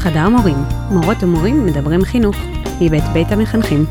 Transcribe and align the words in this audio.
חדר 0.00 0.28
מורים, 0.28 0.56
מורות 0.90 1.22
ומורים 1.22 1.66
מדברים 1.66 2.04
חינוך, 2.04 2.36
מבית 2.80 3.04
בית 3.14 3.26
המחנכים. 3.30 3.84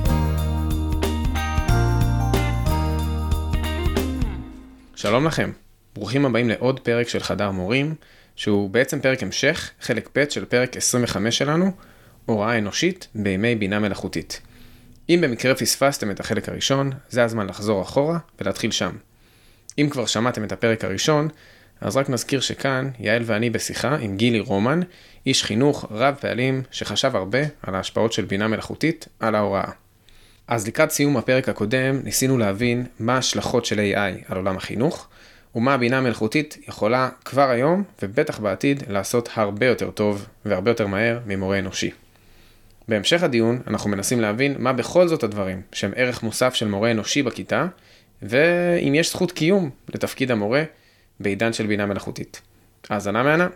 שלום 4.95 5.27
לכם, 5.27 5.51
ברוכים 5.95 6.25
הבאים 6.25 6.49
לעוד 6.49 6.79
פרק 6.79 7.09
של 7.09 7.19
חדר 7.19 7.51
מורים, 7.51 7.95
שהוא 8.35 8.69
בעצם 8.69 8.99
פרק 8.99 9.23
המשך, 9.23 9.71
חלק 9.81 10.09
ב' 10.15 10.29
של 10.29 10.45
פרק 10.45 10.77
25 10.77 11.37
שלנו, 11.37 11.71
הוראה 12.25 12.57
אנושית 12.57 13.07
בימי 13.15 13.55
בינה 13.55 13.79
מלאכותית. 13.79 14.41
אם 15.09 15.19
במקרה 15.21 15.55
פספסתם 15.55 16.11
את 16.11 16.19
החלק 16.19 16.49
הראשון, 16.49 16.91
זה 17.09 17.23
הזמן 17.23 17.47
לחזור 17.47 17.81
אחורה 17.81 18.17
ולהתחיל 18.41 18.71
שם. 18.71 18.91
אם 19.77 19.87
כבר 19.91 20.05
שמעתם 20.05 20.43
את 20.43 20.51
הפרק 20.51 20.83
הראשון, 20.83 21.27
אז 21.81 21.97
רק 21.97 22.09
נזכיר 22.09 22.39
שכאן, 22.39 22.89
יעל 22.99 23.21
ואני 23.25 23.49
בשיחה 23.49 23.95
עם 23.95 24.17
גילי 24.17 24.39
רומן, 24.39 24.79
איש 25.25 25.43
חינוך 25.43 25.85
רב 25.91 26.15
פעלים 26.19 26.61
שחשב 26.71 27.15
הרבה 27.15 27.39
על 27.63 27.75
ההשפעות 27.75 28.13
של 28.13 28.25
בינה 28.25 28.47
מלאכותית 28.47 29.07
על 29.19 29.35
ההוראה. 29.35 29.71
אז 30.47 30.67
לקראת 30.67 30.91
סיום 30.91 31.17
הפרק 31.17 31.49
הקודם 31.49 31.99
ניסינו 32.03 32.37
להבין 32.37 32.85
מה 32.99 33.15
ההשלכות 33.15 33.65
של 33.65 33.79
AI 33.79 34.31
על 34.31 34.37
עולם 34.37 34.57
החינוך, 34.57 35.07
ומה 35.55 35.73
הבינה 35.73 35.97
המלאכותית 35.97 36.57
יכולה 36.67 37.09
כבר 37.25 37.49
היום, 37.49 37.83
ובטח 38.01 38.39
בעתיד, 38.39 38.83
לעשות 38.87 39.29
הרבה 39.33 39.65
יותר 39.65 39.91
טוב 39.91 40.25
והרבה 40.45 40.71
יותר 40.71 40.87
מהר 40.87 41.19
ממורה 41.25 41.59
אנושי. 41.59 41.91
בהמשך 42.87 43.23
הדיון 43.23 43.61
אנחנו 43.67 43.89
מנסים 43.89 44.21
להבין 44.21 44.55
מה 44.59 44.73
בכל 44.73 45.07
זאת 45.07 45.23
הדברים 45.23 45.61
שהם 45.71 45.91
ערך 45.95 46.23
מוסף 46.23 46.53
של 46.53 46.67
מורה 46.67 46.91
אנושי 46.91 47.23
בכיתה, 47.23 47.67
ואם 48.21 48.95
יש 48.95 49.09
זכות 49.09 49.31
קיום 49.31 49.69
לתפקיד 49.89 50.31
המורה 50.31 50.63
בעידן 51.19 51.53
של 51.53 51.67
בינה 51.67 51.85
מלאכותית. 51.85 52.41
האזנה 52.89 53.23
מהנה. 53.23 53.47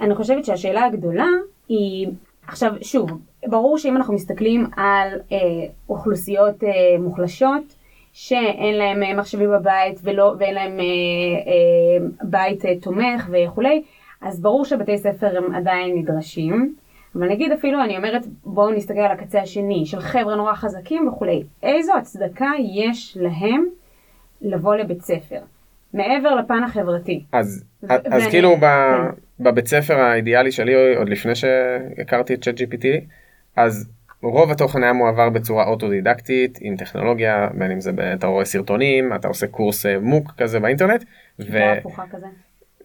אני 0.00 0.14
חושבת 0.14 0.44
שהשאלה 0.44 0.84
הגדולה 0.84 1.26
היא, 1.68 2.08
עכשיו 2.46 2.72
שוב, 2.82 3.10
ברור 3.46 3.78
שאם 3.78 3.96
אנחנו 3.96 4.14
מסתכלים 4.14 4.66
על 4.76 5.08
אה, 5.32 5.38
אוכלוסיות 5.88 6.64
אה, 6.64 6.70
מוחלשות, 6.98 7.62
שאין 8.12 8.74
להם 8.74 9.02
אה, 9.02 9.14
מחשבים 9.14 9.50
בבית 9.50 10.00
ולא, 10.02 10.34
ואין 10.38 10.54
להם 10.54 10.80
אה, 10.80 10.84
אה, 10.84 12.06
בית 12.22 12.64
אה, 12.64 12.74
תומך 12.80 13.28
וכולי, 13.32 13.82
אז 14.20 14.40
ברור 14.40 14.64
שבתי 14.64 14.98
ספר 14.98 15.36
הם 15.36 15.54
עדיין 15.54 15.96
נדרשים. 15.98 16.74
אבל 17.16 17.28
נגיד 17.28 17.52
אפילו, 17.52 17.84
אני 17.84 17.96
אומרת, 17.96 18.26
בואו 18.44 18.70
נסתכל 18.70 19.00
על 19.00 19.10
הקצה 19.10 19.40
השני, 19.40 19.86
של 19.86 20.00
חבר'ה 20.00 20.36
נורא 20.36 20.54
חזקים 20.54 21.08
וכולי. 21.08 21.42
איזו 21.62 21.92
הצדקה 21.96 22.50
יש 22.74 23.16
להם 23.20 23.66
לבוא 24.42 24.76
לבית 24.76 25.02
ספר? 25.02 25.40
מעבר 25.94 26.34
לפן 26.34 26.64
החברתי. 26.64 27.24
אז, 27.32 27.64
ו- 27.82 27.92
אז 27.92 28.00
ואני, 28.10 28.30
כאילו 28.30 28.56
ב, 28.56 28.60
כן. 28.60 29.44
בבית 29.44 29.66
ספר 29.66 29.94
האידיאלי 29.94 30.52
שלי, 30.52 30.96
עוד 30.96 31.08
לפני 31.08 31.34
שהכרתי 31.34 32.34
את 32.34 32.48
ChatGPT, 32.48 32.86
אז 33.56 33.88
רוב 34.22 34.50
התוכן 34.50 34.82
היה 34.82 34.92
מועבר 34.92 35.30
בצורה 35.30 35.64
אוטודידקטית 35.64 36.58
עם 36.60 36.76
טכנולוגיה 36.76 37.48
בין 37.54 37.70
אם 37.70 37.80
זה 37.80 37.90
אתה 38.14 38.26
רואה 38.26 38.44
סרטונים 38.44 39.14
אתה 39.14 39.28
עושה 39.28 39.46
קורס 39.46 39.86
אה, 39.86 39.98
מוק 39.98 40.32
כזה 40.38 40.60
באינטרנט. 40.60 41.04
ו... 41.38 41.58
הפוכה 41.58 42.04
כזה. 42.10 42.26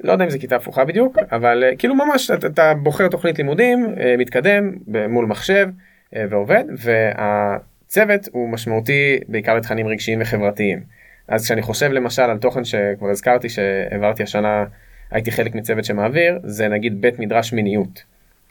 לא 0.04 0.12
יודע 0.12 0.26
אם 0.26 0.30
זה 0.30 0.40
כיתה 0.40 0.56
הפוכה 0.56 0.86
בדיוק 0.86 1.18
אבל 1.32 1.64
אה, 1.64 1.76
כאילו 1.76 1.96
ממש 1.96 2.32
אתה, 2.32 2.48
אתה 2.48 2.74
בוחר 2.74 3.08
תוכנית 3.08 3.38
לימודים 3.38 3.96
אה, 4.00 4.16
מתקדם 4.18 4.72
מול 5.10 5.26
מחשב 5.26 5.68
ועובד 6.14 6.64
והצוות 6.78 8.30
הוא 8.32 8.50
משמעותי 8.50 9.20
בעיקר 9.28 9.56
לתכנים 9.56 9.88
רגשיים 9.88 10.22
וחברתיים. 10.22 10.80
אז 11.28 11.46
כשאני 11.46 11.62
חושב 11.62 11.92
למשל 11.92 12.22
על 12.22 12.38
תוכן 12.38 12.64
שכבר 12.64 13.10
הזכרתי 13.10 13.50
שהעברתי 13.50 14.24
השנה 14.24 14.66
הייתי 15.12 15.32
חלק 15.32 15.56
מצוות 15.56 15.86
שמעביר 15.86 16.40
זה 16.44 16.68
נגיד 16.68 17.02
בית 17.02 17.20
מדרש 17.20 17.54
מיניות. 17.54 18.04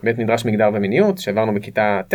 בית 0.02 0.18
מדרש 0.18 0.44
מגדר 0.44 0.70
ומיניות 0.74 1.18
שהעברנו 1.18 1.54
בכיתה 1.54 2.00
ט' 2.08 2.14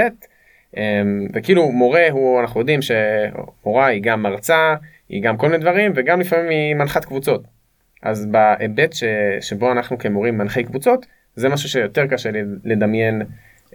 אמ, 0.78 1.28
וכאילו 1.34 1.72
מורה 1.72 2.08
הוא 2.12 2.42
אנחנו 2.42 2.60
יודעים 2.60 2.80
שמורה 2.82 3.86
היא 3.86 4.04
גם 4.04 4.24
מרצה 4.24 4.76
היא 5.10 5.24
גם 5.24 5.38
כל 5.38 5.48
מיני 5.48 5.62
דברים 5.62 5.92
וגם 5.96 6.20
לפעמים 6.20 6.50
היא 6.50 6.76
מנחת 6.76 7.06
קבוצות. 7.06 7.61
אז 8.02 8.26
בהיבט 8.26 8.94
ש, 8.94 9.04
שבו 9.42 9.72
אנחנו 9.72 9.98
כמורים 9.98 10.38
מנחי 10.38 10.64
קבוצות 10.64 11.06
זה 11.36 11.50
משהו 11.50 11.70
שיותר 11.70 12.08
קשה 12.08 12.30
לדמיין 12.64 13.22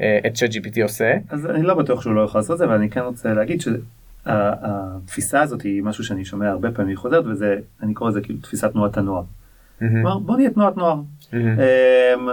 אה, 0.00 0.18
את 0.26 0.32
ChatGPT 0.36 0.82
עושה. 0.82 1.14
אז 1.30 1.46
אני 1.46 1.62
לא 1.62 1.74
בטוח 1.74 2.02
שהוא 2.02 2.14
לא 2.14 2.20
יכול 2.20 2.38
לעשות 2.38 2.54
את 2.54 2.58
זה 2.58 2.68
ואני 2.68 2.90
כן 2.90 3.00
רוצה 3.00 3.32
להגיד 3.34 3.60
שהתפיסה 3.60 5.40
הזאת 5.42 5.62
היא 5.62 5.82
משהו 5.82 6.04
שאני 6.04 6.24
שומע 6.24 6.48
הרבה 6.48 6.70
פעמים 6.70 6.96
חוזרת 6.96 7.24
וזה 7.26 7.56
אני 7.82 7.94
קורא 7.94 8.10
לזה 8.10 8.20
כאילו 8.20 8.38
תפיסת 8.38 8.72
תנועת 8.72 8.96
הנוער. 8.96 9.22
כלומר 9.78 10.18
בוא 10.18 10.36
נהיה 10.36 10.50
תנועת 10.50 10.76
נוער. 10.76 11.00
אמ, 11.32 11.38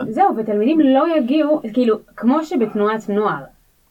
זהו 0.09 0.37
ותלמידים 0.37 0.79
לא 0.79 1.05
יגיעו 1.17 1.61
כאילו 1.73 1.99
כמו 2.15 2.43
שבתנועת 2.43 3.09
נוער 3.09 3.43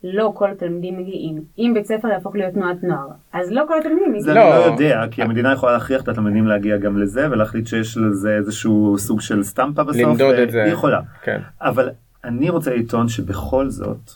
לא 0.04 0.32
כל 0.34 0.50
התלמידים 0.50 0.98
מגיעים. 0.98 1.44
אם 1.58 1.72
בית 1.74 1.86
ספר 1.86 2.08
יהפוך 2.08 2.34
להיות 2.34 2.54
תנועת 2.54 2.82
נוער, 2.82 3.08
אז 3.32 3.50
לא 3.50 3.64
כל 3.68 3.78
התלמידים 3.78 4.08
מגיעים. 4.08 4.20
זה 4.20 4.32
אני 4.32 4.40
לא 4.40 4.72
יודע, 4.72 5.04
כי 5.10 5.22
המדינה 5.22 5.52
יכולה 5.52 5.72
להכריח 5.72 6.02
את 6.02 6.08
התלמידים 6.08 6.46
להגיע 6.46 6.76
גם 6.76 6.98
לזה, 6.98 7.30
ולהחליט 7.30 7.66
שיש 7.66 7.96
לזה 7.96 8.36
איזשהו 8.36 8.98
סוג 8.98 9.20
של 9.20 9.42
סטמפה 9.42 9.84
בסוף. 9.84 10.02
למדוד 10.02 10.34
את 10.34 10.50
זה. 10.50 10.64
היא 10.64 10.72
יכולה. 10.72 11.00
כן. 11.22 11.40
אבל 11.60 11.90
אני 12.24 12.50
רוצה 12.50 12.74
לטעון 12.74 13.08
שבכל 13.08 13.70
זאת, 13.70 14.10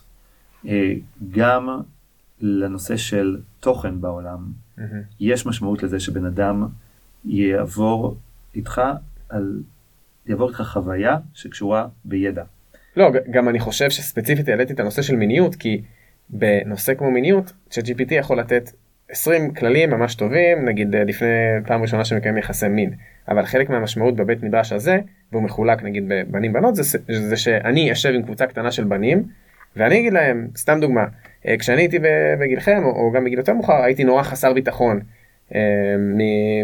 אה, 0.67 0.93
גם 1.31 1.81
לנושא 2.41 2.97
של 2.97 3.37
תוכן 3.61 4.01
בעולם, 4.01 4.39
יש 5.21 5.47
משמעות 5.47 5.83
לזה 5.83 6.01
שבן 6.01 6.25
אדם 6.25 6.67
יעבור 7.25 8.17
איתך 8.55 8.81
על, 9.29 9.61
יעבור 10.27 10.49
איתך 10.49 10.63
חוויה 10.63 11.17
שקשורה 11.35 11.87
בידע. 12.05 12.45
לא, 12.97 13.11
גם 13.31 13.49
אני 13.49 13.59
חושב 13.59 13.91
שספציפית 13.91 14.49
העליתי 14.49 14.73
את 14.73 14.81
הנושא 14.81 15.03
של 15.03 15.17
מיניות, 15.17 15.55
כי 15.55 15.83
בנושא 16.31 16.95
כמו 16.95 17.11
מיניות, 17.11 17.53
ש-GPT 17.71 18.15
יכול 18.15 18.39
לתת 18.39 18.71
20 19.09 19.55
כללים 19.55 19.91
ממש 19.91 20.15
טובים, 20.15 20.65
נגיד 20.65 20.95
אה, 20.95 21.05
לפני 21.05 21.29
פעם 21.67 21.83
ראשונה 21.83 22.05
שמקיים 22.05 22.39
יחסי 22.39 22.69
מין. 22.69 22.91
אבל 23.29 23.47
חלק 23.47 23.71
מהמשמעות 23.71 24.17
בבית 24.17 24.43
מדרש 24.43 24.73
הזה, 24.73 24.99
והוא 25.33 25.43
מחולק 25.43 25.83
נגיד 25.83 26.05
בבנים 26.09 26.53
בנות, 26.53 26.77
זה, 26.77 26.99
זה 27.09 27.37
שאני 27.37 27.93
אשב 27.93 28.13
עם 28.15 28.23
קבוצה 28.23 28.47
קטנה 28.47 28.71
של 28.71 28.85
בנים, 28.85 29.23
ואני 29.77 30.01
אגיד 30.01 30.13
להם, 30.13 30.49
סתם 30.57 30.79
דוגמה, 30.81 31.05
אה, 31.47 31.57
כשאני 31.59 31.83
הייתי 31.83 31.99
בגילכם, 32.41 32.83
או, 32.85 32.91
או 32.91 33.13
גם 33.13 33.25
בגיל 33.25 33.39
יותר 33.39 33.53
מאוחר, 33.53 33.83
הייתי 33.83 34.05
נורא 34.05 34.23
חסר 34.23 34.53
ביטחון 34.53 35.01
אה, 35.55 35.61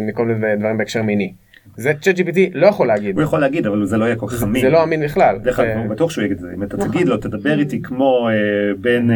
מכל 0.01 0.25
מיני 0.25 0.55
דברים 0.55 0.77
בהקשר 0.77 1.01
מיני. 1.01 1.33
זה 1.77 1.93
צ'אט 2.01 2.19
GPT 2.19 2.37
לא 2.53 2.67
יכול 2.67 2.87
להגיד. 2.87 3.15
הוא 3.15 3.23
יכול 3.23 3.39
להגיד 3.39 3.67
אבל 3.67 3.85
זה 3.85 3.97
לא 3.97 4.05
יהיה 4.05 4.15
כל 4.15 4.27
כך 4.27 4.43
אמין. 4.43 4.61
זה 4.61 4.69
לא 4.69 4.83
אמין 4.83 5.03
בכלל. 5.03 5.37
דרך 5.43 5.59
אגב 5.59 5.77
הוא 5.77 5.87
בטוח 5.87 6.11
שהוא 6.11 6.23
יגיד 6.23 6.37
את 6.37 6.41
זה. 6.41 6.51
אם 6.55 6.63
אתה 6.63 6.77
נכון. 6.77 6.89
תגיד 6.89 7.07
לו 7.07 7.17
תדבר 7.17 7.59
איתי 7.59 7.81
כמו 7.81 8.29
אה, 8.29 8.33
בן 8.81 9.07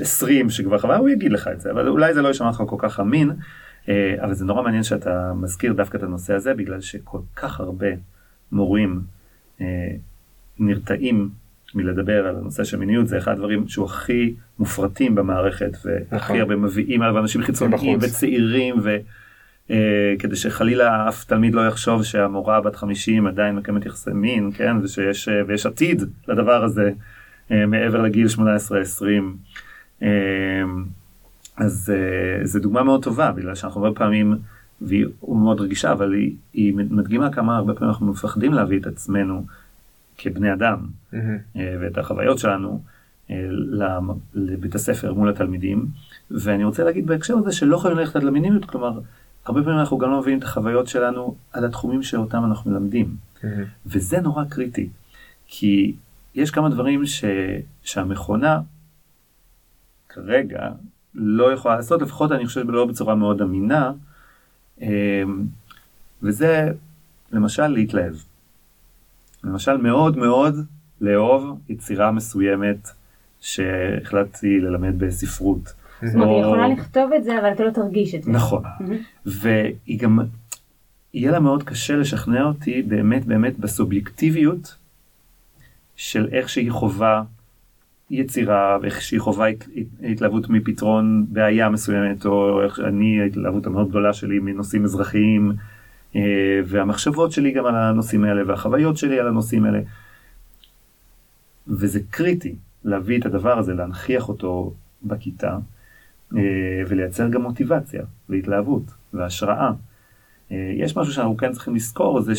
20 0.00 0.46
אה, 0.46 0.50
שכבר 0.50 0.78
חווה 0.78 0.96
הוא 0.96 1.08
יגיד 1.08 1.32
לך 1.32 1.50
את 1.52 1.60
זה 1.60 1.70
אבל 1.70 1.88
אולי 1.88 2.14
זה 2.14 2.22
לא 2.22 2.28
יישמע 2.28 2.50
לך 2.50 2.62
כל 2.66 2.76
כך 2.78 3.00
אמין. 3.00 3.30
אה, 3.88 4.14
אבל 4.20 4.34
זה 4.34 4.44
נורא 4.44 4.62
מעניין 4.62 4.82
שאתה 4.82 5.32
מזכיר 5.36 5.72
דווקא 5.72 5.96
את 5.96 6.02
הנושא 6.02 6.34
הזה 6.34 6.54
בגלל 6.54 6.80
שכל 6.80 7.18
כך 7.36 7.60
הרבה 7.60 7.88
מורים 8.52 9.00
נרתעים 10.58 11.28
מלדבר 11.74 12.26
על 12.26 12.36
הנושא 12.36 12.64
של 12.64 12.76
מיניות 12.76 13.08
זה 13.08 13.18
אחד 13.18 13.32
הדברים 13.32 13.68
שהוא 13.68 13.84
הכי 13.84 14.34
מופרטים 14.58 15.14
במערכת 15.14 15.76
והכי 15.84 16.16
נכון. 16.16 16.40
הרבה 16.40 16.56
מביאים 16.56 17.02
עליו 17.02 17.18
אנשים 17.18 17.42
חיצוניים 17.42 17.98
וצעירים. 18.02 18.74
אה, 19.70 20.14
כדי 20.18 20.36
שחלילה 20.36 21.08
אף 21.08 21.24
תלמיד 21.24 21.54
לא 21.54 21.66
יחשוב 21.66 22.04
שהמורה 22.04 22.60
בת 22.60 22.76
50 22.76 23.26
עדיין 23.26 23.56
מקיימת 23.56 23.86
יחסי 23.86 24.10
מין, 24.10 24.50
כן, 24.54 24.76
ושיש, 24.82 25.28
אה, 25.28 25.42
ויש 25.46 25.66
עתיד 25.66 26.02
לדבר 26.28 26.64
הזה 26.64 26.90
אה, 27.50 27.66
מעבר 27.66 28.02
לגיל 28.02 28.26
18-20. 30.00 30.02
אז 31.56 31.92
זו 32.44 32.60
דוגמה 32.60 32.82
מאוד 32.82 33.04
טובה, 33.04 33.32
בגלל 33.32 33.54
שאנחנו 33.54 33.84
הרבה 33.84 33.98
פעמים, 33.98 34.36
והיא 34.80 35.06
מאוד 35.22 35.60
רגישה, 35.60 35.92
אבל 35.92 36.12
היא, 36.12 36.34
היא 36.52 36.74
מדגימה 36.74 37.32
כמה 37.32 37.56
הרבה 37.56 37.74
פעמים 37.74 37.88
אנחנו 37.88 38.06
מפחדים 38.06 38.52
להביא 38.52 38.80
את 38.80 38.86
עצמנו 38.86 39.44
כבני 40.18 40.52
אדם, 40.52 40.78
mm-hmm. 41.12 41.16
ואת 41.54 41.98
החוויות 41.98 42.38
שלנו 42.38 42.82
לבית 44.34 44.74
הספר 44.74 45.14
מול 45.14 45.28
התלמידים, 45.28 45.86
ואני 46.30 46.64
רוצה 46.64 46.84
להגיד 46.84 47.06
בהקשר 47.06 47.38
הזה 47.38 47.52
שלא 47.52 47.78
חייבים 47.78 47.98
ללכת 47.98 48.16
עד 48.16 48.22
למיניות, 48.22 48.64
כלומר, 48.64 49.00
הרבה 49.44 49.62
פעמים 49.62 49.78
אנחנו 49.78 49.98
גם 49.98 50.10
לא 50.10 50.20
מבינים 50.20 50.38
את 50.38 50.44
החוויות 50.44 50.88
שלנו 50.88 51.34
על 51.52 51.64
התחומים 51.64 52.02
שאותם 52.02 52.44
אנחנו 52.44 52.70
מלמדים. 52.70 53.16
Mm-hmm. 53.36 53.46
וזה 53.86 54.20
נורא 54.20 54.44
קריטי, 54.44 54.88
כי 55.46 55.94
יש 56.34 56.50
כמה 56.50 56.68
דברים 56.68 57.06
ש... 57.06 57.24
שהמכונה 57.82 58.60
כרגע 60.08 60.70
לא 61.14 61.52
יכולה 61.52 61.76
לעשות, 61.76 62.02
לפחות 62.02 62.32
אני 62.32 62.46
חושב 62.46 62.70
לא 62.70 62.86
בצורה 62.86 63.14
מאוד 63.14 63.40
אמינה, 63.42 63.92
אמ, 64.80 65.44
וזה 66.22 66.72
למשל 67.32 67.66
להתלהב. 67.66 68.14
למשל 69.44 69.76
מאוד 69.76 70.16
מאוד 70.16 70.54
לאהוב 71.00 71.58
יצירה 71.68 72.12
מסוימת 72.12 72.88
שהחלטתי 73.40 74.60
ללמד 74.60 74.98
בספרות. 74.98 75.72
זאת 76.04 76.14
אומרת, 76.14 76.28
היא 76.28 76.40
יכולה 76.40 76.68
לכתוב 76.68 77.12
את 77.12 77.24
זה, 77.24 77.38
אבל 77.38 77.52
אתה 77.52 77.64
לא 77.64 77.70
תרגיש 77.70 78.14
את 78.14 78.22
זה. 78.22 78.30
נכון. 78.30 78.62
והיא 79.26 79.98
גם, 79.98 80.18
יהיה 81.14 81.30
לה 81.30 81.40
מאוד 81.40 81.62
קשה 81.62 81.96
לשכנע 81.96 82.44
אותי 82.44 82.82
באמת 82.82 83.24
באמת 83.24 83.58
בסובייקטיביות 83.58 84.76
של 85.96 86.28
איך 86.32 86.48
שהיא 86.48 86.70
חווה 86.72 87.22
יצירה 88.10 88.78
ואיך 88.82 89.02
שהיא 89.02 89.20
חווה 89.20 89.46
התלהבות 90.02 90.50
מפתרון 90.50 91.26
בעיה 91.28 91.68
מסוימת 91.68 92.26
או 92.26 92.62
איך 92.62 92.76
שאני 92.76 93.20
ההתלהבות 93.20 93.66
המאוד 93.66 93.88
גדולה 93.88 94.12
שלי 94.12 94.38
מנושאים 94.38 94.84
אזרחיים 94.84 95.52
אה, 96.16 96.20
והמחשבות 96.64 97.32
שלי 97.32 97.52
גם 97.52 97.66
על 97.66 97.74
הנושאים 97.74 98.24
האלה 98.24 98.42
והחוויות 98.46 98.96
שלי 98.96 99.20
על 99.20 99.28
הנושאים 99.28 99.64
האלה. 99.64 99.80
וזה 101.68 102.00
קריטי 102.10 102.54
להביא 102.84 103.18
את 103.18 103.26
הדבר 103.26 103.58
הזה 103.58 103.74
להנכיח 103.74 104.28
אותו 104.28 104.74
בכיתה 105.02 105.58
ולייצר 106.88 107.28
גם 107.28 107.42
מוטיבציה 107.42 108.02
והתלהבות 108.28 108.82
והשראה. 109.12 109.70
אה, 110.52 110.72
יש 110.76 110.96
משהו 110.96 111.12
שאנחנו 111.12 111.36
כן 111.36 111.52
צריכים 111.52 111.74
לזכור 111.74 112.20
זה 112.20 112.32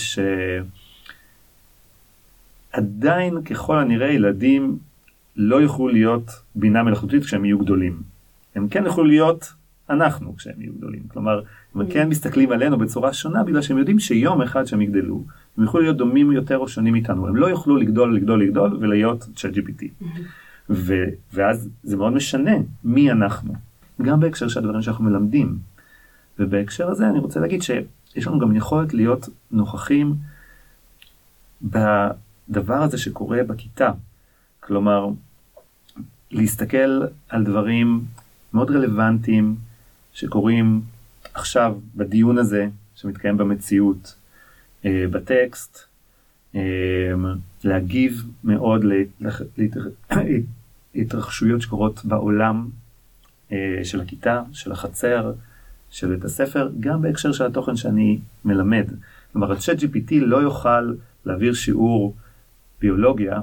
שעדיין 2.74 3.42
ככל 3.42 3.80
הנראה 3.80 4.12
ילדים 4.12 4.78
לא 5.36 5.62
יוכלו 5.62 5.88
להיות 5.88 6.32
בינה 6.56 6.84
מלאכותית 6.84 7.24
כשהם 7.24 7.46
יהיו 7.46 7.60
גדולים. 7.60 8.02
הם 8.56 8.68
כן 8.68 8.86
יוכלו 8.86 9.04
להיות 9.04 9.54
אנחנו 9.90 10.36
כשהם 10.36 10.62
יהיו 10.62 10.74
גדולים. 10.74 11.02
כלומר, 11.08 11.42
הם 11.76 11.92
כן 11.92 12.10
מסתכלים 12.10 12.52
עלינו 12.52 12.78
בצורה 12.78 13.14
שונה 13.14 13.44
בגלל 13.44 13.62
שהם 13.62 13.78
יודעים 13.78 14.00
שיום 14.00 14.42
אחד 14.42 14.66
שהם 14.66 14.82
יגדלו, 14.82 15.24
הם 15.58 15.64
יוכלו 15.64 15.82
להיות 15.82 15.98
דומים 15.98 16.32
יותר 16.32 16.58
או 16.58 16.68
שונים 16.68 16.96
איתנו. 16.96 17.28
הם 17.28 17.36
לא 17.36 17.48
יוכלו 17.48 17.78
לגדול, 17.78 18.16
לגדול, 18.16 18.44
לגדול 18.44 18.78
ולהיות 18.82 19.28
צ'אט 19.36 19.52
GPT. 19.54 20.06
ו- 20.70 21.10
ואז 21.34 21.70
זה 21.84 21.98
מאוד 21.98 22.14
משנה 22.14 22.56
מי 22.84 23.12
אנחנו, 23.12 23.54
גם 24.02 24.20
בהקשר 24.20 24.48
של 24.48 24.60
הדברים 24.60 24.82
שאנחנו 24.82 25.04
מלמדים. 25.04 25.60
ובהקשר 26.40 26.90
הזה 26.90 27.10
אני 27.10 27.20
רוצה 27.20 27.40
להגיד 27.40 27.62
שיש 27.62 28.28
לנו 28.28 28.40
גם 28.40 28.56
יכולת 28.56 28.94
להיות 28.94 29.30
נוכחים 29.52 30.16
בדבר 31.62 32.76
הזה 32.76 32.98
שקורה 32.98 33.44
בכיתה. 33.44 33.92
כלומר, 34.60 35.08
להסתכל 36.32 37.02
על 37.30 37.44
דברים 37.44 38.06
מאוד 38.54 38.72
רלוונטיים 38.72 39.56
שקורים 40.14 40.82
עכשיו 41.34 41.76
בדיון 41.96 42.38
הזה 42.38 42.68
שמתקיים 42.96 43.38
במציאות, 43.38 44.16
אה, 44.86 45.06
בטקסט, 45.12 45.80
אה, 46.56 46.62
להגיב 47.64 48.24
מאוד 48.44 48.86
להתרחשויות 50.96 51.62
שקורות 51.62 52.06
בעולם 52.06 52.70
של 53.84 54.02
הכיתה, 54.02 54.42
של 54.52 54.72
החצר, 54.72 55.32
של 55.90 56.10
בית 56.10 56.26
הספר, 56.26 56.70
גם 56.80 57.02
בהקשר 57.02 57.32
של 57.32 57.46
התוכן 57.46 57.76
שאני 57.76 58.20
מלמד. 58.46 58.86
כלומר, 59.32 59.52
הצ'אט 59.52 59.78
GPT 59.80 60.12
לא 60.12 60.38
יוכל 60.38 60.94
להעביר 61.26 61.54
שיעור 61.54 62.16
ביולוגיה 62.82 63.42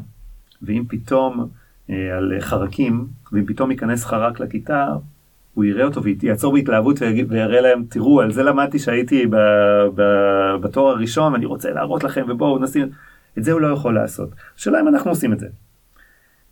ואם 0.62 0.84
פתאום 0.88 1.48
אה, 1.90 2.16
על 2.16 2.32
חרקים, 2.40 3.06
ואם 3.32 3.46
פתאום 3.46 3.70
ייכנס 3.70 4.04
חרק 4.04 4.40
לכיתה, 4.40 4.86
הוא 5.54 5.64
יראה 5.64 5.84
אותו 5.84 6.02
ויעצור 6.02 6.52
בהתלהבות 6.52 7.02
ויראה 7.28 7.60
להם, 7.60 7.84
תראו, 7.88 8.20
על 8.20 8.32
זה 8.32 8.42
למדתי 8.42 8.78
שהייתי 8.78 9.26
ב, 9.26 9.36
ב, 9.94 10.02
בתואר 10.60 10.92
הראשון, 10.92 11.32
ואני 11.32 11.46
רוצה 11.46 11.70
להראות 11.70 12.04
לכם, 12.04 12.24
ובואו 12.28 12.58
נשים, 12.58 12.88
את 13.38 13.44
זה 13.44 13.52
הוא 13.52 13.60
לא 13.60 13.66
יכול 13.66 13.94
לעשות. 13.94 14.30
השאלה 14.56 14.80
אם 14.80 14.88
אנחנו 14.88 15.10
עושים 15.10 15.32
את 15.32 15.40
זה. 15.40 15.48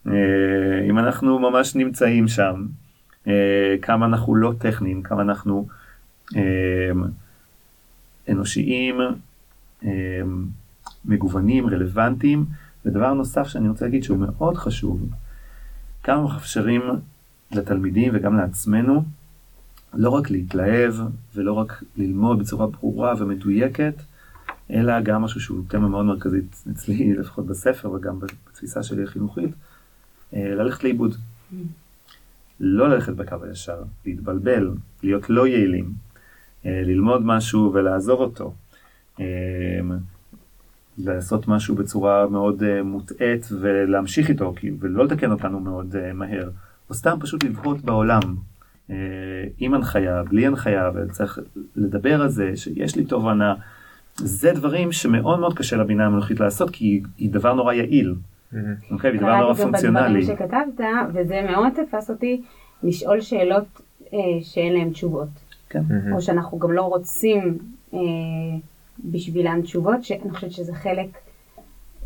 אה, 0.06 0.12
אם 0.88 0.98
אנחנו 0.98 1.38
ממש 1.38 1.76
נמצאים 1.76 2.28
שם, 2.28 2.66
אה, 2.66 2.87
כמה 3.82 4.06
אנחנו 4.06 4.34
לא 4.34 4.52
טכניים, 4.58 5.02
כמה 5.02 5.22
אנחנו 5.22 5.66
אה, 6.36 6.90
אנושיים, 8.28 9.00
אה, 9.84 10.20
מגוונים, 11.04 11.66
רלוונטיים. 11.66 12.44
ודבר 12.84 13.12
נוסף 13.12 13.46
שאני 13.48 13.68
רוצה 13.68 13.84
להגיד 13.84 14.02
שהוא 14.02 14.18
מאוד 14.18 14.56
חשוב, 14.56 15.08
כמה 16.02 16.22
מאפשרים 16.22 16.82
לתלמידים 17.50 18.12
וגם 18.14 18.36
לעצמנו 18.36 19.02
לא 19.94 20.10
רק 20.10 20.30
להתלהב 20.30 20.94
ולא 21.34 21.52
רק 21.52 21.82
ללמוד 21.96 22.38
בצורה 22.38 22.66
ברורה 22.66 23.14
ומדויקת, 23.18 23.94
אלא 24.70 25.00
גם 25.00 25.22
משהו 25.22 25.40
שהוא 25.40 25.64
תמה 25.68 25.88
מאוד 25.88 26.04
מרכזית 26.06 26.64
אצלי, 26.72 27.12
לפחות 27.18 27.46
בספר 27.46 27.90
וגם 27.90 28.20
בתפיסה 28.20 28.82
שלי 28.82 29.02
החינוכית, 29.02 29.50
אה, 30.34 30.54
ללכת 30.54 30.84
לאיבוד. 30.84 31.16
לא 32.60 32.88
ללכת 32.88 33.12
בקו 33.12 33.36
הישר, 33.42 33.82
להתבלבל, 34.06 34.70
להיות 35.02 35.30
לא 35.30 35.46
יעילים, 35.46 35.92
אה, 36.66 36.82
ללמוד 36.84 37.26
משהו 37.26 37.70
ולעזוב 37.74 38.20
אותו. 38.20 38.54
אה, 39.20 39.80
לעשות 40.98 41.48
משהו 41.48 41.74
בצורה 41.74 42.28
מאוד 42.28 42.62
uh, 42.62 42.82
מוטעית 42.82 43.48
ולהמשיך 43.60 44.28
איתו 44.28 44.54
ולא 44.80 45.04
לתקן 45.04 45.30
אותנו 45.30 45.60
מאוד 45.60 46.12
מהר, 46.14 46.50
או 46.90 46.94
סתם 46.94 47.16
פשוט 47.20 47.44
לבהות 47.44 47.80
בעולם 47.80 48.20
עם 49.58 49.74
הנחיה, 49.74 50.22
בלי 50.22 50.46
הנחיה, 50.46 50.90
וצריך 50.94 51.38
לדבר 51.76 52.22
על 52.22 52.28
זה 52.28 52.56
שיש 52.56 52.96
לי 52.96 53.04
תובנה. 53.04 53.54
זה 54.16 54.52
דברים 54.52 54.92
שמאוד 54.92 55.40
מאוד 55.40 55.58
קשה 55.58 55.76
לבינה 55.76 56.06
המלאכותית 56.06 56.40
לעשות 56.40 56.70
כי 56.70 57.02
היא 57.18 57.30
דבר 57.32 57.54
נורא 57.54 57.72
יעיל. 57.72 58.14
אוקיי, 58.90 59.10
היא 59.10 59.20
דבר 59.20 59.36
נורא 59.36 59.54
פונקציונלי. 59.54 59.66
קראתי 59.66 59.86
גם 59.86 59.94
בדברים 59.94 60.22
שכתבת 60.22 60.86
וזה 61.14 61.40
מאוד 61.50 61.72
תפס 61.74 62.10
אותי 62.10 62.42
לשאול 62.82 63.20
שאלות 63.20 63.64
אה, 64.12 64.18
שאין 64.42 64.72
להן 64.72 64.90
תשובות. 64.90 65.28
כן. 65.70 65.80
או 66.12 66.20
שאנחנו 66.22 66.58
גם 66.58 66.72
לא 66.72 66.82
רוצים 66.82 67.58
אה, 67.94 67.98
בשבילן 69.04 69.62
תשובות, 69.62 70.04
שאני 70.04 70.30
חושבת 70.30 70.52
שזה 70.52 70.74
חלק 70.74 71.06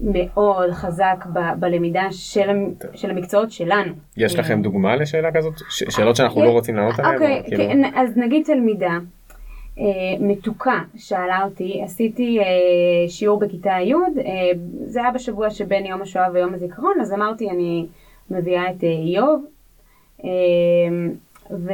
מאוד 0.01 0.71
חזק 0.71 1.27
ב- 1.33 1.61
בלמידה 1.61 2.03
של, 2.11 2.49
של 2.95 3.11
המקצועות 3.11 3.53
שלנו. 3.53 3.93
יש 4.17 4.39
לכם 4.39 4.63
דוגמה 4.63 4.97
לשאלה 4.97 5.33
כזאת? 5.33 5.53
ש- 5.71 5.85
שאלות 5.89 6.17
שאנחנו 6.17 6.45
לא 6.45 6.51
רוצים 6.51 6.77
לענות 6.77 6.99
עליהן? 6.99 7.15
אוקיי, 7.15 7.43
כאילו... 7.47 7.65
כן, 7.65 7.81
אז 7.95 8.17
נגיד 8.17 8.47
תלמידה 8.47 8.87
אה, 8.91 8.99
מתוקה 10.21 10.83
שאלה 10.97 11.45
אותי, 11.45 11.83
עשיתי 11.85 12.39
אה, 12.39 12.45
שיעור 13.09 13.41
בכיתה 13.41 13.71
י', 13.71 13.95
אה, 13.95 14.01
זה 14.87 15.01
היה 15.01 15.11
בשבוע 15.11 15.51
שבין 15.51 15.87
יום 15.87 16.03
השואה 16.03 16.27
ויום 16.33 16.55
הזיכרון, 16.55 17.01
אז 17.01 17.13
אמרתי 17.13 17.51
אני 17.51 17.87
מביאה 18.31 18.71
את 18.71 18.85
אה, 18.85 18.89
איוב. 18.89 19.45
אה, 20.25 20.31
ו... 21.51 21.71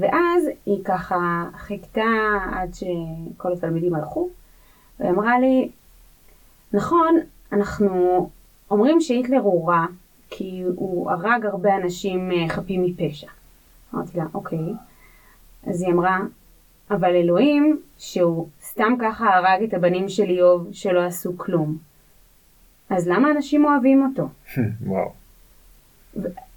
ואז 0.00 0.48
היא 0.66 0.84
ככה 0.84 1.44
חיכתה 1.56 2.02
עד 2.52 2.74
שכל 2.74 3.52
התלמידים 3.52 3.94
הלכו, 3.94 4.28
ואמרה 5.00 5.38
לי, 5.38 5.68
נכון, 6.72 7.16
אנחנו 7.52 8.28
אומרים 8.70 9.00
שהיטלר 9.00 9.40
הוא 9.40 9.68
רע, 9.68 9.86
כי 10.30 10.62
הוא 10.76 11.10
הרג 11.10 11.46
הרבה 11.46 11.76
אנשים 11.76 12.32
אה, 12.32 12.48
חפים 12.48 12.82
מפשע. 12.82 13.28
אמרתי 13.94 14.18
לה, 14.18 14.24
אוקיי. 14.34 14.58
אז 15.66 15.82
היא 15.82 15.92
אמרה, 15.92 16.18
אבל 16.90 17.14
אלוהים, 17.16 17.80
שהוא 17.98 18.48
סתם 18.62 18.94
ככה 19.00 19.36
הרג 19.36 19.62
את 19.62 19.74
הבנים 19.74 20.08
של 20.08 20.22
איוב 20.22 20.68
שלא 20.72 21.04
עשו 21.04 21.38
כלום, 21.38 21.76
אז 22.90 23.08
למה 23.08 23.30
אנשים 23.30 23.64
אוהבים 23.64 24.02
אותו? 24.02 24.28
וואו. 24.86 25.12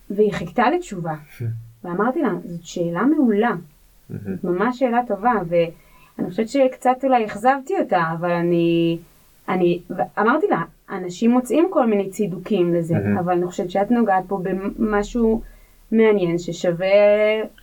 והיא 0.09 0.33
חיכתה 0.33 0.69
לתשובה. 0.69 1.15
ואמרתי 1.83 2.21
לה, 2.21 2.29
זאת 2.45 2.63
שאלה 2.63 3.01
מעולה, 3.01 3.51
זאת 4.09 4.43
ממש 4.49 4.79
שאלה 4.79 5.01
טובה, 5.07 5.33
ואני 5.49 6.29
חושבת 6.29 6.49
שקצת 6.49 6.97
אולי 7.03 7.25
אכזבתי 7.25 7.73
אותה, 7.79 8.03
אבל 8.19 8.31
אני, 8.31 8.97
אני, 9.49 9.81
אמרתי 10.19 10.47
לה, 10.47 10.63
אנשים 10.89 11.31
מוצאים 11.31 11.67
כל 11.71 11.87
מיני 11.87 12.09
צידוקים 12.09 12.73
לזה, 12.73 12.95
אבל 13.19 13.33
אני 13.33 13.45
חושבת 13.45 13.69
שאת 13.71 13.91
נוגעת 13.91 14.23
פה 14.27 14.39
במשהו 14.43 15.41
מעניין 15.91 16.37
ששווה 16.37 16.87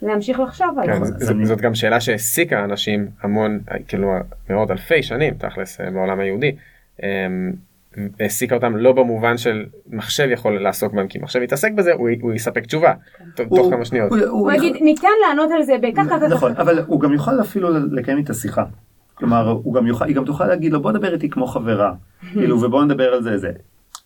להמשיך 0.02 0.40
לחשוב 0.40 0.78
עליו. 0.78 0.94
כן, 0.94 1.04
זאת, 1.04 1.36
זאת 1.42 1.60
גם 1.60 1.74
שאלה 1.74 2.00
שהעסיקה 2.00 2.64
אנשים 2.64 3.08
המון, 3.22 3.60
כאילו 3.88 4.12
מאות 4.50 4.70
אלפי 4.70 5.02
שנים 5.02 5.34
תכלס 5.34 5.80
בעולם 5.80 6.20
היהודי. 6.20 6.52
אמ, 7.02 7.52
העסיקה 8.20 8.54
אותם 8.54 8.76
לא 8.76 8.92
במובן 8.92 9.38
של 9.38 9.66
מחשב 9.90 10.28
יכול 10.30 10.62
לעסוק 10.62 10.92
בהם 10.92 11.08
כי 11.08 11.18
מחשב 11.18 11.42
יתעסק 11.42 11.72
בזה 11.72 11.92
הוא, 11.92 12.08
הוא 12.20 12.32
יספק 12.32 12.66
תשובה 12.66 12.92
כן. 13.36 13.44
תוך 13.48 13.70
כמה 13.70 13.84
שניות. 13.84 14.10
הוא, 14.10 14.18
הוא 14.20 14.52
יגיד 14.52 14.76
ניתן 14.80 15.08
לענות 15.28 15.50
על 15.54 15.62
זה 15.62 15.74
בככה 15.82 16.14
וככה. 16.16 16.28
נכון 16.28 16.52
אבל 16.56 16.78
הוא 16.86 17.00
גם 17.00 17.12
יוכל 17.12 17.40
אפילו 17.40 17.68
לקיים 17.90 18.18
איתה 18.18 18.34
שיחה. 18.34 18.64
כלומר 19.14 19.50
הוא 19.50 19.74
גם 19.74 19.86
יוכל, 19.86 20.04
היא 20.04 20.16
גם 20.16 20.24
תוכל 20.24 20.46
להגיד 20.46 20.72
לו 20.72 20.82
בוא 20.82 20.92
נדבר 20.92 21.14
איתי 21.14 21.30
כמו 21.30 21.46
חברה 21.46 21.92
כאילו 22.32 22.62
ובוא 22.62 22.84
נדבר 22.84 23.14
על 23.14 23.22
זה 23.22 23.38
זה. 23.38 23.50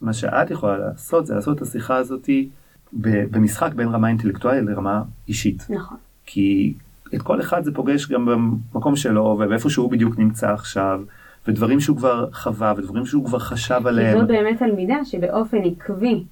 מה 0.01 0.13
שאת 0.13 0.51
יכולה 0.51 0.79
לעשות 0.79 1.27
זה 1.27 1.35
לעשות 1.35 1.57
את 1.57 1.63
השיחה 1.63 1.97
הזאתי 1.97 2.49
במשחק 2.93 3.73
בין 3.75 3.89
רמה 3.89 4.09
אינטלקטואלית 4.09 4.65
לרמה 4.65 5.03
אישית. 5.29 5.67
נכון. 5.71 5.97
כי 6.27 6.75
את 7.15 7.23
כל 7.23 7.41
אחד 7.41 7.65
זה 7.65 7.75
פוגש 7.75 8.09
גם 8.09 8.27
במקום 8.73 8.97
שלו 8.97 9.23
ובאיפה 9.23 9.71
שהוא 9.71 9.91
בדיוק 9.91 10.19
נמצא 10.19 10.53
עכשיו. 10.53 11.01
ודברים 11.49 11.81
שהוא 11.81 11.97
כבר 11.97 12.33
חווה, 12.33 12.73
ודברים 12.77 13.07
שהוא 13.07 13.25
כבר 13.25 13.39
חשב 13.39 13.87
עליהם. 13.87 14.21
זו 14.21 14.27
באמת 14.27 14.59
תלמידה 14.59 15.05
שבאופן 15.05 15.57
עקבי, 15.65 16.25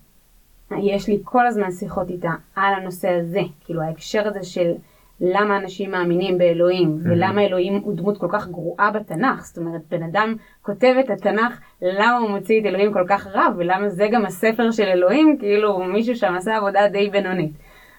יש 0.70 1.08
לי 1.08 1.18
כל 1.24 1.46
הזמן 1.46 1.70
שיחות 1.70 2.10
איתה 2.10 2.30
על 2.56 2.74
הנושא 2.74 3.08
הזה, 3.08 3.40
כאילו 3.64 3.82
ההקשר 3.82 4.28
הזה 4.28 4.42
של 4.42 4.72
למה 5.20 5.56
אנשים 5.56 5.90
מאמינים 5.90 6.38
באלוהים 6.38 6.98
ולמה 7.04 7.40
אלוהים 7.40 7.80
הוא 7.84 7.96
דמות 7.96 8.18
כל 8.18 8.28
כך 8.32 8.48
גרועה 8.48 8.90
בתנ"ך 8.90 9.44
זאת 9.44 9.58
אומרת 9.58 9.80
בן 9.90 10.02
אדם 10.02 10.34
כותב 10.62 10.94
את 11.00 11.10
התנ"ך 11.10 11.60
למה 11.82 12.16
הוא 12.16 12.30
מוציא 12.30 12.60
את 12.60 12.66
אלוהים 12.66 12.92
כל 12.92 13.04
כך 13.08 13.26
רע 13.26 13.46
ולמה 13.56 13.88
זה 13.88 14.08
גם 14.12 14.26
הספר 14.26 14.70
של 14.70 14.82
אלוהים 14.82 15.36
כאילו 15.38 15.78
מישהו 15.78 16.16
שם 16.16 16.34
עשה 16.34 16.56
עבודה 16.56 16.88
די 16.88 17.10
בינונית. 17.10 17.52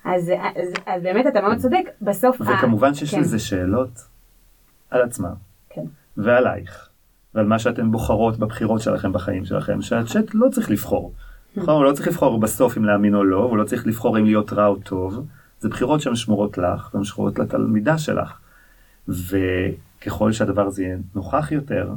אז, 0.06 0.32
אז, 0.56 0.74
אז 0.86 1.04
באמת 1.04 1.28
אתה 1.28 1.42
מאוד 1.42 1.58
צודק 1.58 1.90
בסוף. 2.02 2.42
וכמובן 2.42 2.94
שיש 2.94 3.12
כן. 3.12 3.20
לזה 3.20 3.40
שאלות 3.40 3.90
על 4.92 5.02
עצמם 5.02 5.34
כן. 5.70 5.82
ועלייך 6.18 6.90
ועל 7.36 7.46
מה 7.46 7.60
שאתן 7.60 7.92
בוחרות 7.92 8.38
בבחירות 8.38 8.82
שלכם 8.82 9.14
בחיים 9.14 9.46
שלכם 9.46 9.82
שהצ'אט 9.82 10.26
לא 10.34 10.50
צריך 10.50 10.70
לבחור. 10.72 11.14
נכון? 11.56 11.74
הוא 11.74 11.84
לא 11.84 11.92
צריך 11.92 12.08
לבחור 12.08 12.40
בסוף 12.40 12.78
אם 12.78 12.86
להאמין 12.86 13.16
או 13.16 13.24
לא, 13.24 13.44
הוא 13.44 13.58
לא 13.58 13.64
צריך 13.64 13.88
לבחור 13.88 14.20
אם 14.20 14.26
להיות 14.26 14.54
רע 14.54 14.68
או 14.68 14.76
טוב. 14.76 15.26
זה 15.60 15.70
בחירות 15.70 16.02
שהן 16.02 16.16
שמורות 16.16 16.58
לך 16.58 16.90
והן 16.94 17.04
שמורות 17.04 17.40
לתלמידה 17.40 17.98
שלך. 17.98 18.40
וככל 19.08 20.32
שהדבר 20.32 20.68
הזה 20.68 20.84
יהיה 20.84 20.98
נוכח 21.16 21.52
יותר, 21.52 21.94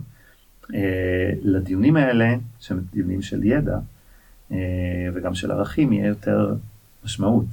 אה, 0.75 1.31
לדיונים 1.43 1.97
האלה, 1.97 2.35
שהם 2.61 2.81
דיונים 2.93 3.23
של 3.23 3.45
ידע 3.45 3.79
אה, 4.53 4.57
וגם 5.15 5.35
של 5.35 5.51
ערכים, 5.51 5.93
יהיה 5.93 6.07
יותר 6.07 6.55
משמעות. 7.05 7.47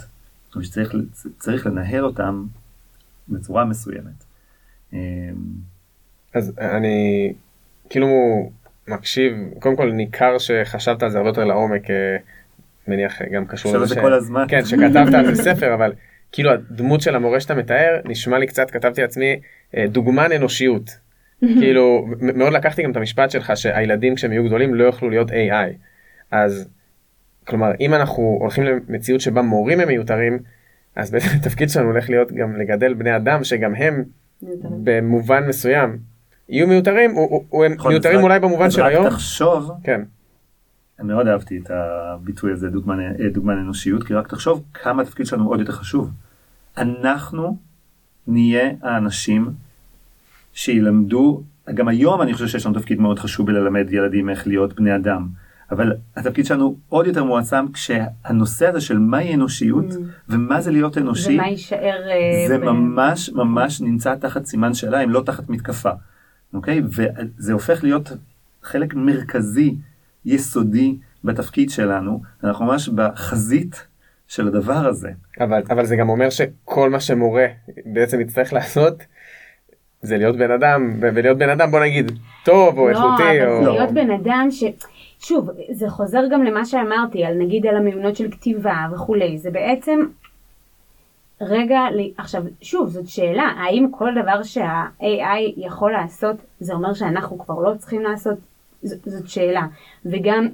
צריך 1.40 1.66
לנהל 1.66 2.06
אותם 2.06 2.46
בצורה 3.30 3.66
מסוימת. 3.66 4.24
אה, 4.94 5.00
אז 6.34 6.54
אני 6.60 7.34
כאילו 7.90 8.08
מקשיב, 8.88 9.34
קודם 9.60 9.76
כל 9.76 9.92
ניכר 9.92 10.38
שחשבת 10.38 11.04
על 11.04 11.10
זה 11.10 11.18
הרבה 11.18 11.30
יותר 11.30 11.46
לעומק. 11.46 11.84
מניח 12.88 13.22
גם 13.22 13.46
קשור 13.46 13.78
לזה 13.78 13.96
ש... 13.96 13.98
כל 13.98 14.14
הזמן. 14.14 14.46
כן, 14.48 14.66
שכתבת 14.66 15.14
על 15.14 15.36
זה 15.36 15.44
ספר, 15.44 15.74
אבל 15.74 15.94
כאילו 16.32 16.52
הדמות 16.52 17.02
של 17.02 17.16
המורה 17.16 17.40
שאתה 17.40 17.56
מתאר, 17.56 18.00
נשמע 18.06 18.38
לי 18.38 18.48
קצת, 18.48 18.72
כתבתי 18.72 19.02
לעצמי, 19.02 19.40
אה, 19.78 19.86
דוגמן 19.88 20.32
אנושיות. 20.32 20.98
כאילו, 21.60 22.08
מאוד 22.22 22.54
לקחתי 22.54 22.84
גם 22.84 22.92
את 22.92 22.98
המשפט 22.98 23.32
שלך 23.32 23.58
שהילדים 23.58 24.16
כשהם 24.16 24.32
יהיו 24.32 24.46
גדולים 24.46 24.74
לא 24.74 24.84
יוכלו 24.84 25.10
להיות 25.10 25.32
AI. 25.32 25.74
אז, 26.32 26.70
כלומר, 27.48 27.72
אם 27.80 27.94
אנחנו 27.94 28.38
הולכים 28.42 28.64
למציאות 28.64 29.22
שבה 29.22 29.42
מורים 29.42 29.80
הם 29.80 29.88
מיותרים, 29.88 30.40
אז 30.96 31.12
בעצם 31.12 31.28
התפקיד 31.42 31.70
שלנו 31.70 31.90
הולך 31.90 32.10
להיות 32.10 32.32
גם 32.32 32.56
לגדל 32.56 32.94
בני 32.94 33.16
אדם 33.16 33.44
שגם 33.44 33.76
הם 33.76 34.04
במובן 34.84 35.48
מסוים 35.48 35.98
יהיו 36.50 36.68
מיותרים, 36.68 37.18
או 37.52 37.64
הם 37.66 37.76
מיותרים 37.90 38.24
אולי 38.24 38.40
במובן 38.40 38.72
של 38.72 38.86
היום. 38.86 39.06
אז 39.06 39.14
רק 39.14 39.14
תחשוב, 39.14 39.72
כן. 39.84 40.02
אני 41.00 41.08
מאוד 41.08 41.28
אהבתי 41.28 41.58
את 41.58 41.72
הביטוי 41.72 42.52
הזה, 42.52 42.70
דוגמן, 42.70 43.14
דוגמן 43.34 43.58
אנושיות, 43.58 44.04
כי 44.04 44.14
רק 44.14 44.28
תחשוב 44.28 44.64
כמה 44.74 45.02
התפקיד 45.02 45.26
שלנו 45.26 45.50
עוד 45.50 45.60
יותר 45.60 45.72
חשוב. 45.72 46.12
אנחנו 46.78 47.58
נהיה 48.28 48.70
האנשים 48.82 49.50
שילמדו, 50.54 51.44
גם 51.74 51.88
היום 51.88 52.22
אני 52.22 52.34
חושב 52.34 52.48
שיש 52.48 52.66
לנו 52.66 52.80
תפקיד 52.80 53.00
מאוד 53.00 53.20
חשוב 53.20 53.48
בללמד 53.48 53.88
ילדים 53.92 54.30
איך 54.30 54.48
להיות 54.48 54.76
בני 54.76 54.96
אדם, 54.96 55.28
אבל 55.72 55.94
התפקיד 56.16 56.46
שלנו 56.46 56.76
עוד 56.90 57.08
יותר 57.08 57.24
מועצם 57.24 57.66
כשהנושא 57.74 58.68
הזה 58.68 58.82
של 58.82 58.98
מהי 58.98 59.34
אנושיות 59.34 59.92
mm. 59.92 59.96
ומה 60.30 60.62
זה 60.62 60.72
להיות 60.72 60.98
אנושי, 60.98 61.36
ומה 61.36 61.48
יישאר, 61.48 62.10
אה, 62.10 62.48
זה 62.48 62.58
ב... 62.58 62.62
ממש 62.62 63.30
ממש 63.30 63.82
נמצא 63.82 64.16
תחת 64.16 64.46
סימן 64.46 64.74
שאלה 64.74 65.04
אם 65.04 65.10
לא 65.10 65.22
תחת 65.26 65.50
מתקפה, 65.50 65.92
אוקיי? 66.54 66.82
וזה 66.86 67.54
הופך 67.54 67.84
להיות 67.84 68.12
חלק 68.64 68.94
מרכזי 68.94 69.76
יסודי 70.28 70.98
בתפקיד 71.24 71.70
שלנו, 71.70 72.22
אנחנו 72.44 72.66
ממש 72.66 72.90
בחזית 72.90 73.88
של 74.28 74.48
הדבר 74.48 74.88
הזה. 74.88 75.10
אבל, 75.40 75.62
אבל 75.70 75.86
זה 75.86 75.96
גם 75.96 76.10
אומר 76.10 76.30
שכל 76.30 76.90
מה 76.90 77.00
שמורה 77.00 77.46
בעצם 77.86 78.22
יצטרך 78.22 78.54
לעשות 78.54 79.04
זה 80.02 80.18
להיות 80.18 80.38
בן 80.38 80.52
אדם, 80.52 80.94
ולהיות 81.02 81.38
בן 81.38 81.50
אדם 81.50 81.72
בוא 81.72 81.80
נגיד 81.80 82.12
טוב 82.46 82.78
או 82.78 82.90
לא, 82.90 82.90
איכותי. 82.90 83.44
אבל 83.44 83.52
או... 83.52 83.64
זה 83.64 83.70
להיות 83.70 83.92
בן 83.92 84.12
אדם 84.12 84.48
ש... 84.52 84.64
שוב, 85.20 85.50
זה 85.72 85.90
חוזר 85.90 86.22
גם 86.32 86.44
למה 86.44 86.66
שאמרתי, 86.66 87.26
על 87.26 87.34
נגיד 87.38 87.66
על 87.66 87.76
המיונות 87.76 88.16
של 88.16 88.32
כתיבה 88.32 88.88
וכולי, 88.94 89.38
זה 89.38 89.52
בעצם 89.52 90.00
רגע, 91.42 91.80
עכשיו 92.18 92.44
שוב 92.62 92.90
זאת 92.90 93.08
שאלה, 93.08 93.44
האם 93.44 93.88
כל 93.92 94.12
דבר 94.22 94.44
שה-AI 94.44 95.54
יכול 95.58 95.92
לעשות 95.92 96.36
זה 96.60 96.74
אומר 96.74 96.94
שאנחנו 96.94 97.40
כבר 97.40 97.60
לא 97.60 97.74
צריכים 97.78 98.02
לעשות 98.02 98.38
ז, 98.84 98.96
זאת 99.06 99.30
שאלה. 99.30 99.62
וגם, 100.06 100.48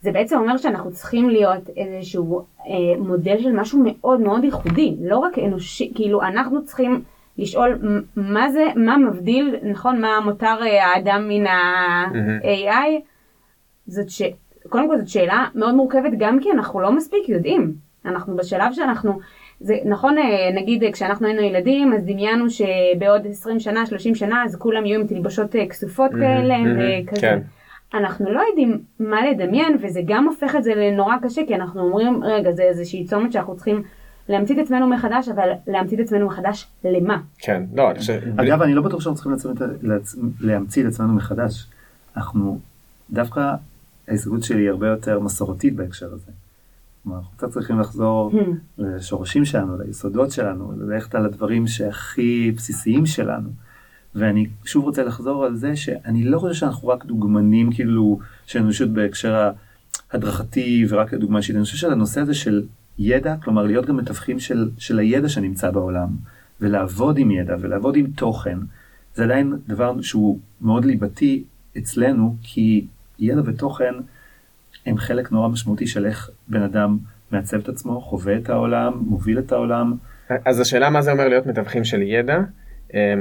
זה 0.00 0.12
בעצם 0.12 0.36
אומר 0.36 0.56
שאנחנו 0.56 0.92
צריכים 0.92 1.30
להיות 1.30 1.68
איזשהו 1.76 2.40
אה, 2.66 2.98
מודל 2.98 3.42
של 3.42 3.52
משהו 3.52 3.84
מאוד 3.84 4.20
מאוד 4.20 4.44
ייחודי, 4.44 4.96
לא 5.00 5.18
רק 5.18 5.38
אנושי, 5.38 5.92
כאילו 5.94 6.22
אנחנו 6.22 6.64
צריכים 6.64 7.02
לשאול 7.38 7.78
מה 8.16 8.50
זה, 8.50 8.64
מה 8.76 8.96
מבדיל, 8.96 9.56
נכון, 9.62 10.00
מה 10.00 10.20
מותר 10.24 10.56
אה, 10.62 10.86
האדם 10.86 11.28
מן 11.28 11.46
ה-AI, 11.46 13.00
זאת 13.86 14.10
ש... 14.10 14.22
קודם 14.68 14.88
כל 14.88 14.98
זאת 14.98 15.08
שאלה 15.08 15.46
מאוד 15.54 15.74
מורכבת 15.74 16.12
גם 16.18 16.40
כי 16.40 16.50
אנחנו 16.50 16.80
לא 16.80 16.92
מספיק 16.92 17.28
יודעים. 17.28 17.74
אנחנו 18.04 18.36
בשלב 18.36 18.72
שאנחנו, 18.72 19.18
זה 19.60 19.76
נכון 19.84 20.18
אה, 20.18 20.50
נגיד 20.54 20.84
כשאנחנו 20.92 21.26
היינו 21.26 21.42
ילדים 21.42 21.92
אז 21.92 22.04
דמיינו 22.04 22.44
שבעוד 22.50 23.26
20 23.26 23.60
שנה 23.60 23.86
30 23.86 24.14
שנה 24.14 24.44
אז 24.44 24.56
כולם 24.56 24.86
יהיו 24.86 25.00
עם 25.00 25.06
תלבושות 25.06 25.56
אה, 25.56 25.66
כסופות 25.66 26.10
כאלה 26.10 26.56
וכזה. 26.76 27.20
כן. 27.20 27.38
אנחנו 27.94 28.32
לא 28.32 28.40
יודעים 28.48 28.82
מה 29.00 29.26
לדמיין 29.26 29.76
וזה 29.80 30.00
גם 30.06 30.26
הופך 30.28 30.56
את 30.56 30.64
זה 30.64 30.74
לנורא 30.74 31.16
קשה 31.22 31.42
כי 31.46 31.54
אנחנו 31.54 31.82
אומרים 31.82 32.24
רגע 32.24 32.52
זה 32.52 32.62
איזושהי 32.62 33.04
צומת 33.04 33.32
שאנחנו 33.32 33.56
צריכים 33.56 33.82
להמציא 34.28 34.54
את 34.54 34.60
עצמנו 34.60 34.86
מחדש 34.86 35.28
אבל 35.28 35.50
להמציא 35.66 35.96
את 35.96 36.02
עצמנו 36.02 36.26
מחדש 36.26 36.66
למה? 36.84 37.20
כן, 37.38 37.62
לא, 37.74 37.90
אני 37.90 37.98
חושב... 37.98 38.20
אגב 38.36 38.62
אני 38.62 38.74
לא 38.74 38.82
בטוח 38.82 39.00
שאנחנו 39.00 39.36
צריכים 39.36 39.52
להמציא 40.40 40.82
את 40.82 40.88
עצמנו 40.88 41.12
מחדש. 41.12 41.66
אנחנו 42.16 42.58
דווקא 43.10 43.54
ההסתכלות 44.08 44.42
שלי 44.42 44.62
היא 44.62 44.70
הרבה 44.70 44.88
יותר 44.88 45.20
מסורתית 45.20 45.76
בהקשר 45.76 46.06
הזה. 46.06 46.32
אנחנו 47.06 47.36
קצת 47.36 47.50
צריכים 47.50 47.80
לחזור 47.80 48.32
hmm. 48.32 48.36
לשורשים 48.78 49.44
שלנו, 49.44 49.78
ליסודות 49.78 50.30
שלנו, 50.30 50.72
ללכת 50.78 51.14
על 51.14 51.26
הדברים 51.26 51.66
שהכי 51.66 52.52
בסיסיים 52.56 53.06
שלנו. 53.06 53.48
ואני 54.14 54.46
שוב 54.64 54.84
רוצה 54.84 55.04
לחזור 55.04 55.44
על 55.44 55.56
זה 55.56 55.76
שאני 55.76 56.24
לא 56.24 56.38
חושב 56.38 56.54
שאנחנו 56.54 56.88
רק 56.88 57.04
דוגמנים 57.04 57.72
כאילו 57.72 58.18
של 58.46 58.58
אנושות 58.58 58.90
בהקשר 58.90 59.50
ההדרכתי 60.12 60.86
ורק 60.88 61.14
דוגמה 61.14 61.38
אישית, 61.38 61.56
אני 61.56 61.64
חושב 61.64 61.76
שהנושא 61.76 62.20
הזה 62.20 62.34
של 62.34 62.62
ידע, 62.98 63.34
כלומר 63.42 63.62
להיות 63.62 63.86
גם 63.86 63.96
מתווכים 63.96 64.38
של, 64.38 64.70
של 64.78 64.98
הידע 64.98 65.28
שנמצא 65.28 65.70
בעולם, 65.70 66.08
ולעבוד 66.60 67.18
עם 67.18 67.30
ידע 67.30 67.56
ולעבוד 67.60 67.96
עם 67.96 68.06
תוכן, 68.06 68.58
זה 69.14 69.24
עדיין 69.24 69.52
דבר 69.68 70.00
שהוא 70.00 70.38
מאוד 70.60 70.84
ליבתי 70.84 71.44
אצלנו, 71.78 72.36
כי 72.42 72.86
ידע 73.18 73.40
ותוכן 73.44 73.94
הם 74.86 74.98
חלק 74.98 75.32
נורא 75.32 75.48
משמעותי 75.48 75.86
של 75.86 76.06
איך 76.06 76.30
בן 76.48 76.62
אדם 76.62 76.98
מעצב 77.30 77.56
את 77.56 77.68
עצמו, 77.68 78.00
חווה 78.00 78.36
את 78.36 78.50
העולם, 78.50 78.92
מוביל 79.06 79.38
את 79.38 79.52
העולם. 79.52 79.94
אז 80.44 80.60
השאלה 80.60 80.90
מה 80.90 81.02
זה 81.02 81.12
אומר 81.12 81.28
להיות 81.28 81.46
מתווכים 81.46 81.84
של 81.84 82.02
ידע, 82.02 82.38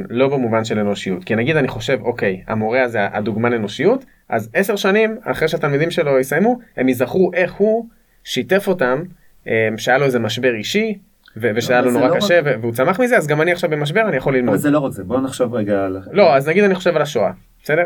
לא 0.10 0.28
במובן 0.28 0.66
של 0.66 0.80
אנושיות. 0.80 1.24
כי 1.24 1.36
נגיד 1.36 1.58
אני 1.58 1.68
חושב, 1.68 2.00
אוקיי, 2.02 2.42
המורה 2.48 2.84
הזה 2.84 3.00
הדוגמן 3.12 3.54
אנושיות, 3.54 4.06
אז 4.30 4.50
עשר 4.54 4.76
שנים 4.76 5.18
אחרי 5.24 5.48
שהתלמידים 5.48 5.92
שלו 5.92 6.20
יסיימו, 6.20 6.60
הם 6.78 6.90
יזכרו 6.90 7.32
איך 7.34 7.54
הוא 7.54 7.86
שיתף 8.24 8.68
אותם, 8.68 9.04
אמ, 9.48 9.52
שהיה 9.78 9.98
לו 9.98 10.06
איזה 10.06 10.20
משבר 10.20 10.56
אישי, 10.56 10.98
ו- 11.38 11.52
ושהיה 11.56 11.82
לו 11.82 11.92
נורא 11.92 12.08
לא 12.08 12.16
קשה, 12.16 12.40
רק... 12.40 12.56
והוא 12.62 12.74
צמח 12.74 13.00
מזה, 13.00 13.18
אז 13.18 13.28
גם 13.28 13.42
אני 13.42 13.52
עכשיו 13.52 13.70
במשבר, 13.70 14.02
אני 14.02 14.18
יכול 14.18 14.36
ללמוד. 14.36 14.50
אבל 14.50 14.58
זה 14.58 14.72
לא 14.72 14.80
רק 14.80 14.92
זה, 14.92 15.04
בוא 15.04 15.20
נחשוב 15.20 15.56
רגע 15.56 15.86
על... 15.86 15.98
לא, 16.12 16.36
אז 16.36 16.50
נגיד 16.50 16.64
אני 16.64 16.76
חושב 16.76 16.96
על 16.96 17.02
השואה. 17.02 17.32
בסדר? 17.64 17.86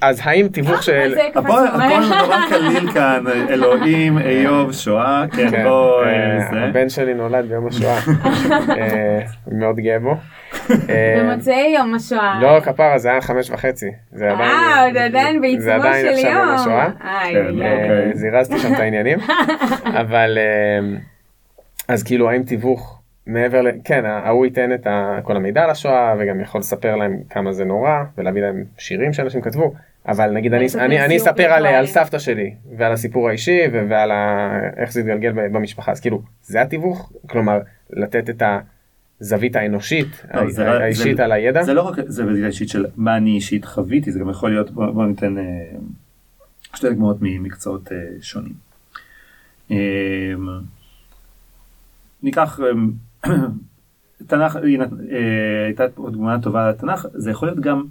אז 0.00 0.20
האם 0.22 0.48
תיווך 0.48 0.82
של... 0.82 1.14
הכל 1.34 2.00
נורא 2.18 2.36
קליל 2.48 2.92
כאן, 2.92 3.24
אלוהים, 3.48 4.18
איוב, 4.28 4.72
שואה, 4.72 5.24
כן, 5.32 5.50
כן 5.50 5.64
בוא... 5.64 6.04
אה, 6.04 6.64
הבן 6.68 6.88
שלי 6.88 7.14
נולד 7.14 7.48
ביום 7.48 7.66
השואה, 7.66 7.98
אה, 8.78 9.20
מאוד 9.52 9.76
גאה 9.76 9.98
בו. 9.98 10.16
אה, 10.90 11.22
במוצאי 11.22 11.74
יום 11.78 11.94
השואה. 11.94 12.40
לא, 12.42 12.60
כפרה, 12.60 12.98
זה 12.98 13.10
היה 13.10 13.20
חמש 13.20 13.50
וחצי. 13.50 13.90
זה 14.12 14.30
עדיין... 14.30 14.50
אה, 14.50 14.84
עוד 14.84 14.96
עדיין 14.96 15.40
בעיצומו 15.40 15.64
של 15.64 15.72
יום. 15.72 15.82
זה 15.82 15.88
עדיין 15.88 16.08
עכשיו 16.08 16.30
יום 16.30 16.48
השואה. 16.48 16.90
כן, 17.30 18.10
זירזתי 18.14 18.58
שם 18.58 18.74
את 18.74 18.80
העניינים. 18.80 19.18
אבל, 20.00 20.38
אז 21.88 22.02
כאילו, 22.02 22.30
האם 22.30 22.42
תיווך... 22.42 23.00
מעבר 23.26 23.62
ל... 23.62 23.68
כן, 23.84 24.04
ההוא 24.04 24.44
ייתן 24.44 24.72
את 24.72 24.86
כל 25.22 25.36
המידע 25.36 25.64
על 25.64 25.70
השואה 25.70 26.14
וגם 26.18 26.40
יכול 26.40 26.58
לספר 26.58 26.96
להם 26.96 27.20
כמה 27.30 27.52
זה 27.52 27.64
נורא 27.64 28.02
ולהביא 28.18 28.42
להם 28.42 28.64
שירים 28.78 29.12
שאנשים 29.12 29.40
כתבו 29.40 29.74
אבל 30.08 30.30
נגיד 30.30 30.54
אני, 30.54 30.66
אני, 30.78 31.04
אני 31.04 31.16
אספר 31.16 31.52
על, 31.52 31.66
על 31.66 31.86
סבתא 31.86 32.18
שלי 32.18 32.54
ועל 32.76 32.92
הסיפור 32.92 33.28
האישי 33.28 33.60
ועל 33.88 34.10
ה... 34.10 34.50
איך 34.76 34.92
זה 34.92 35.00
התגלגל 35.00 35.32
במשפחה 35.32 35.92
אז 35.92 36.00
כאילו 36.00 36.22
זה 36.42 36.60
התיווך 36.60 37.12
כלומר 37.28 37.58
לתת 37.90 38.30
את 38.30 38.42
הזווית 39.20 39.56
האנושית 39.56 40.22
לא, 40.34 40.40
ה... 40.40 40.50
זה, 40.50 40.70
האישית 40.70 41.16
זה, 41.16 41.24
על 41.24 41.32
הידע 41.32 41.62
זה 41.62 41.74
לא 41.74 41.82
רק 41.82 41.96
זווית 42.06 42.44
האישית 42.44 42.68
של 42.68 42.86
מה 42.96 43.16
אני 43.16 43.30
אישית 43.30 43.64
חוויתי 43.64 44.12
זה 44.12 44.18
גם 44.18 44.30
יכול 44.30 44.50
להיות 44.50 44.70
בוא, 44.70 44.90
בוא 44.90 45.06
ניתן 45.06 45.38
אה, 45.38 45.44
שתי 46.74 46.88
דוגמאות 46.88 47.16
ממקצועות 47.20 47.92
אה, 47.92 47.98
שונים. 48.20 48.52
אה, 49.70 49.76
ניקח 52.22 52.60
תנ"ך, 54.26 54.58
הייתה 55.66 55.84
פה 55.94 56.10
דוגמה 56.10 56.40
טובה 56.42 56.70
לתנ"ך, 56.70 57.06
זה 57.14 57.30
יכול 57.30 57.48
להיות 57.48 57.60
גם 57.60 57.84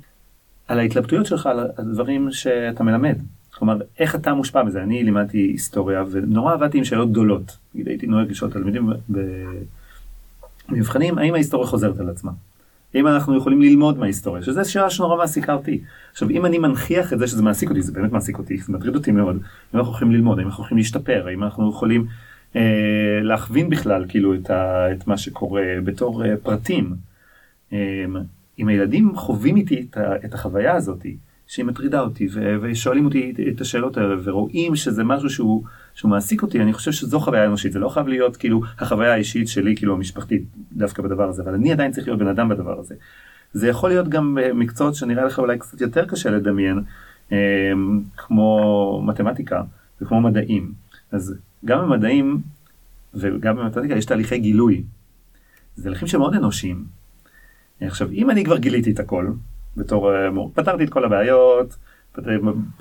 על 0.68 0.80
ההתלבטויות 0.80 1.26
שלך, 1.26 1.46
על 1.46 1.60
הדברים 1.78 2.32
שאתה 2.32 2.84
מלמד. 2.84 3.18
כלומר, 3.52 3.78
איך 4.00 4.16
אתה 4.16 4.34
מושפע 4.34 4.64
מזה? 4.64 4.84
אני 4.84 5.04
לימדתי 5.04 5.38
היסטוריה 5.38 6.04
ונורא 6.12 6.54
עבדתי 6.54 6.78
עם 6.78 6.84
שאלות 6.84 7.12
גדולות. 7.12 7.58
הייתי 7.76 8.08
נוהג 8.08 8.30
לשאול 8.30 8.52
תלמידים 8.52 8.90
במבחנים, 10.72 11.18
האם 11.18 11.34
ההיסטוריה 11.34 11.68
חוזרת 11.68 12.00
על 12.00 12.10
עצמה? 12.10 12.32
האם 12.94 13.08
אנחנו 13.08 13.38
יכולים 13.38 13.62
ללמוד 13.62 13.98
מההיסטוריה? 13.98 14.44
שזו 14.44 14.72
שאלה 14.72 14.90
שנורא 14.90 15.18
מעסיקה 15.18 15.54
אותי. 15.54 15.82
עכשיו, 16.12 16.30
אם 16.30 16.46
אני 16.46 16.58
מנכיח 16.58 17.14
את 17.14 17.20
זה 17.20 17.28
שזה 17.28 17.44
מעסיק 17.44 17.70
אותי, 17.70 17.82
זה 17.82 17.92
באמת 17.92 18.12
מעסיק 18.12 18.38
אותי, 18.38 18.58
זה 18.58 18.74
מטריד 18.74 18.96
אותי 18.96 19.12
מאוד. 19.12 19.36
האם 19.74 19.80
אנחנו 19.80 19.94
יכולים 19.94 20.14
ללמוד, 20.14 20.40
האם 20.40 20.48
אנחנו 20.48 20.64
יכולים 20.64 20.78
להשתפר, 20.78 21.28
האם 21.28 21.44
אנחנו 21.44 21.70
יכולים 21.70 22.06
אה, 22.56 23.20
להכווין 23.22 23.70
בכלל, 23.70 24.06
כאילו, 24.08 24.34
את, 24.34 24.50
ה, 24.50 24.92
את 24.92 25.08
מה 25.08 25.18
שקורה 25.18 25.64
בתור 25.84 26.26
אה, 26.26 26.38
פרטים. 26.38 26.96
אה, 27.74 28.06
אם 28.60 28.68
הילדים 28.68 29.16
חווים 29.16 29.56
איתי 29.56 29.86
את, 29.90 29.98
את 30.26 30.34
החוויה 30.34 30.76
הזאת, 30.76 31.06
שהיא 31.48 31.66
מטרידה 31.66 32.02
אותי, 32.02 32.28
ו, 32.34 32.56
ושואלים 32.62 33.06
אותי 33.06 33.34
את 33.56 33.62
השאלות 33.62 33.98
האלה, 33.98 34.16
ורואים 34.24 34.76
שזה 34.76 35.04
משהו 35.04 35.30
שהוא, 35.30 35.64
שהוא 36.00 36.12
מעסיק 36.12 36.42
אותי, 36.42 36.62
אני 36.62 36.74
חושב 36.74 36.92
שזו 36.92 37.20
חוויה 37.20 37.46
אנושית, 37.46 37.72
זה 37.72 37.80
לא 37.80 37.90
חייב 37.90 38.08
להיות 38.08 38.38
כאילו 38.38 38.62
החוויה 38.80 39.14
האישית 39.14 39.48
שלי, 39.48 39.76
כאילו 39.76 39.94
המשפחתית, 39.94 40.44
דווקא 40.72 41.04
בדבר 41.04 41.30
הזה, 41.30 41.42
אבל 41.42 41.54
אני 41.54 41.72
עדיין 41.72 41.92
צריך 41.92 42.08
להיות 42.08 42.20
בן 42.20 42.28
אדם 42.28 42.50
בדבר 42.50 42.80
הזה. 42.80 42.96
זה 43.54 43.68
יכול 43.68 43.90
להיות 43.90 44.10
גם 44.10 44.38
מקצועות 44.54 44.96
שנראה 44.96 45.26
לך 45.26 45.40
אולי 45.40 45.58
קצת 45.58 45.82
יותר 45.82 46.06
קשה 46.06 46.30
לדמיין, 46.30 46.80
כמו 48.18 49.02
מתמטיקה 49.06 49.64
וכמו 50.02 50.22
מדעים. 50.22 50.72
אז 51.12 51.36
גם 51.66 51.82
במדעים 51.82 52.42
וגם 53.14 53.56
במתמטיקה 53.56 53.96
יש 53.96 54.06
תהליכי 54.06 54.38
גילוי. 54.38 54.84
זה 55.76 55.84
תהליכים 55.84 56.08
שמאוד 56.08 56.36
אנושיים. 56.36 56.86
עכשיו, 57.82 58.12
אם 58.12 58.30
אני 58.30 58.46
כבר 58.46 58.58
גיליתי 58.58 58.92
את 58.92 59.00
הכל, 59.00 59.28
בתור 59.78 60.16
אה, 60.16 60.30
פתרתי 60.54 60.84
את 60.84 60.90
כל 60.90 61.06
הבעיות, 61.06 61.76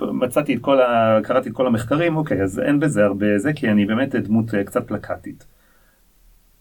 מצאתי 0.01 0.55
את 0.55 0.61
כל 0.61 0.81
ה... 0.81 1.19
קראתי 1.23 1.49
את 1.49 1.53
כל 1.53 1.67
המחקרים, 1.67 2.17
אוקיי, 2.17 2.43
אז 2.43 2.59
אין 2.59 2.79
בזה 2.79 3.05
הרבה 3.05 3.37
זה, 3.37 3.53
כי 3.53 3.69
אני 3.69 3.85
באמת 3.85 4.15
דמות 4.15 4.55
אה, 4.55 4.63
קצת 4.63 4.87
פלקטית. 4.87 5.45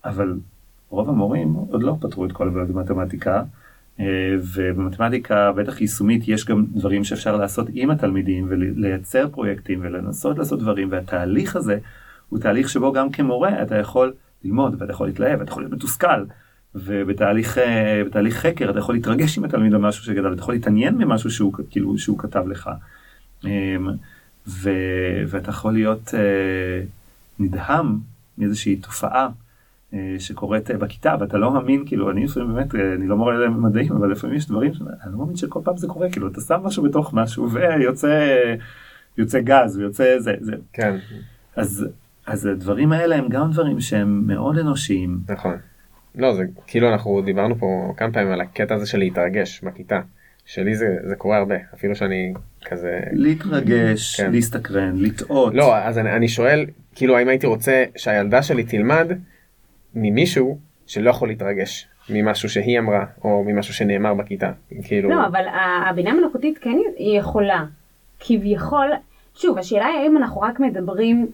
אבל 0.05 0.39
רוב 0.91 1.09
המורים 1.09 1.53
עוד 1.53 1.83
לא 1.83 1.97
פתרו 2.01 2.25
את 2.25 2.33
כל 2.33 2.49
הבעיות 2.49 2.69
במתמטיקה, 2.69 3.43
אה, 4.01 4.05
ובמתמטיקה, 4.55 5.53
בטח 5.53 5.81
יישומית, 5.81 6.29
יש 6.29 6.45
גם 6.45 6.65
דברים 6.73 7.05
שאפשר 7.05 7.37
לעשות 7.37 7.67
עם 7.73 7.91
התלמידים 7.91 8.47
ולייצר 8.49 9.29
פרויקטים 9.29 9.81
ולנסות 9.83 10.39
לעשות 10.39 10.61
דברים, 10.61 10.89
והתהליך 10.93 11.57
הזה 11.57 11.79
הוא 12.29 12.39
תהליך 12.39 12.69
שבו 12.69 12.93
גם 12.93 13.11
כמורה 13.11 13.63
אתה 13.63 13.77
יכול 13.77 14.13
ללמוד 14.45 14.83
ואתה 14.83 14.93
יכול 14.93 15.07
להתלהב, 15.07 15.41
אתה 15.41 15.51
יכול 15.51 15.63
להיות 15.63 15.73
מתוסכל. 15.73 16.25
ובתהליך 16.75 17.59
חקר 18.33 18.71
אתה 18.71 18.79
יכול 18.79 18.95
להתרגש 18.95 19.39
עם 19.39 19.45
התלמיד 19.45 19.75
על 19.75 19.81
משהו 19.81 20.05
שגדל, 20.05 20.33
אתה 20.33 20.41
יכול 20.41 20.55
להתעניין 20.55 20.99
במשהו 20.99 21.31
שהוא, 21.31 21.53
כאילו, 21.71 21.99
שהוא 21.99 22.19
כתב 22.19 22.45
לך. 22.49 22.71
אמ, 23.45 23.89
ו, 24.49 24.71
ואתה 25.29 25.51
יכול 25.51 25.73
להיות 25.73 26.15
אה, 26.15 26.83
נדהם 27.39 27.99
מאיזושהי 28.39 28.77
תופעה 28.77 29.29
אה, 29.95 30.17
שקורית 30.19 30.71
בכיתה 30.71 31.15
ואתה 31.21 31.39
לא 31.39 31.53
מאמין 31.53 31.85
כאילו 31.87 32.11
אני 32.11 32.25
לפעמים 32.25 32.55
באמת 32.55 32.75
אה, 32.75 32.95
אני 32.95 33.07
לא 33.07 33.17
מורה 33.17 33.35
למדעים 33.35 33.93
אבל 33.93 34.11
לפעמים 34.11 34.37
יש 34.37 34.47
דברים 34.47 34.75
שאני 34.75 35.13
לא 35.13 35.19
מאמין 35.19 35.37
שכל 35.37 35.61
פעם 35.65 35.77
זה 35.77 35.87
קורה 35.87 36.11
כאילו 36.11 36.29
אתה 36.29 36.41
שם 36.41 36.61
משהו 36.65 36.83
בתוך 36.83 37.15
משהו 37.15 37.51
ויוצא 37.51 38.45
יוצא 39.19 39.41
גז 39.41 39.77
ויוצא 39.77 40.19
זה 40.19 40.35
זה. 40.41 40.53
כן. 40.73 40.97
אז 41.57 41.87
אז 42.27 42.47
הדברים 42.47 42.93
האלה 42.93 43.17
הם 43.17 43.29
גם 43.29 43.51
דברים 43.51 43.81
שהם 43.81 44.23
מאוד 44.27 44.59
אנושיים. 44.59 45.21
נכון 45.29 45.57
לא 46.15 46.35
זה 46.35 46.43
כאילו 46.67 46.89
אנחנו 46.89 47.23
דיברנו 47.23 47.59
פה 47.59 47.93
כמה 47.97 48.13
פעמים 48.13 48.33
על 48.33 48.41
הקטע 48.41 48.75
הזה 48.75 48.87
של 48.87 48.99
להתרגש 48.99 49.61
בכיתה. 49.65 50.01
שלי 50.49 50.75
זה, 50.75 50.97
זה 51.05 51.17
קורה 51.17 51.37
הרבה 51.37 51.55
אפילו 51.75 51.97
שאני 51.97 52.35
כזה 52.65 53.01
להתרגש 53.13 54.21
כן. 54.21 54.33
להסתקרן 54.33 54.97
לטעות 54.97 55.55
לא 55.55 55.77
אז 55.77 55.99
אני, 55.99 56.13
אני 56.13 56.29
שואל 56.29 56.67
כאילו 56.95 57.17
האם 57.17 57.29
הייתי 57.29 57.47
רוצה 57.47 57.85
שהילדה 57.97 58.43
שלי 58.43 58.65
תלמד 58.65 59.09
ממישהו 59.95 60.59
שלא 60.87 61.11
יכול 61.11 61.29
להתרגש 61.29 61.89
ממשהו 62.11 62.49
שהיא 62.49 62.79
אמרה 62.79 63.05
או 63.25 63.45
ממשהו 63.47 63.75
שנאמר 63.75 64.15
בכיתה 64.15 64.53
כאילו 64.85 65.11
לא 65.11 65.27
אבל 65.27 65.45
הבינה 65.89 66.13
מלאכותית 66.15 66.59
כן 66.59 66.79
היא 66.97 67.19
יכולה 67.19 67.65
כביכול 68.21 68.91
שוב 69.35 69.59
השאלה 69.59 69.87
היא 69.87 69.99
האם 69.99 70.17
אנחנו 70.17 70.41
רק 70.41 70.61
מדברים 70.61 71.27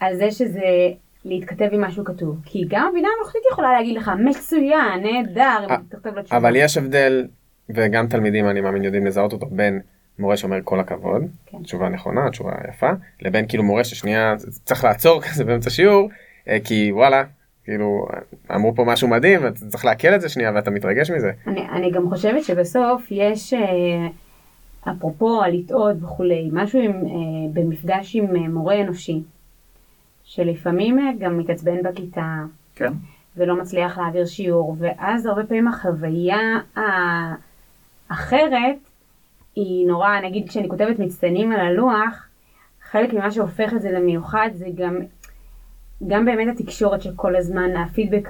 על 0.00 0.16
זה 0.16 0.30
שזה 0.30 0.90
להתכתב 1.24 1.68
עם 1.72 1.80
משהו 1.80 2.04
כתוב. 2.04 2.36
כי 2.44 2.64
גם 2.68 2.88
הבינה 2.90 3.08
המלאכותית 3.16 3.42
יכולה 3.52 3.72
להגיד 3.72 3.96
לך 3.96 4.10
מצוין, 4.24 5.02
נהדר, 5.02 5.58
אם 5.70 5.76
תכתוב 5.88 6.14
לו 6.14 6.22
תשובה. 6.22 6.36
אבל 6.36 6.56
יש 6.56 6.76
הבדל, 6.76 7.26
וגם 7.70 8.06
תלמידים 8.06 8.48
אני 8.48 8.60
מאמין 8.60 8.84
יודעים 8.84 9.06
לזהות 9.06 9.32
אותו, 9.32 9.46
בין 9.46 9.80
מורה 10.18 10.36
שאומר 10.36 10.56
כל 10.64 10.80
הכבוד, 10.80 11.22
כן. 11.46 11.62
תשובה 11.62 11.88
נכונה, 11.88 12.30
תשובה 12.30 12.52
יפה, 12.68 12.90
לבין 13.22 13.48
כאילו 13.48 13.62
מורה 13.62 13.84
ששנייה 13.84 14.34
צריך 14.64 14.84
לעצור 14.84 15.20
כזה 15.30 15.44
באמצע 15.44 15.70
שיעור, 15.70 16.08
אה, 16.48 16.58
כי 16.64 16.92
וואלה, 16.92 17.24
כאילו 17.64 18.06
אמרו 18.54 18.74
פה 18.74 18.84
משהו 18.84 19.08
מדהים, 19.08 19.46
אתה 19.46 19.66
צריך 19.68 19.84
לעכל 19.84 20.08
את 20.14 20.20
זה 20.20 20.28
שנייה 20.28 20.52
ואתה 20.54 20.70
מתרגש 20.70 21.10
מזה. 21.10 21.32
אני, 21.46 21.68
אני 21.68 21.90
גם 21.90 22.08
חושבת 22.08 22.44
שבסוף 22.44 23.02
יש, 23.10 23.54
אה, 23.54 24.08
אפרופו 24.92 25.42
הלטעות 25.42 25.96
וכולי, 26.02 26.50
משהו 26.52 26.80
עם, 26.80 26.92
אה, 26.92 27.52
במפגש 27.52 28.16
עם 28.16 28.54
מורה 28.54 28.80
אנושי. 28.80 29.22
שלפעמים 30.30 31.18
גם 31.18 31.38
מתעצבן 31.38 31.82
בכיתה, 31.82 32.42
כן. 32.74 32.92
ולא 33.36 33.56
מצליח 33.56 33.98
להעביר 33.98 34.26
שיעור, 34.26 34.76
ואז 34.78 35.26
הרבה 35.26 35.44
פעמים 35.44 35.68
החוויה 35.68 36.38
האחרת 38.10 38.76
היא 39.56 39.86
נורא, 39.86 40.20
נגיד 40.20 40.48
כשאני 40.48 40.68
כותבת 40.68 40.98
מצטיינים 40.98 41.52
על 41.52 41.60
הלוח, 41.60 42.28
חלק 42.90 43.12
ממה 43.12 43.30
שהופך 43.30 43.74
את 43.74 43.82
זה 43.82 43.90
למיוחד 43.90 44.48
זה 44.54 44.66
גם, 44.74 44.98
גם 46.06 46.24
באמת 46.24 46.58
התקשורת 46.58 47.02
שכל 47.02 47.36
הזמן, 47.36 47.76
הפידבק, 47.76 48.28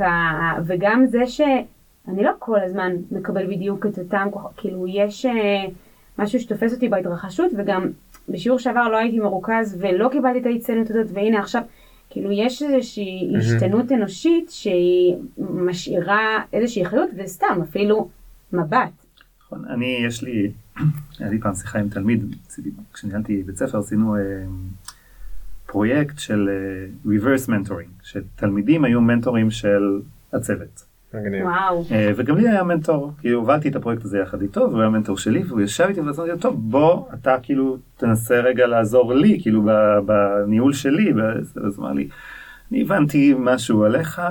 וגם 0.67 1.07
זה 1.07 1.27
שאני 1.27 2.23
לא 2.23 2.31
כל 2.39 2.61
הזמן 2.61 2.93
מקבל 3.11 3.47
בדיוק 3.47 3.87
את 3.87 3.99
אותם, 3.99 4.29
כאילו 4.57 4.87
יש 4.89 5.27
אה, 5.27 5.65
משהו 6.19 6.41
שתופס 6.41 6.75
אותי 6.75 6.89
בהתרחשות, 6.89 7.51
וגם 7.57 7.91
בשיעור 8.29 8.59
שעבר 8.59 8.89
לא 8.89 8.97
הייתי 8.97 9.19
מרוכז 9.19 9.79
ולא 9.81 10.09
קיבלתי 10.09 10.39
את 10.39 10.47
ההצטיינות 10.47 10.91
הזאת, 10.91 11.07
והנה 11.15 11.39
עכשיו 11.39 11.63
כאילו 12.11 12.33
יש 12.33 12.63
איזושהי 12.63 13.33
השתנות 13.39 13.93
אנושית 13.93 14.51
שהיא 14.51 15.15
משאירה 15.39 16.43
איזושהי 16.53 16.85
חיות 16.85 17.11
וסתם 17.17 17.59
אפילו 17.63 18.09
מבט. 18.53 18.91
נכון, 19.45 19.65
אני 19.65 19.87
יש 20.07 20.23
לי, 20.23 20.53
היה 21.19 21.31
לי 21.31 21.39
פעם 21.41 21.55
שיחה 21.55 21.79
עם 21.79 21.89
תלמיד, 21.89 22.37
כשניהלתי 22.93 23.43
בית 23.43 23.57
ספר 23.57 23.79
עשינו 23.79 24.17
אה, 24.17 24.21
פרויקט 25.67 26.19
של 26.19 26.49
אה, 26.49 27.13
reverse 27.13 27.49
mentoring, 27.49 28.03
שתלמידים 28.03 28.85
היו 28.85 29.01
מנטורים 29.01 29.51
של 29.51 30.01
הצוות. 30.33 30.90
וואו. 31.15 31.85
אה, 31.93 32.11
וגם 32.17 32.37
לי 32.37 32.49
היה 32.49 32.63
מנטור, 32.63 33.13
כי 33.21 33.31
הובלתי 33.31 33.69
את 33.69 33.77
הפרויקט 33.77 34.05
הזה 34.05 34.19
יחד 34.19 34.43
איתו, 34.43 34.61
והוא 34.61 34.81
היה 34.81 34.91
מנטור 34.91 35.19
שלי, 35.19 35.43
והוא 35.49 35.61
ישב 35.61 35.85
איתי 35.89 36.01
ואמרתי 36.01 36.31
לו, 36.31 36.37
טוב, 36.37 36.71
בוא, 36.71 37.07
אתה 37.15 37.37
כאילו 37.43 37.77
תנסה 37.97 38.41
רגע 38.41 38.67
לעזור 38.67 39.15
לי, 39.15 39.39
כאילו 39.43 39.63
בניהול 40.07 40.73
שלי, 40.73 41.13
אז 41.41 41.79
הוא 41.79 41.87
אמר 41.87 41.93
לי, 41.93 42.09
אני 42.73 42.83
הבנתי 42.83 43.35
משהו 43.39 43.85
עליך, 43.85 44.23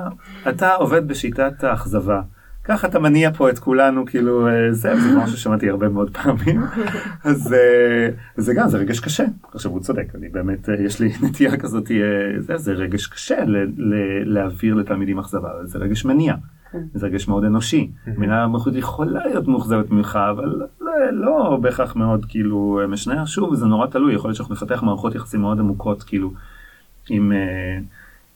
אתה 0.50 0.74
עובד 0.74 1.08
בשיטת 1.08 1.64
האכזבה. 1.64 2.22
ככה 2.64 2.88
אתה 2.88 3.00
מניע 3.00 3.32
פה 3.34 3.50
את 3.50 3.60
כולנו, 3.60 4.06
כאילו, 4.06 4.48
אה, 4.48 4.72
זה, 4.72 5.00
זה 5.00 5.16
משהו 5.20 5.38
ששמעתי 5.38 5.70
הרבה 5.70 5.90
מאוד 5.90 6.18
פעמים. 6.18 6.62
אז 7.24 7.54
אה, 7.54 8.10
זה 8.38 8.54
גם, 8.54 8.70
זה 8.70 8.78
רגש 8.78 9.00
קשה. 9.00 9.24
עכשיו, 9.54 9.72
הוא 9.72 9.80
צודק, 9.80 10.16
אני 10.16 10.30
באמת, 10.30 10.70
יש 10.80 11.00
לי 11.00 11.12
נטייה 11.24 11.58
כזאת, 11.58 11.92
זה, 12.38 12.58
זה 12.58 12.74
רגש 12.74 13.08
קשה 13.08 13.44
להעביר 14.26 14.76
לתלמידים 14.76 15.20
אכזבה, 15.20 15.50
זה 15.64 15.80
רגש 15.80 16.06
מניע. 16.06 16.34
כן. 16.72 16.80
זה 16.94 17.06
רגש 17.06 17.28
מאוד 17.28 17.44
אנושי. 17.44 17.92
מילה 18.18 18.48
מלכות 18.48 18.76
יכולה 18.76 19.26
להיות 19.28 19.48
מאוכזבת 19.48 19.90
ממך, 19.92 20.20
אבל 20.32 20.62
לא, 20.82 20.92
לא 21.12 21.58
בהכרח 21.62 21.96
מאוד 21.96 22.26
כאילו 22.30 22.82
משנה. 22.88 23.28
שוב, 23.28 23.56
זה 23.56 23.66
נורא 23.66 23.88
תלוי, 23.88 24.14
יכול 24.14 24.30
להיות 24.30 24.38
שאנחנו 24.38 24.56
נפתח 24.56 24.84
מערכות 24.84 25.16
יחסים 25.16 25.42
מאוד 25.42 25.60
עמוקות 25.60 26.04
כאילו 26.04 26.34
עם, 27.10 27.32
אה, 27.32 27.80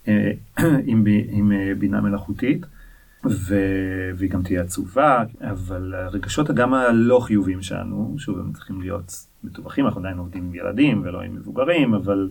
אה, 0.08 0.32
עם, 0.64 0.78
עם, 0.86 1.06
עם 1.30 1.52
אה, 1.52 1.72
בינה 1.80 2.02
מלאכותית. 2.02 2.66
ו... 3.26 3.56
והיא 4.16 4.30
גם 4.30 4.44
תהיה 4.44 4.62
עצובה, 4.62 5.24
אבל 5.42 5.94
הרגשות 5.96 6.52
גם 6.52 6.74
הלא 6.74 7.20
חיוביים 7.20 7.62
שלנו, 7.62 8.16
שוב, 8.18 8.40
הם 8.40 8.54
צריכים 8.54 8.82
להיות 8.82 9.26
מטווחים, 9.44 9.86
אנחנו 9.86 10.02
עדיין 10.02 10.18
עובדים 10.18 10.44
עם 10.44 10.56
ילדים 10.56 11.02
ולא 11.06 11.22
עם 11.22 11.36
מבוגרים, 11.36 11.94
אבל 11.94 12.30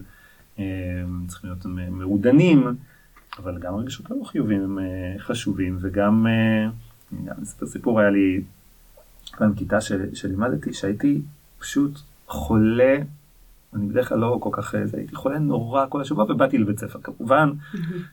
הם 0.59 1.25
צריכים 1.29 1.51
להיות 1.51 1.67
מעודנים. 1.91 2.65
אבל 3.39 3.59
גם 3.59 3.75
הרגשות 3.75 4.11
הלא 4.11 4.25
חיוביים 4.25 4.63
הם 4.63 4.79
אה, 4.79 5.15
חשובים, 5.19 5.79
וגם, 5.81 6.27
אה, 6.27 6.71
גם 7.25 7.35
אספר 7.43 7.67
סיפור, 7.67 8.01
היה 8.01 8.11
לי 8.11 8.43
פעם 9.37 9.55
כיתה 9.55 9.79
שלימדתי, 10.15 10.73
שהייתי 10.73 11.21
פשוט 11.59 11.99
חולה 12.27 12.97
אני 13.75 13.87
בדרך 13.87 14.09
כלל 14.09 14.19
לא 14.19 14.39
כל 14.41 14.51
כך, 14.53 14.75
זה, 14.85 14.97
הייתי 14.97 15.15
חולה 15.15 15.39
נורא 15.39 15.87
כל 15.89 16.01
השבוע 16.01 16.25
ובאתי 16.25 16.59
לבית 16.59 16.79
ספר 16.79 16.99
כמובן, 17.03 17.51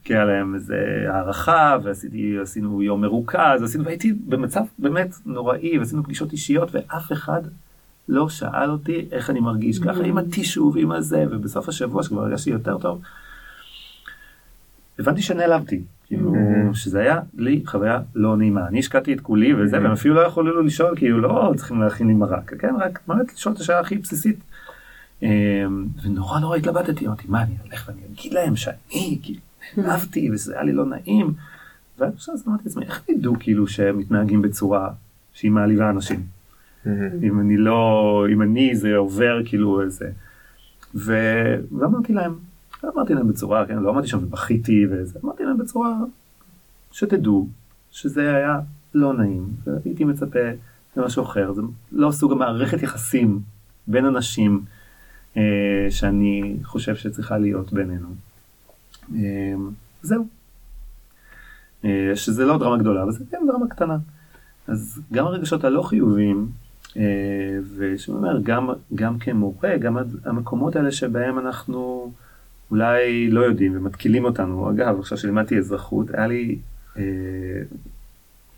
כי 0.04 0.14
היה 0.14 0.24
להם 0.24 0.54
איזה 0.54 1.04
הערכה 1.08 1.76
ועשינו 1.82 2.82
יום 2.82 3.00
מרוכז, 3.00 3.62
עשינו, 3.64 3.84
והייתי 3.84 4.12
במצב 4.12 4.64
באמת 4.78 5.14
נוראי 5.26 5.78
ועשינו 5.78 6.04
פגישות 6.04 6.32
אישיות 6.32 6.68
ואף 6.72 7.12
אחד 7.12 7.42
לא 8.08 8.28
שאל 8.28 8.70
אותי 8.70 9.08
איך 9.12 9.30
אני 9.30 9.40
מרגיש 9.40 9.78
ככה 9.78 10.02
עם 10.02 10.18
הטישו 10.18 10.72
ועם 10.74 10.92
הזה 10.92 11.24
ובסוף 11.30 11.68
השבוע 11.68 12.02
שכבר 12.02 12.22
הרגשתי 12.22 12.50
יותר 12.50 12.78
טוב. 12.78 13.00
הבנתי 15.00 15.22
שנעלבתי, 15.22 15.80
כאילו 16.06 16.34
שזה 16.72 17.00
היה 17.00 17.20
לי 17.38 17.62
חוויה 17.66 18.00
לא 18.14 18.36
נעימה, 18.36 18.66
אני 18.66 18.78
השקעתי 18.78 19.12
את 19.12 19.20
כולי 19.20 19.54
וזה 19.54 19.82
והם 19.82 19.92
אפילו 19.92 20.14
לא 20.14 20.20
יכולו 20.20 20.62
לשאול 20.62 20.96
כאילו 20.96 21.20
לא 21.20 21.52
צריכים 21.56 21.80
להכין 21.80 22.06
לי 22.06 22.14
מרק, 22.14 22.54
כן 22.58 22.74
רק 22.78 23.00
באמת 23.08 23.34
לשאול 23.34 23.54
את 23.54 23.60
השאלה 23.60 23.80
הכי 23.80 23.98
בסיסית. 23.98 24.36
ונורא 26.02 26.40
נורא 26.40 26.56
התלבטתי, 26.56 27.06
אמרתי 27.06 27.24
מה 27.28 27.42
אני 27.42 27.54
הולך 27.66 27.88
ואני 27.88 28.00
אגיד 28.12 28.32
להם 28.32 28.56
שאני 28.56 29.18
כאילו 29.22 29.40
נעלבתי 29.76 30.30
וזה 30.30 30.54
היה 30.54 30.62
לי 30.62 30.72
לא 30.72 30.86
נעים. 30.86 31.32
ואז 31.98 32.44
אמרתי 32.48 32.62
לעצמי 32.66 32.84
איך 32.84 33.02
ידעו 33.08 33.36
כאילו 33.40 33.66
שהם 33.66 33.98
מתנהגים 33.98 34.42
בצורה 34.42 34.90
שהיא 35.34 35.50
מעליבה 35.50 35.90
אנשים. 35.90 36.22
אם 37.22 37.40
אני 37.40 37.56
לא, 37.56 38.26
אם 38.32 38.42
אני 38.42 38.76
זה 38.76 38.96
עובר 38.96 39.40
כאילו 39.44 39.82
איזה. 39.82 40.10
ואמרתי 40.94 42.12
להם, 42.12 42.34
אמרתי 42.84 43.14
להם 43.14 43.28
בצורה, 43.28 43.66
כן, 43.66 43.78
לא 43.78 43.90
אמרתי 43.90 44.08
שם 44.08 44.18
ובכיתי 44.18 44.86
וזה, 44.90 45.18
אמרתי 45.24 45.44
להם 45.44 45.58
בצורה 45.58 45.96
שתדעו 46.92 47.48
שזה 47.90 48.36
היה 48.36 48.60
לא 48.94 49.14
נעים, 49.14 49.48
והייתי 49.64 50.04
מצפה 50.04 50.38
למשהו 50.96 51.22
אחר, 51.22 51.52
זה 51.52 51.62
לא 51.92 52.10
סוג 52.10 52.32
המערכת 52.32 52.82
יחסים 52.82 53.40
בין 53.86 54.04
אנשים 54.04 54.62
אה, 55.36 55.86
שאני 55.90 56.56
חושב 56.62 56.96
שצריכה 56.96 57.38
להיות 57.38 57.72
בינינו. 57.72 58.08
אה, 59.14 59.54
זהו. 60.02 60.26
אה, 61.84 62.12
שזה 62.14 62.46
לא 62.46 62.58
דרמה 62.58 62.76
גדולה, 62.76 63.02
אבל 63.02 63.12
זה 63.12 63.24
כן 63.30 63.38
דרמה 63.46 63.68
קטנה. 63.68 63.96
אז 64.66 65.00
גם 65.12 65.26
הרגשות 65.26 65.64
הלא 65.64 65.82
חיוביים 65.82 66.48
אה, 66.96 67.02
ושאני 67.76 68.16
אומר, 68.16 68.40
גם, 68.42 68.70
גם 68.94 69.18
כמורה, 69.18 69.78
גם 69.78 69.96
המקומות 70.24 70.76
האלה 70.76 70.92
שבהם 70.92 71.38
אנחנו 71.38 72.12
אולי 72.70 73.30
לא 73.30 73.40
יודעים 73.40 73.76
ומתקילים 73.76 74.24
אותנו. 74.24 74.70
אגב, 74.70 74.98
עכשיו 74.98 75.18
שלימדתי 75.18 75.58
אזרחות, 75.58 76.14
היה 76.14 76.26
לי, 76.26 76.58
אה, 76.98 77.02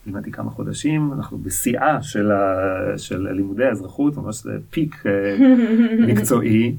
לימדתי 0.06 0.30
כמה 0.32 0.50
חודשים, 0.50 1.12
אנחנו 1.12 1.38
בשיאה 1.38 2.02
של, 2.02 2.30
ה, 2.30 2.98
של 2.98 3.28
לימודי 3.28 3.64
האזרחות, 3.64 4.16
ממש 4.16 4.42
זה 4.42 4.58
פיק 4.70 5.06
אה, 5.06 5.36
מקצועי. 6.08 6.76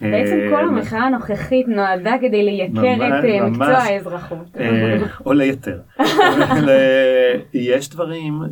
בעצם 0.00 0.36
כל 0.50 0.54
אה, 0.54 0.60
המחאה 0.60 1.00
הנוכחית 1.00 1.68
נועדה 1.68 2.14
כדי 2.20 2.42
לייקר 2.42 2.94
את 2.94 3.24
אה, 3.24 3.48
מקצוע 3.48 3.66
האזרחות. 3.66 4.56
אה, 4.60 4.96
או 5.26 5.32
ליתר. 5.32 5.78
יש 7.54 7.90
דברים 7.90 8.42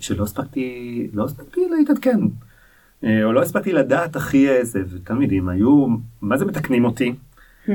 שלא 0.00 0.22
הספקתי, 0.22 1.06
לא 1.12 1.24
הספקתי 1.24 1.60
להתעדכן. 1.78 2.18
או 3.04 3.32
לא 3.32 3.42
הספקתי 3.42 3.72
לדעת 3.72 4.16
הכי 4.16 4.50
איזה, 4.50 4.82
ותלמידים 4.90 5.48
היו, 5.48 5.86
מה 6.22 6.36
זה 6.36 6.44
מתקנים 6.44 6.84
אותי? 6.84 7.14
Hmm. 7.66 7.70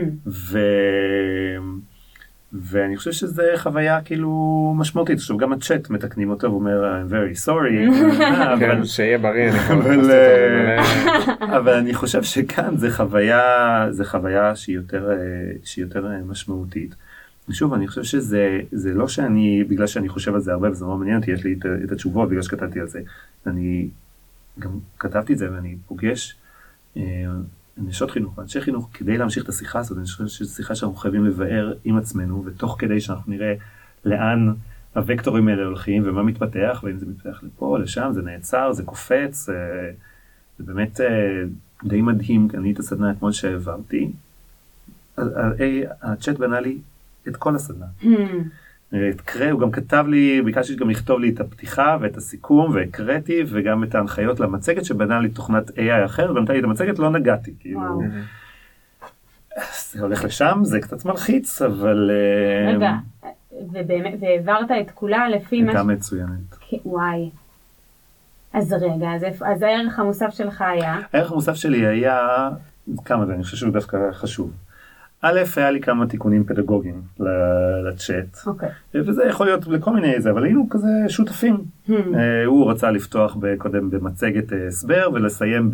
ואני 2.53 2.97
חושב 2.97 3.11
שזה 3.11 3.43
חוויה 3.57 4.01
כאילו 4.01 4.73
משמעותית. 4.77 5.17
עכשיו 5.17 5.38
גם 5.38 5.53
הצ'אט 5.53 5.89
מתקנים 5.89 6.29
אותו 6.29 6.51
ואומר 6.51 6.83
I'm 6.83 7.11
very 7.11 7.47
sorry. 7.47 8.05
כן, 8.59 8.85
שיהיה 8.85 9.17
בריא. 9.17 9.51
אבל 11.39 11.73
אני 11.73 11.93
חושב 11.93 12.23
שכאן 12.23 12.77
זה 12.77 12.91
חוויה, 12.91 13.88
זה 13.89 14.05
חוויה 14.05 14.55
שהיא 14.55 14.75
יותר, 14.75 15.09
שהיא 15.63 15.85
יותר 15.85 16.07
משמעותית. 16.25 16.95
ושוב 17.49 17.73
אני 17.73 17.88
חושב 17.88 18.03
שזה 18.03 18.59
זה 18.71 18.93
לא 18.93 19.07
שאני 19.07 19.63
בגלל 19.63 19.88
שאני 19.88 20.09
חושב 20.09 20.35
על 20.35 20.41
זה 20.41 20.51
הרבה 20.51 20.71
וזה 20.71 20.85
לא 20.85 20.97
מעניין 20.97 21.17
אותי 21.17 21.31
יש 21.31 21.43
לי 21.43 21.53
את, 21.53 21.65
את 21.83 21.91
התשובות 21.91 22.29
בגלל 22.29 22.41
שכתבתי 22.41 22.79
על 22.79 22.88
זה. 22.88 22.99
אני 23.47 23.88
גם 24.60 24.80
כתבתי 25.00 25.34
את 25.34 25.38
זה 25.38 25.52
ואני 25.52 25.76
פוגש 25.88 26.36
אה, 26.98 27.04
נשות 27.78 28.12
חינוך 28.12 28.38
ואנשי 28.38 28.62
חינוך 28.62 28.89
כדי 28.94 29.18
להמשיך 29.18 29.44
את 29.44 29.50
השיחה 29.50 29.80
הזאת, 29.80 29.98
אני 29.98 30.06
חושב 30.06 30.28
שזו 30.28 30.56
שיחה 30.56 30.76
שאנחנו 30.76 30.98
חייבים 30.98 31.26
לבאר 31.26 31.74
עם 31.84 31.98
עצמנו, 31.98 32.44
ותוך 32.46 32.76
כדי 32.80 33.02
שאנחנו 33.02 33.32
נראה 33.32 33.54
לאן 34.06 34.54
הוקטורים 34.94 35.48
האלה 35.48 35.63
הולכים 35.65 36.04
ומה 36.06 36.24
מתפתח, 36.24 36.82
ואם 36.84 36.98
זה 36.98 37.06
מתפתח 37.06 37.44
לפה 37.44 37.65
או 37.65 37.78
לשם, 37.78 38.10
זה 38.13 38.22
נעצר, 38.22 38.74
זה 38.74 38.84
קופץ, 38.84 39.50
אה, 39.50 39.56
זה 40.58 40.63
באמת 40.63 41.02
אה, 41.02 41.44
די 41.84 42.02
מדהים, 42.02 42.48
אני 42.54 42.72
את 42.72 42.80
הסדנה 42.80 43.12
אתמול 43.12 43.32
שהעברתי, 43.32 44.12
הצ'אט 46.02 46.38
בנה 46.38 46.60
לי 46.60 46.78
את 47.28 47.36
כל 47.36 47.56
הסדנה. 47.56 47.86
הקרא, 49.10 49.49
הוא 49.51 49.60
גם 49.60 49.71
כתב 49.71 50.05
לי, 50.08 50.41
ביקשתי 50.41 50.75
גם 50.75 50.89
לכתוב 50.89 51.19
לי 51.19 51.29
את 51.29 51.39
הפתיחה 51.39 51.97
ואת 52.01 52.17
הסיכום 52.17 52.71
והקראתי 52.73 53.43
וגם 53.47 53.84
את 53.84 53.95
ההנחיות 53.95 54.39
למצגת 54.39 54.86
שבנה 54.86 55.19
לי 55.19 55.29
תוכנת 55.29 55.69
AI 55.69 56.05
אחר 56.05 56.34
ונתן 56.36 56.53
לי 56.53 56.60
את 56.60 56.63
המצגת 56.63 56.99
לא 56.99 57.10
נגעתי 57.10 57.53
כאילו. 57.60 58.01
זה 59.91 60.01
הולך 60.01 60.23
לשם 60.23 60.60
זה 60.63 60.79
קצת 60.79 61.05
מלחיץ 61.05 61.62
אבל. 61.62 62.12
אה, 62.12 62.71
רגע, 62.71 62.91
ובאמת, 63.71 64.13
והעברת 64.21 64.71
את 64.71 64.91
כולה 64.91 65.29
לפי 65.29 65.62
מה... 65.62 65.71
הייתה 65.71 65.84
מצוינת. 65.84 66.58
וואי. 66.86 67.29
אז 68.53 68.73
רגע, 68.73 69.12
אז, 69.15 69.23
אז 69.45 69.62
הערך 69.62 69.99
המוסף 69.99 70.29
שלך 70.29 70.62
היה? 70.62 70.99
הערך 71.13 71.31
המוסף 71.31 71.53
שלי 71.53 71.86
היה 71.86 72.49
כמה 73.05 73.25
זה, 73.25 73.34
אני 73.34 73.43
חושב 73.43 73.58
שהוא 73.58 73.73
דווקא 73.73 73.97
חשוב. 74.12 74.51
א', 75.27 75.39
היה 75.55 75.71
לי 75.71 75.81
כמה 75.81 76.07
תיקונים 76.07 76.43
פדגוגיים 76.43 77.01
לצ'אט, 77.88 78.35
okay. 78.35 78.47
אוקיי. 78.47 78.69
וזה 78.93 79.23
יכול 79.23 79.45
להיות 79.45 79.67
לכל 79.67 79.93
מיני 79.93 80.21
זה, 80.21 80.31
אבל 80.31 80.43
היינו 80.43 80.67
כזה 80.69 80.88
שותפים. 81.07 81.55
Hmm. 81.88 81.91
Uh, 81.91 81.95
הוא 82.45 82.71
רצה 82.71 82.91
לפתוח 82.91 83.38
קודם 83.57 83.89
במצגת 83.89 84.51
uh, 84.51 84.55
הסבר 84.67 85.09
ולסיים 85.13 85.71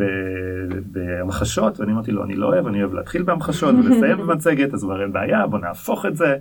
בהמחשות, 0.85 1.79
ואני 1.79 1.91
אמרתי 1.91 2.11
לו, 2.11 2.23
אני 2.23 2.35
לא 2.35 2.47
אוהב, 2.47 2.67
אני 2.67 2.83
אוהב 2.83 2.93
להתחיל 2.93 3.23
בהמחשות 3.23 3.75
ולסיים 3.75 4.17
במצגת, 4.21 4.73
אז 4.73 4.83
כבר 4.83 5.01
אין 5.01 5.13
בעיה, 5.13 5.47
בוא 5.47 5.59
נהפוך 5.59 6.05
את 6.05 6.15
זה. 6.15 6.35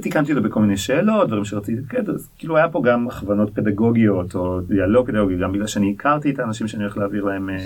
תיקנתי 0.00 0.34
לו 0.34 0.42
בכל 0.42 0.60
מיני 0.60 0.76
שאלות, 0.76 1.26
דברים 1.28 1.44
שרציתי, 1.44 1.82
כן, 1.88 2.02
אז 2.14 2.30
כאילו 2.38 2.56
היה 2.56 2.68
פה 2.68 2.82
גם 2.84 3.08
הכוונות 3.08 3.54
פדגוגיות 3.54 4.34
או 4.34 4.60
דיאלוג 4.60 5.06
פדגוגי, 5.06 5.36
גם 5.36 5.52
בגלל 5.52 5.66
שאני 5.66 5.94
הכרתי 5.98 6.30
את 6.30 6.38
האנשים 6.38 6.68
שאני 6.68 6.82
הולך 6.82 6.96
להעביר 6.96 7.24
להם 7.24 7.50
אה, 7.50 7.58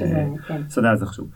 סדנה, 0.68 0.96
זה 0.96 1.06
חשוב. 1.06 1.28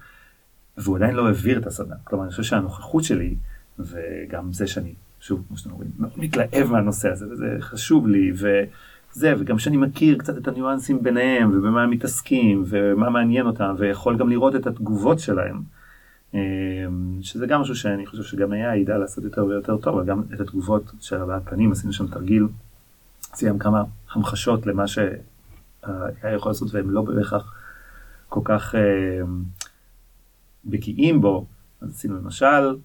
והוא 0.78 0.96
עדיין 0.96 1.14
לא 1.14 1.26
העביר 1.26 1.58
את 1.58 1.66
הסדנה. 1.66 1.94
כלומר, 2.04 2.24
אני 2.24 2.30
חושב 2.30 2.42
שהנוכחות 2.42 3.04
שלי, 3.04 3.34
וגם 3.78 4.52
זה 4.52 4.66
שאני, 4.66 4.94
שוב, 5.20 5.42
כמו 5.48 5.56
שאתם 5.56 5.70
רואים, 5.70 5.90
מאוד 5.98 6.10
מתלהב 6.16 6.66
מהנושא 6.70 7.08
הזה, 7.08 7.26
וזה 7.30 7.56
חשוב 7.60 8.08
לי, 8.08 8.32
וזה, 8.32 9.34
וגם 9.38 9.58
שאני 9.58 9.76
מכיר 9.76 10.18
קצת 10.18 10.38
את 10.38 10.48
הניואנסים 10.48 11.02
ביניהם, 11.02 11.58
ובמה 11.58 11.82
הם 11.82 11.90
מתעסקים, 11.90 12.64
ומה 12.66 13.10
מעניין 13.10 13.46
אותם, 13.46 13.74
ויכול 13.78 14.16
גם 14.16 14.28
לראות 14.28 14.56
את 14.56 14.66
התגובות 14.66 15.18
שלהם. 15.18 15.62
אמ, 16.34 16.40
שזה 17.22 17.46
גם 17.46 17.60
משהו 17.60 17.76
שאני 17.76 18.06
חושב 18.06 18.22
שגם 18.22 18.52
היה 18.52 18.76
ידע 18.76 18.98
לעשות 18.98 19.24
יותר 19.24 19.44
ויותר 19.44 19.76
טוב, 19.76 19.96
אבל 19.98 20.06
גם 20.06 20.22
את 20.34 20.40
התגובות 20.40 20.92
של 21.00 21.16
הבעת 21.16 21.42
פנים, 21.44 21.72
עשינו 21.72 21.92
שם 21.92 22.06
תרגיל, 22.06 22.46
עשינו 23.32 23.58
כמה 23.58 23.82
המחשות 24.12 24.66
למה 24.66 24.86
שהיה 24.86 25.14
יכול 26.34 26.50
לעשות, 26.50 26.74
והם 26.74 26.90
לא 26.90 27.02
בהכרח 27.02 27.54
כל 28.28 28.40
כך... 28.44 28.74
בקיאים 30.66 31.20
בו, 31.20 31.46
אז 31.80 31.90
עשינו 31.90 32.16
למשל, 32.16 32.76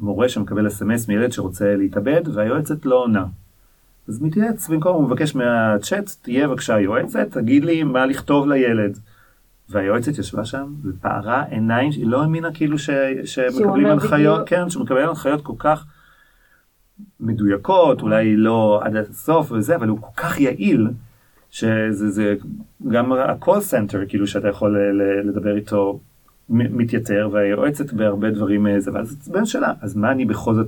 מורה 0.00 0.28
שמקבל 0.28 0.66
אס.אם.אס 0.66 1.08
מילד 1.08 1.32
שרוצה 1.32 1.76
להתאבד 1.76 2.22
והיועצת 2.34 2.86
לא 2.86 2.94
עונה. 2.94 3.24
אז 4.08 4.22
מתייעץ, 4.22 4.68
במקום 4.68 4.96
הוא 4.96 5.04
מבקש 5.04 5.34
מהצ'אט, 5.34 6.10
תהיה 6.22 6.48
בבקשה 6.48 6.80
יועצת, 6.80 7.30
תגיד 7.30 7.64
לי 7.64 7.82
מה 7.82 8.06
לכתוב 8.06 8.48
לילד. 8.48 8.98
והיועצת 9.68 10.18
ישבה 10.18 10.44
שם 10.44 10.74
ופערה 10.84 11.42
עיניים, 11.42 11.90
היא 11.92 12.06
לא 12.06 12.22
האמינה 12.22 12.52
כאילו 12.52 12.78
ש, 12.78 12.90
שמקבלים 13.24 13.86
הנחיות, 13.86 14.40
בדיוק. 14.40 14.48
כן, 14.48 14.70
שמקבלים 14.70 15.08
הנחיות 15.08 15.42
כל 15.42 15.52
כך 15.58 15.86
מדויקות, 17.20 18.02
אולי 18.02 18.36
לא 18.36 18.80
עד 18.84 18.96
הסוף 18.96 19.52
וזה, 19.52 19.76
אבל 19.76 19.88
הוא 19.88 19.98
כל 20.00 20.22
כך 20.22 20.40
יעיל, 20.40 20.88
שזה 21.50 22.10
זה, 22.10 22.34
גם 22.88 23.12
ה-call 23.12 23.60
center 23.70 24.08
כאילו 24.08 24.26
שאתה 24.26 24.48
יכול 24.48 24.78
לדבר 25.24 25.56
איתו 25.56 26.00
מתייתר 26.48 27.28
והיועצת 27.32 27.92
בהרבה 27.92 28.30
דברים 28.30 28.66
אה, 28.66 28.80
זה 28.80 28.90
ואז 28.94 29.16
זה 29.20 29.46
שאלה 29.46 29.72
אז 29.80 29.96
מה 29.96 30.12
אני 30.12 30.24
בכל 30.24 30.54
זאת 30.54 30.66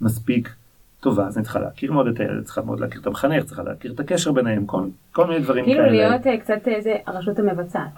מספיק 0.00 0.54
טובה 1.00 1.26
אז 1.26 1.36
אני 1.36 1.44
צריכה 1.44 1.60
להכיר 1.60 1.92
מאוד 1.92 2.06
את 2.06 2.20
הילד 2.20 2.44
צריכה 2.44 2.62
מאוד 2.62 2.80
להכיר 2.80 3.00
את 3.00 3.06
המחנך 3.06 3.44
צריכה 3.44 3.62
להכיר 3.62 3.92
את 3.92 4.00
הקשר 4.00 4.32
ביניהם 4.32 4.66
כל, 4.66 4.82
כל 5.12 5.26
מיני 5.26 5.40
דברים 5.40 5.64
כאילו 5.64 5.78
כאלה. 5.78 5.90
כאילו 5.90 6.08
להיות 6.08 6.26
אה, 6.26 6.38
קצת 6.38 6.68
איזה 6.68 6.90
אה, 6.90 6.96
הרשות 7.06 7.38
המבצעת. 7.38 7.90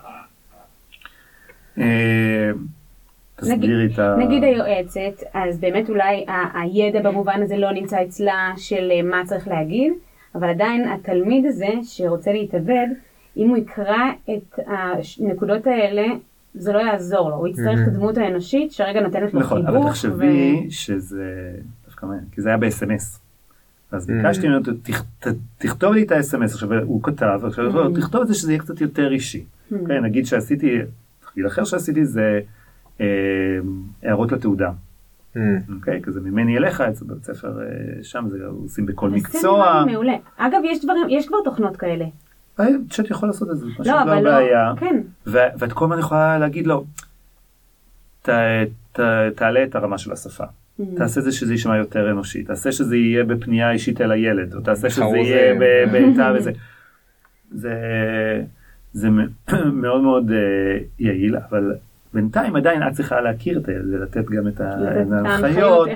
תסבירי 3.37 3.87
את 3.94 3.98
ה... 3.98 4.16
נגיד 4.18 4.44
היועצת 4.44 5.22
אז 5.35 5.61
באמת 5.61 5.88
אולי 5.88 6.26
הידע 6.55 7.02
במובן 7.02 7.42
הזה 7.42 7.57
לא 7.57 7.72
נמצא 7.72 8.02
אצלה 8.02 8.52
של 8.57 8.90
מה 9.05 9.22
צריך 9.24 9.48
להגיד 9.48 9.92
אבל 10.35 10.48
עדיין 10.48 10.88
התלמיד 10.88 11.46
הזה 11.46 11.68
שרוצה 11.83 12.33
להתאבד 12.33 12.87
אם 13.37 13.48
הוא 13.48 13.57
יקרא 13.57 14.11
את 14.31 14.59
הנקודות 14.66 15.66
האלה 15.66 16.07
זה 16.59 16.73
לא 16.73 16.79
יעזור 16.79 17.31
לו, 17.31 17.37
הוא 17.37 17.49
יצטרך 17.49 17.79
את 17.83 17.88
הדמות 17.88 18.19
האנושית 18.19 18.73
שרגע 18.73 19.01
נותנת 19.01 19.35
לו 19.35 19.40
נכון, 19.40 19.62
חיבוק. 19.66 19.77
אבל 19.83 19.88
תחשבי 19.88 20.66
שזה 20.71 21.53
דווקא 21.87 22.07
מעניין, 22.07 22.25
כי 22.33 22.40
זה 22.40 22.49
היה 22.49 22.59
ב-SMS. 22.59 23.19
אז 23.92 24.07
ביקשתי 24.07 24.49
ממנו, 24.49 24.61
"תכ- 24.61 25.03
ת- 25.29 25.35
תכתוב 25.59 25.92
לי 25.92 26.03
את 26.03 26.12
ה-SMS, 26.12 26.45
עכשיו 26.45 26.73
הוא 26.83 27.03
כתב, 27.03 27.40
עכשיו 27.45 27.66
אומר, 27.66 28.01
תכתוב 28.01 28.21
את 28.23 28.29
זה 28.29 28.35
שזה 28.35 28.53
יהיה 28.53 28.61
קצת 28.62 28.81
יותר 28.81 29.12
אישי. 29.12 29.45
כן, 29.87 30.05
נגיד 30.05 30.27
שעשיתי, 30.27 30.79
תחקיל 31.21 31.47
אחר 31.47 31.64
שעשיתי 31.64 32.05
זה 32.05 32.40
אה, 33.01 33.07
הערות 34.03 34.33
לתעודה. 34.33 34.71
אוקיי? 35.75 36.01
כזה 36.03 36.21
ממני 36.21 36.57
אליך, 36.59 36.81
אצל 36.81 37.05
בית 37.05 37.25
ספר 37.25 37.61
אה, 37.62 37.66
שם 38.03 38.25
זה 38.29 38.38
עושים 38.47 38.87
בכל 38.87 39.11
זה 39.11 39.16
מקצוע. 39.16 39.83
לי 39.87 39.92
מעולה. 39.92 40.14
אגב, 40.37 40.59
יש 40.64 40.85
דברים, 40.85 41.07
יש 41.09 41.29
כבר 41.29 41.37
תוכנות 41.45 41.77
כאלה. 41.77 42.05
צ'אט 42.90 43.11
יכול 43.11 43.29
לעשות 43.29 43.51
את 43.51 43.59
זה, 43.59 43.66
פשוט 43.75 43.87
לא, 43.87 43.92
לא 43.92 44.03
אבל 44.03 44.16
לא, 44.23 44.31
בעיה. 44.31 44.73
כן. 44.81 45.01
ו- 45.27 45.38
ואת 45.59 45.73
כל 45.73 45.85
הזמן 45.85 45.99
יכולה 45.99 46.38
להגיד 46.38 46.66
לו, 46.66 46.85
ת, 48.23 48.29
ת, 48.92 49.01
תעלה 49.35 49.64
את 49.64 49.75
הרמה 49.75 49.99
של 49.99 50.12
השפה. 50.12 50.45
Mm. 50.45 50.83
תעשה 50.97 51.21
זה 51.21 51.33
שזה 51.33 51.53
יישמע 51.53 51.77
יותר 51.77 52.11
אנושי, 52.11 52.42
תעשה 52.45 52.73
שזה 52.73 52.97
יהיה 52.97 53.25
בפנייה 53.25 53.71
אישית 53.71 54.01
אל 54.01 54.11
הילד, 54.12 54.55
או 54.55 54.61
תעשה 54.61 54.90
שזה. 54.90 55.03
יהיה 55.16 55.55
ב- 55.55 55.92
בעיטה 55.92 56.33
וזה. 56.38 56.53
זה, 57.51 57.75
זה 58.92 59.11
מ- 59.11 59.29
מאוד 59.83 60.03
מאוד 60.03 60.31
אה, 60.31 60.37
יעיל, 60.99 61.37
אבל 61.51 61.75
בינתיים 62.14 62.57
עדיין 62.57 62.88
את 62.88 62.92
צריכה 62.92 63.21
להכיר 63.21 63.59
את 63.59 63.69
הילד 63.69 63.95
ולתת 63.95 64.25
גם 64.31 64.49
את 64.49 64.61
ההנחיות, 64.61 65.88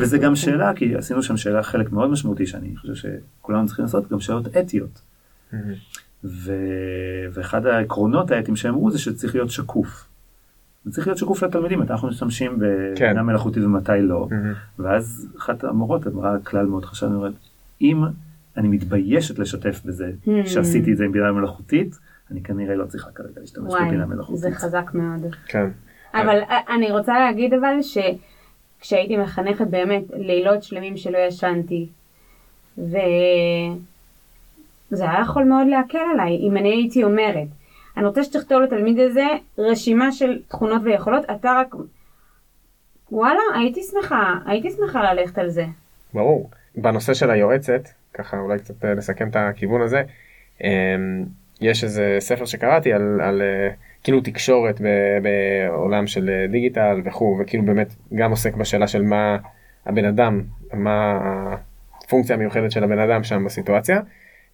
וזה. 0.00 0.18
גם 0.18 0.36
שאלה, 0.36 0.72
כי 0.74 0.94
עשינו 0.94 1.22
שם 1.22 1.36
שאלה 1.36 1.62
חלק 1.62 1.92
מאוד 1.92 2.10
משמעותי 2.10 2.46
שאני 2.46 2.76
חושב 2.76 2.94
שכולנו 2.94 3.66
צריכים 3.66 3.84
לעשות, 3.84 4.10
גם 4.12 4.20
שאלות 4.20 4.56
אתיות. 4.56 5.00
ו... 6.24 6.52
ואחד 7.32 7.66
העקרונות 7.66 8.30
האתיים 8.30 8.56
שהם 8.56 8.74
אמרו 8.74 8.90
זה 8.90 8.98
שצריך 8.98 9.34
להיות 9.34 9.50
שקוף. 9.50 10.08
זה 10.84 10.92
צריך 10.92 11.06
להיות 11.06 11.18
שקוף 11.18 11.42
לתלמידים, 11.42 11.80
מתי 11.80 11.92
אנחנו 11.92 12.08
משתמשים 12.08 12.58
כן. 12.96 13.04
בבינה 13.04 13.22
מלאכותית 13.22 13.64
ומתי 13.64 13.92
לא. 14.02 14.28
Mm-hmm. 14.30 14.82
ואז 14.82 15.28
אחת 15.38 15.64
המורות 15.64 16.06
אמרה 16.06 16.36
כלל 16.44 16.66
מאוד 16.66 16.84
חשוב, 16.84 17.08
אני 17.08 17.18
אומרת, 17.18 17.32
אם 17.80 18.02
אני 18.56 18.68
מתביישת 18.68 19.38
לשתף 19.38 19.80
בזה 19.84 20.12
Hmm. 20.26 20.30
שעשיתי 20.46 20.92
את 20.92 20.96
זה 20.96 21.04
עם 21.04 21.12
בינה 21.12 21.32
מלאכותית, 21.32 21.98
אני 22.30 22.42
כנראה 22.42 22.74
לא 22.74 22.84
צריכה 22.84 23.10
כרגע 23.10 23.40
להשתמש 23.40 23.72
וואי, 23.72 23.86
בבינה 23.88 24.06
מלאכותית. 24.06 24.40
זה 24.40 24.50
חזק 24.50 24.90
מאוד. 24.94 25.34
כן. 25.46 25.66
אבל 26.14 26.38
אני 26.76 26.90
רוצה 26.90 27.18
להגיד 27.18 27.54
אבל 27.54 27.76
שכשהייתי 27.82 29.16
מחנכת 29.16 29.66
באמת 29.66 30.04
לילות 30.16 30.62
שלמים 30.62 30.96
שלא 30.96 31.18
ישנתי, 31.18 31.88
וזה 34.92 35.04
היה 35.10 35.20
יכול 35.20 35.44
מאוד 35.44 35.66
להקל 35.66 35.98
עליי 36.12 36.36
אם 36.48 36.56
אני 36.56 36.68
הייתי 36.68 37.04
אומרת, 37.04 37.48
אני 37.96 38.06
רוצה 38.06 38.24
שתכתוב 38.24 38.62
לתלמיד 38.62 38.98
הזה 38.98 39.26
רשימה 39.58 40.12
של 40.12 40.38
תכונות 40.48 40.82
ויכולות, 40.84 41.24
אתה 41.30 41.52
רק... 41.60 41.74
וואלה, 43.12 43.40
הייתי 43.54 43.80
שמחה, 43.82 44.34
הייתי 44.46 44.70
שמחה 44.70 45.12
ללכת 45.12 45.38
על 45.38 45.48
זה. 45.48 45.64
ברור. 46.14 46.50
בנושא 46.76 47.14
של 47.14 47.30
היועצת, 47.30 47.88
ככה 48.14 48.38
אולי 48.38 48.58
קצת 48.58 48.84
אה, 48.84 48.94
לסכם 48.94 49.28
את 49.28 49.36
הכיוון 49.36 49.82
הזה, 49.82 50.02
אמ, 50.64 51.24
יש 51.60 51.84
איזה 51.84 52.16
ספר 52.18 52.44
שקראתי 52.44 52.92
על, 52.92 53.20
על 53.20 53.42
אה, 53.42 53.68
כאילו 54.02 54.20
תקשורת 54.20 54.80
ב- 54.80 55.18
בעולם 55.22 56.06
של 56.06 56.30
אה, 56.30 56.46
דיגיטל 56.46 57.00
וכו', 57.04 57.38
וכאילו 57.40 57.64
באמת 57.64 57.94
גם 58.14 58.30
עוסק 58.30 58.54
בשאלה 58.54 58.86
של 58.86 59.02
מה 59.02 59.36
הבן 59.86 60.04
אדם, 60.04 60.42
מה 60.72 61.18
הפונקציה 62.04 62.36
המיוחדת 62.36 62.70
של 62.70 62.84
הבן 62.84 62.98
אדם 62.98 63.24
שם 63.24 63.44
בסיטואציה. 63.44 64.00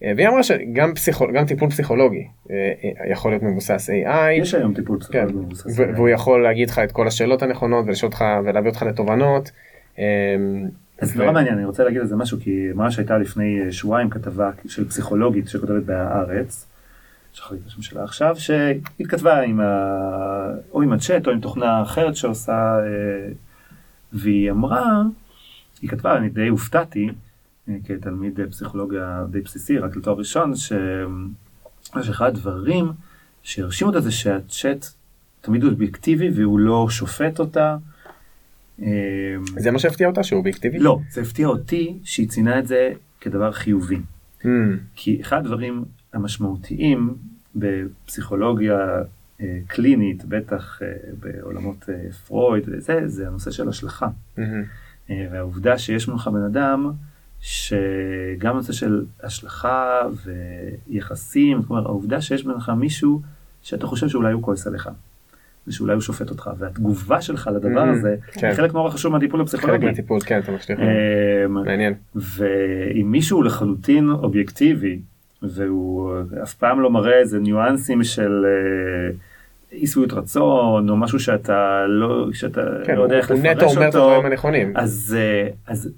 אה, 0.03 0.11
והיא 0.15 0.27
אמרה 0.27 0.43
שגם 0.43 0.93
פסיכול, 0.93 1.31
גם 1.31 1.45
טיפול 1.45 1.69
פסיכולוגי 1.69 2.27
אה, 2.51 2.55
אה, 2.83 3.11
יכול 3.11 3.31
להיות 3.31 3.43
מבוסס 3.43 3.89
AI, 3.89 4.41
יש 4.41 4.53
היום 4.53 4.73
טיפול 4.73 4.99
כן, 4.99 5.05
פסיכולוגי 5.05 5.45
מבוסס. 5.45 5.79
ו- 5.79 5.95
והוא 5.95 6.09
יכול 6.09 6.43
להגיד 6.43 6.69
לך 6.69 6.79
את 6.79 6.91
כל 6.91 7.07
השאלות 7.07 7.41
הנכונות 7.41 7.85
ולשאול 7.87 8.11
אותך 8.11 8.23
ולהביא 8.45 8.69
אותך 8.69 8.81
לתובנות. 8.81 9.51
אמ, 9.97 10.03
אז 11.01 11.11
ו- 11.15 11.19
נורא 11.19 11.31
מעניין, 11.31 11.53
אני 11.53 11.65
רוצה 11.65 11.83
להגיד 11.83 12.01
על 12.01 12.07
זה 12.07 12.15
משהו, 12.15 12.37
כי 12.41 12.67
ממש 12.75 12.97
הייתה 12.97 13.17
לפני 13.17 13.71
שבועיים 13.71 14.09
כתבה 14.09 14.51
של 14.67 14.87
פסיכולוגית 14.87 15.47
שכותבת 15.47 15.83
בהארץ, 15.83 16.67
שכחתי 17.33 17.55
את 17.55 17.67
השם 17.67 17.81
שלה 17.81 18.03
עכשיו, 18.03 18.35
שהיא 18.39 19.07
כתבה 19.07 19.41
עם 19.41 19.59
ה... 19.59 19.97
או 20.71 20.81
עם 20.81 20.93
הצ'אט 20.93 21.27
או 21.27 21.31
עם 21.31 21.39
תוכנה 21.39 21.81
אחרת 21.81 22.15
שעושה, 22.15 22.77
והיא 24.13 24.51
אמרה, 24.51 25.01
היא 25.81 25.89
כתבה, 25.89 26.17
אני 26.17 26.29
די 26.29 26.47
הופתעתי, 26.47 27.09
כתלמיד 27.85 28.39
אה, 28.39 28.47
פסיכולוגיה 28.47 29.25
די 29.31 29.41
בסיסי, 29.41 29.77
רק 29.77 29.95
לתואר 29.95 30.15
ראשון, 30.15 30.55
שיש 30.55 32.09
אחד 32.09 32.27
הדברים 32.27 32.91
שהרשים 33.43 33.87
אותה 33.87 34.01
זה 34.01 34.11
שהצ'אט 34.11 34.85
תמיד 35.41 35.63
הוא 35.63 35.71
אובייקטיבי 35.71 36.29
והוא 36.29 36.59
לא 36.59 36.87
שופט 36.89 37.39
אותה. 37.39 37.77
אה, 38.81 38.87
זה 39.57 39.71
מה 39.71 39.79
שהפתיע 39.79 40.07
אותה 40.07 40.23
שהוא 40.23 40.37
אובייקטיבי? 40.37 40.79
לא, 40.79 40.99
זה 41.11 41.21
הפתיע 41.21 41.47
אותי 41.47 41.99
שהיא 42.03 42.29
ציינה 42.29 42.59
את 42.59 42.67
זה 42.67 42.93
כדבר 43.21 43.51
חיובי. 43.51 43.99
Mm, 44.41 44.47
כי 44.95 45.21
אחד 45.21 45.37
הדברים 45.37 45.85
המשמעותיים 46.13 47.15
בפסיכולוגיה 47.55 48.77
אה, 49.41 49.59
קלינית, 49.67 50.25
בטח 50.25 50.79
אה, 50.81 50.87
בעולמות 51.19 51.89
אה, 51.89 52.11
פרויד 52.27 52.63
וזה, 52.67 53.07
זה 53.07 53.27
הנושא 53.27 53.51
של 53.51 53.69
השלכה. 53.69 54.07
אה, 55.09 55.27
והעובדה 55.31 55.77
שיש 55.77 56.07
מולך 56.07 56.27
בן 56.27 56.43
אדם 56.43 56.91
שגם 57.45 58.51
הנושא 58.53 58.73
של 58.73 59.01
השלכה 59.23 60.01
ויחסים, 60.89 61.63
כלומר 61.63 61.85
העובדה 61.85 62.21
שיש 62.21 62.43
בינך 62.45 62.69
מישהו 62.77 63.21
שאתה 63.63 63.87
חושב 63.87 64.07
שאולי 64.09 64.33
הוא 64.33 64.43
כועס 64.43 64.67
עליך. 64.67 64.89
ושאולי 65.67 65.93
הוא 65.93 66.01
שופט 66.01 66.29
אותך, 66.29 66.49
והתגובה 66.57 67.21
שלך 67.21 67.49
לדבר 67.55 67.83
Mhm, 67.83 67.97
הזה, 67.97 68.15
כן. 68.31 68.53
חלק 68.55 68.73
נורא 68.73 68.89
חשוב 68.89 69.11
מהטיפול 69.11 69.39
חלק 69.39 69.47
הפסיכולוגי. 69.47 69.85
מהטיפול, 69.85 70.19
כן, 70.25 70.39
אתה 70.39 70.51
משליך. 70.51 70.79
אה, 70.79 71.47
מעניין. 71.47 71.93
ואם 72.15 73.07
מישהו 73.11 73.41
לחלוטין 73.43 74.09
אובייקטיבי, 74.09 74.99
והוא 75.41 76.13
אף 76.43 76.53
פעם 76.53 76.81
לא 76.81 76.89
מראה 76.91 77.19
איזה 77.19 77.39
ניואנסים 77.39 78.03
של 78.03 78.45
אה, 78.45 79.11
אי 79.71 79.87
שביעות 79.87 80.13
רצון, 80.13 80.89
או 80.89 80.97
משהו 80.97 81.19
שאתה 81.19 81.85
לא, 81.87 82.27
שאתה 82.33 82.61
כן, 82.85 82.95
לא 82.95 83.03
יודע 83.03 83.17
איך 83.17 83.31
הוא 83.31 83.37
נטו 83.39 83.49
לפרש 83.65 83.75
אומר 83.75 83.89
את 83.89 83.95
אותו, 83.95 84.11
הדברים 84.11 84.31
הנכונים. 84.31 84.73
אז, 84.75 85.17
אה, 85.19 85.47
אז 85.67 85.89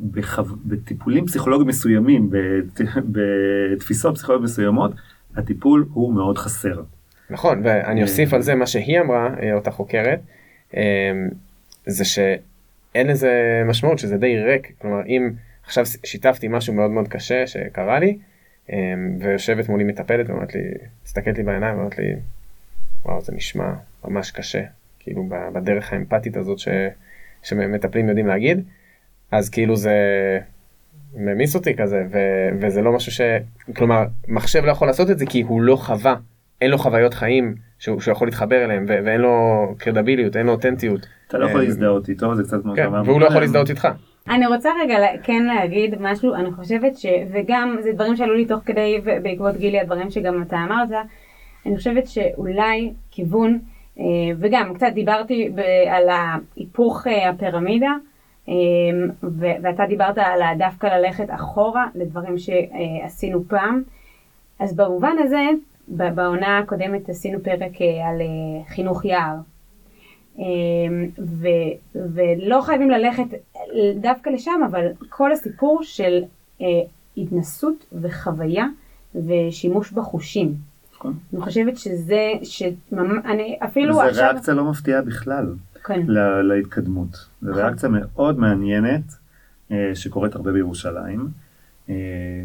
בחו... 0.00 0.42
בטיפולים 0.64 1.26
פסיכולוגיים 1.26 1.68
מסוימים, 1.68 2.30
בת... 2.30 2.80
בתפיסות 3.12 4.14
פסיכולוגיות 4.14 4.50
מסוימות, 4.50 4.92
הטיפול 5.36 5.86
הוא 5.92 6.14
מאוד 6.14 6.38
חסר. 6.38 6.82
נכון, 7.30 7.60
ואני 7.64 8.00
אה. 8.00 8.06
אוסיף 8.06 8.34
על 8.34 8.42
זה 8.42 8.54
מה 8.54 8.66
שהיא 8.66 9.00
אמרה, 9.00 9.34
אה, 9.42 9.54
אותה 9.54 9.70
חוקרת, 9.70 10.20
אה, 10.76 10.82
זה 11.86 12.04
שאין 12.04 13.06
לזה 13.06 13.62
משמעות, 13.66 13.98
שזה 13.98 14.16
די 14.16 14.38
ריק. 14.38 14.72
כלומר, 14.78 15.06
אם 15.06 15.30
עכשיו 15.64 15.84
שיתפתי 16.04 16.48
משהו 16.48 16.74
מאוד 16.74 16.90
מאוד 16.90 17.08
קשה 17.08 17.46
שקרה 17.46 17.98
לי, 17.98 18.18
ויושבת 19.20 19.68
מולי 19.68 19.84
מטפלת 19.84 20.30
ואומרת 20.30 20.54
לי, 20.54 20.60
מסתכלת 21.04 21.38
לי 21.38 21.44
בעיניים 21.44 21.76
ואומרת 21.76 21.98
לי, 21.98 22.14
וואו, 23.04 23.20
זה 23.20 23.32
נשמע 23.32 23.72
ממש 24.04 24.30
קשה. 24.30 24.62
כאילו 24.98 25.28
בדרך 25.52 25.92
האמפתית 25.92 26.36
הזאת 26.36 26.58
ש, 26.58 26.68
שמטפלים 27.42 28.08
יודעים 28.08 28.26
להגיד, 28.26 28.64
אז 29.36 29.50
כאילו 29.50 29.76
זה 29.76 29.98
ממיס 31.16 31.54
אותי 31.54 31.76
כזה, 31.76 32.02
ו, 32.10 32.18
וזה 32.60 32.82
לא 32.82 32.92
משהו 32.92 33.12
ש... 33.12 33.20
כלומר, 33.76 34.04
מחשב 34.28 34.64
לא 34.64 34.70
יכול 34.70 34.88
לעשות 34.88 35.10
את 35.10 35.18
זה 35.18 35.26
כי 35.26 35.42
הוא 35.42 35.62
לא 35.62 35.76
חווה, 35.76 36.14
אין 36.60 36.70
לו 36.70 36.78
חוויות 36.78 37.14
חיים 37.14 37.54
שהוא, 37.78 38.00
שהוא 38.00 38.12
יכול 38.12 38.26
להתחבר 38.26 38.64
אליהם, 38.64 38.84
ו, 38.88 38.96
ואין 39.04 39.20
לו 39.20 39.66
קרדביליות, 39.78 40.36
אין 40.36 40.46
לו 40.46 40.52
אותנטיות. 40.52 41.06
אתה 41.28 41.38
לא 41.38 41.46
יכול 41.46 41.60
אה, 41.60 41.64
להזדהות 41.64 42.08
איתו, 42.08 42.34
זה 42.34 42.42
קצת 42.42 42.62
כמו 42.62 42.72
כן, 42.76 42.88
והוא 42.88 43.20
לא 43.20 43.26
יכול. 43.26 43.40
להזדהות 43.40 43.70
איתך. 43.70 43.88
אני 44.28 44.46
רוצה 44.46 44.70
רגע 44.82 44.96
כן 45.22 45.44
להגיד 45.44 45.94
משהו, 46.00 46.34
אני 46.34 46.52
חושבת 46.52 46.96
ש... 46.96 47.06
וגם 47.32 47.76
זה 47.80 47.92
דברים 47.92 48.16
שעלו 48.16 48.34
לי 48.34 48.46
תוך 48.46 48.60
כדי 48.66 49.00
בעקבות 49.22 49.56
גילי, 49.56 49.80
הדברים 49.80 50.10
שגם 50.10 50.42
אתה 50.42 50.56
אמרת, 50.56 50.88
אני 51.66 51.76
חושבת 51.76 52.06
שאולי 52.06 52.92
כיוון, 53.10 53.58
אה, 53.98 54.04
וגם 54.38 54.74
קצת 54.74 54.92
דיברתי 54.94 55.50
ב- 55.54 55.88
על 55.88 56.08
ההיפוך 56.08 57.06
אה, 57.06 57.28
הפירמידה, 57.28 57.92
ואתה 59.62 59.86
דיברת 59.88 60.18
על 60.18 60.40
דווקא 60.58 60.86
ללכת 60.86 61.26
אחורה 61.28 61.86
לדברים 61.94 62.36
שעשינו 62.38 63.44
פעם, 63.48 63.82
אז 64.58 64.76
במובן 64.76 65.16
הזה, 65.18 65.40
בעונה 65.88 66.58
הקודמת 66.58 67.08
עשינו 67.08 67.42
פרק 67.42 67.82
אה, 67.82 68.08
על 68.08 68.20
אה, 68.20 68.74
חינוך 68.74 69.04
יער. 69.04 69.36
אמ, 70.38 70.44
ו- 71.18 71.94
ולא 71.94 72.60
חייבים 72.60 72.90
ללכת 72.90 73.26
דווקא 74.00 74.30
לשם, 74.30 74.60
אבל 74.70 74.86
כל 75.08 75.32
הסיפור 75.32 75.80
של 75.82 76.22
אה, 76.60 76.66
התנסות 77.16 77.86
וחוויה 77.92 78.66
ושימוש 79.14 79.92
בחושים. 79.92 80.54
נכון. 80.96 81.14
אני 81.32 81.42
חושבת 81.42 81.78
שזה, 81.78 82.32
שממ... 82.42 83.20
אני 83.24 83.58
אפילו 83.64 83.94
זו 83.94 84.02
עכשיו... 84.02 84.30
ריאקציה 84.30 84.54
לא 84.54 84.64
מפתיעה 84.64 85.02
בכלל 85.02 85.54
כן. 85.84 86.00
ל- 86.08 86.42
להתקדמות. 86.42 87.12
זו 87.42 87.50
נכון. 87.50 87.62
ריאקציה 87.62 87.88
מאוד 87.92 88.38
מעניינת 88.38 89.02
אה, 89.72 89.90
שקורית 89.94 90.34
הרבה 90.34 90.52
בירושלים, 90.52 91.28
אה, 91.90 91.94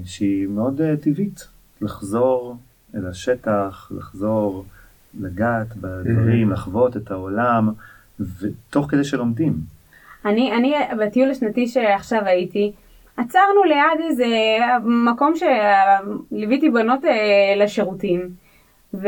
שהיא 0.05 0.47
מאוד 0.47 0.81
אה, 0.81 0.97
טבעית. 0.97 1.47
לחזור 1.81 2.57
אל 2.95 3.07
השטח, 3.07 3.91
לחזור 3.97 4.65
לגעת 5.19 5.75
בדברים, 5.75 6.51
לחוות 6.51 6.97
את 6.97 7.11
העולם, 7.11 7.69
ותוך 8.19 8.91
כדי 8.91 9.03
שלומדים. 9.03 9.53
אני, 10.25 10.51
אני 10.57 10.73
בטיול 10.99 11.31
השנתי 11.31 11.67
שעכשיו 11.67 12.25
הייתי, 12.25 12.71
עצרנו 13.17 13.63
ליד 13.63 14.05
איזה 14.09 14.25
מקום 14.85 15.33
שליוויתי 15.35 16.69
בנות 16.69 16.99
לשירותים. 17.57 18.29
ו... 18.93 19.07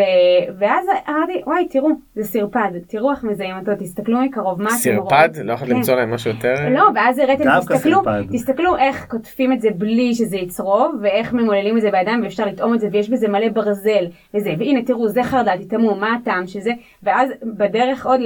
ואז 0.60 0.86
אמרתי, 1.10 1.42
וואי, 1.46 1.68
תראו, 1.68 1.90
זה 2.16 2.24
סרפד, 2.24 2.72
תראו 2.88 3.12
איך 3.12 3.24
מזהים 3.24 3.58
אותו, 3.58 3.72
תסתכלו 3.80 4.22
מקרוב, 4.22 4.62
מה 4.62 4.70
אתם 4.70 4.98
רואים. 4.98 5.10
סרפד? 5.10 5.30
לא 5.44 5.54
יכולת 5.54 5.70
כן. 5.70 5.76
למצוא 5.76 5.96
להם 5.96 6.14
משהו 6.14 6.32
יותר... 6.32 6.54
לא, 6.70 6.84
ואז 6.96 7.20
הראיתם, 7.20 7.44
תסתכלו, 7.60 8.02
תסתכלו 8.32 8.78
איך 8.78 9.06
קוטפים 9.06 9.54
את 9.54 9.62
זה 9.62 9.70
בלי 9.76 10.14
שזה 10.14 10.38
יצרוב, 10.38 10.96
ואיך 11.02 11.34
ממוללים 11.34 11.78
את 11.78 11.82
זה 11.82 11.92
בידיים, 11.92 12.24
ואפשר 12.24 12.46
לטעום 12.46 12.74
את 12.74 12.80
זה, 12.80 12.88
ויש 12.92 13.10
בזה 13.10 13.28
מלא 13.28 13.50
ברזל, 13.50 14.06
וזה, 14.34 14.54
והנה 14.60 14.84
תראו, 14.84 15.08
זה 15.08 15.24
חרדל, 15.24 15.58
תטעמו, 15.58 15.96
מה 15.96 16.14
הטעם 16.14 16.48
שזה, 16.48 16.72
ואז 17.04 17.30
בדרך 17.44 18.06
עוד 18.06 18.20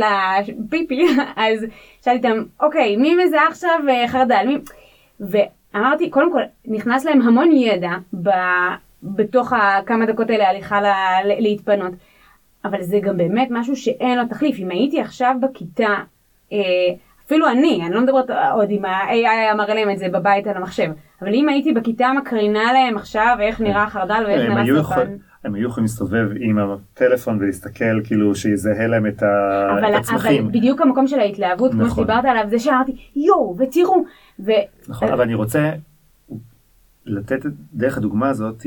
לפיפי, 0.48 1.06
אז 1.36 1.65
שאלתי 2.06 2.28
אותם, 2.28 2.44
אוקיי, 2.62 2.96
מי 2.96 3.15
מזהה 3.26 3.48
עכשיו 3.48 3.80
אה, 3.89 4.08
חרדל? 4.08 4.46
מי... 4.48 4.58
ואמרתי, 5.20 6.10
קודם 6.10 6.32
כל, 6.32 6.41
נכנס 6.65 7.06
להם 7.06 7.22
המון 7.22 7.52
ידע 7.52 7.91
ב... 8.24 8.30
בתוך 9.06 9.54
הכמה 9.54 10.06
דקות 10.06 10.30
האלה 10.30 10.50
הליכה 10.50 10.82
לה, 10.82 10.96
להתפנות. 11.24 11.94
אבל 12.65 12.82
זה 12.82 13.00
גם 13.02 13.18
באמת 13.18 13.48
משהו 13.52 13.76
שאין 13.76 14.18
לו 14.18 14.26
תחליף. 14.30 14.60
אם 14.60 14.72
הייתי 14.72 15.02
עכשיו 15.02 15.36
בכיתה, 15.41 15.94
אה, 16.54 16.58
אפילו 17.26 17.50
אני, 17.50 17.82
אני 17.86 17.96
לא 17.96 18.02
מדברת 18.02 18.30
עוד 18.54 18.70
אם 18.70 18.86
ה-AI 18.86 19.56
מראה 19.58 19.76
להם 19.76 19.89
את 19.89 19.98
זה 19.98 20.10
בבית 20.10 20.48
על 20.48 20.58
המחשב, 20.58 20.91
אבל 21.22 21.34
אם 21.34 21.50
הייתי 21.50 21.74
בכיתה 21.74 22.08
מקרינה 22.18 22.74
להם 22.74 22.98
עכשיו 22.98 23.38
איך 23.39 23.62
נראה 23.62 23.84
החרדל 23.84 24.24
ואיך 24.28 24.50
נראה 24.50 24.84
סרטן. 24.84 25.15
הם 25.44 25.56
היו 25.56 25.68
יכולים 25.68 25.86
להסתובב 25.86 26.30
עם 26.39 26.58
הטלפון 26.60 27.38
ולהסתכל 27.41 28.02
כאילו 28.04 28.36
שיזהה 28.36 28.88
להם 28.88 29.08
את, 29.08 29.24
אבל, 29.24 29.96
הצמחים. 29.96 30.44
אבל 30.44 30.52
בדיוק 30.52 30.82
המקום 30.82 31.08
של 31.08 31.20
ההתלהבות, 31.20 31.74
נכון. 31.74 31.86
כמו 31.86 31.96
שדיברת 31.96 32.26
עליו, 32.26 32.44
זה 32.50 32.60
שאמרתי 32.60 32.91
יואו 33.15 33.56
ותראו. 33.58 34.04
ו... 34.39 34.52
נכון, 34.88 35.08
אבל 35.08 35.22
אני 35.22 35.34
רוצה 35.34 35.72
לתת 37.06 37.39
דרך 37.74 37.98
הדוגמה 37.98 38.30
הזאת 38.30 38.65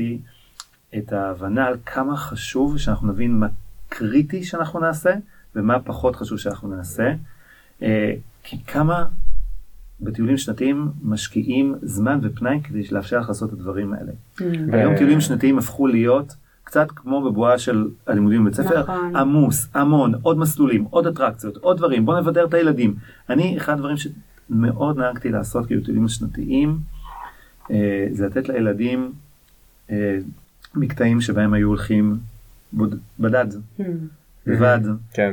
את 0.99 1.13
ההבנה 1.13 1.67
על 1.67 1.77
כמה 1.87 2.17
חשוב 2.17 2.79
שאנחנו 2.79 3.13
נבין 3.13 3.39
מה 3.39 3.47
קריטי 3.89 4.45
שאנחנו 4.45 4.81
נעשה 4.81 5.11
ומה 5.57 5.81
פחות 5.81 6.17
חשוב 6.17 6.39
שאנחנו 6.39 6.77
נעשה. 6.77 7.13
אה, 7.83 8.15
כי 8.43 8.65
כמה 8.65 9.05
בטיולים 10.01 10.37
שנתיים 10.37 10.89
משקיעים 11.03 11.75
זמן 11.83 12.19
ופנאי 12.23 12.61
כדי 12.65 12.83
לאפשר 12.91 13.21
לך 13.21 13.29
לעשות 13.29 13.49
את 13.49 13.55
הדברים 13.55 13.93
האלה. 13.93 14.13
Mm. 14.39 14.43
והיום 14.73 14.97
טיולים 14.97 15.21
שנתיים 15.21 15.59
הפכו 15.59 15.87
להיות 15.87 16.37
קצת 16.65 16.89
כמו 16.97 17.31
בבועה 17.31 17.59
של 17.59 17.89
הלימודים 18.07 18.45
בבית 18.45 18.55
ספר, 18.55 18.83
נכון. 18.83 19.17
עמוס, 19.17 19.69
המון, 19.75 20.15
עוד 20.23 20.39
מסלולים, 20.39 20.85
עוד 20.85 21.07
אטרקציות, 21.07 21.57
עוד 21.57 21.77
דברים, 21.77 22.07
בוא 22.07 22.21
נבדר 22.21 22.45
את 22.47 22.55
הילדים. 22.55 22.95
אני, 23.31 23.57
אחד 23.57 23.73
הדברים 23.73 23.97
שמאוד 23.97 24.99
נהגתי 24.99 25.31
לעשות 25.31 25.67
כאילו 25.67 25.85
טיולים 25.85 26.09
שנתיים, 26.09 26.79
זה 28.13 28.27
לתת 28.27 28.49
לילדים 28.49 29.13
אה, 29.91 30.19
מקטעים 30.75 31.21
שבהם 31.21 31.53
היו 31.53 31.69
הולכים 31.69 32.19
בדד, 33.19 33.47
hmm. 33.53 33.83
לבד, 34.47 34.81
כן. 35.13 35.33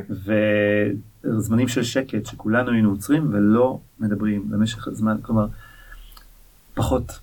וזמנים 1.24 1.68
של 1.68 1.84
שקט 1.84 2.26
שכולנו 2.26 2.72
היינו 2.72 2.90
עוצרים 2.90 3.30
ולא 3.34 3.80
מדברים 4.00 4.50
במשך 4.50 4.88
הזמן, 4.88 5.18
כלומר, 5.22 5.48
פחות. 6.74 7.20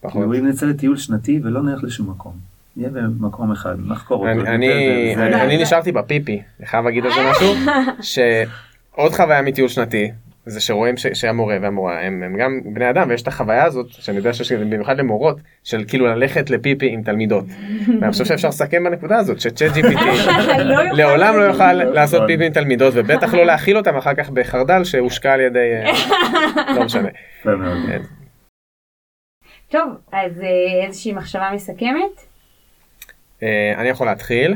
פחות. 0.00 0.22
כאילו 0.22 0.34
אם 0.34 0.46
נצא 0.46 0.66
לטיול 0.66 0.96
שנתי 0.96 1.40
ולא 1.44 1.62
נלך 1.62 1.84
לשום 1.84 2.10
מקום. 2.10 2.36
נהיה 2.76 2.90
במקום 2.90 3.52
אחד, 3.52 3.76
נחקור 3.86 4.28
אותו. 4.28 4.46
אני 4.50 5.62
נשארתי 5.62 5.92
בפיפי, 5.92 6.42
אני 6.58 6.66
חייב 6.66 6.84
להגיד 6.84 7.04
על 7.04 7.10
זה 7.12 7.20
משהו, 7.30 7.54
שעוד 8.92 9.12
חוויה 9.12 9.42
מטיול 9.42 9.68
שנתי, 9.68 10.10
זה 10.46 10.60
שרואים 10.60 10.96
ש, 10.96 11.06
שהמורה 11.06 11.56
והמורה 11.62 12.00
הם, 12.00 12.22
הם 12.22 12.36
גם 12.36 12.60
בני 12.64 12.90
אדם 12.90 13.08
ויש 13.08 13.22
את 13.22 13.28
החוויה 13.28 13.64
הזאת 13.64 13.86
שאני 13.90 14.16
יודע 14.16 14.32
שיש 14.32 14.52
במיוחד 14.52 14.98
למורות 14.98 15.38
של 15.64 15.84
כאילו 15.88 16.06
ללכת 16.06 16.50
לפיפי 16.50 16.88
עם 16.90 17.02
תלמידות. 17.02 17.44
ואני 18.00 18.12
חושב 18.12 18.24
שאפשר 18.24 18.48
לסכם 18.48 18.84
בנקודה 18.84 19.16
הזאת 19.16 19.40
שצ'אט 19.40 19.72
GPT 19.72 20.04
לא 20.58 20.82
לעולם 20.82 21.36
לא 21.36 21.42
יוכל 21.42 21.72
לעשות 21.72 22.22
פיפי 22.26 22.46
עם 22.46 22.52
תלמידות 22.52 22.94
ובטח 22.96 23.34
לא 23.34 23.46
להכיל 23.46 23.76
אותם 23.76 23.96
אחר 23.96 24.14
כך 24.14 24.30
בחרדל 24.30 24.84
שהושקע 24.84 25.32
על 25.32 25.40
ידי 25.40 25.72
אה, 25.74 25.92
לא 26.74 26.84
משנה. 26.84 27.08
כן. 27.42 28.00
טוב 29.68 29.88
אז 30.12 30.40
אה, 30.40 30.86
איזושהי 30.86 31.12
מחשבה 31.12 31.50
מסכמת. 31.54 32.26
אה, 33.42 33.74
אני 33.76 33.88
יכול 33.88 34.06
להתחיל. 34.06 34.54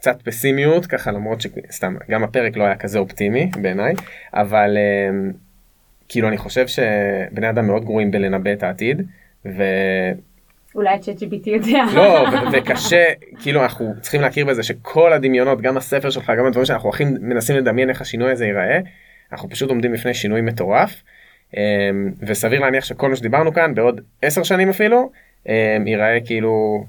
קצת 0.00 0.22
פסימיות 0.22 0.86
ככה 0.86 1.12
למרות 1.12 1.40
שסתם 1.40 1.96
גם 2.10 2.24
הפרק 2.24 2.56
לא 2.56 2.64
היה 2.64 2.76
כזה 2.76 2.98
אופטימי 2.98 3.50
בעיניי 3.62 3.94
אבל 4.34 4.76
uh, 4.76 5.36
כאילו 6.10 6.28
אני 6.28 6.36
חושב 6.36 6.66
שבני 6.66 7.50
אדם 7.50 7.66
מאוד 7.66 7.84
גרועים 7.84 8.10
בלנבא 8.10 8.52
את 8.52 8.62
העתיד. 8.62 9.02
ו... 9.44 9.62
אולי 10.74 10.98
צ'אט 10.98 11.22
GPT 11.22 11.50
יודע. 11.50 11.82
לא, 11.94 12.26
וקשה, 12.52 13.04
כאילו 13.42 13.62
אנחנו 13.62 13.94
צריכים 14.00 14.20
להכיר 14.20 14.46
בזה 14.46 14.62
שכל 14.62 15.12
הדמיונות, 15.12 15.60
גם 15.60 15.76
הספר 15.76 16.10
שלך, 16.10 16.32
גם 16.38 16.46
הדברים 16.46 16.66
שאנחנו 16.66 16.88
הכי 16.88 17.04
מנסים 17.04 17.56
לדמיין 17.56 17.90
איך 17.90 18.00
השינוי 18.00 18.32
הזה 18.32 18.46
ייראה, 18.46 18.78
אנחנו 19.32 19.50
פשוט 19.50 19.70
עומדים 19.70 19.92
בפני 19.92 20.14
שינוי 20.14 20.40
מטורף. 20.40 21.02
Um, 21.52 21.56
וסביר 22.26 22.60
להניח 22.60 22.84
שכל 22.84 23.08
מה 23.08 23.16
שדיברנו 23.16 23.52
כאן 23.52 23.74
בעוד 23.74 24.00
עשר 24.22 24.42
שנים 24.42 24.68
אפילו, 24.68 25.10
um, 25.44 25.50
ייראה 25.86 26.18
כאילו, 26.24 26.84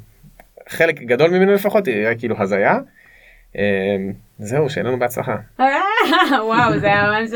חלק 0.69 1.01
גדול 1.01 1.29
ממנו 1.29 1.51
לפחות 1.53 1.87
ייראה 1.87 2.15
כאילו 2.15 2.35
הזיה. 2.39 2.79
אמ, 3.55 4.13
זהו, 4.39 4.69
שיהיה 4.69 4.87
לנו 4.87 4.99
בהצלחה. 4.99 5.35
וואו, 6.47 6.79
זה 6.79 6.87
היה 6.87 7.11
ממש... 7.11 7.29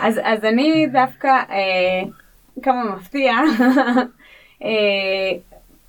אז, 0.00 0.20
אז 0.22 0.44
אני 0.44 0.86
דווקא, 0.92 1.28
אה, 1.28 2.02
כמה 2.62 2.96
מפתיע, 2.96 3.32
אה, 4.64 4.68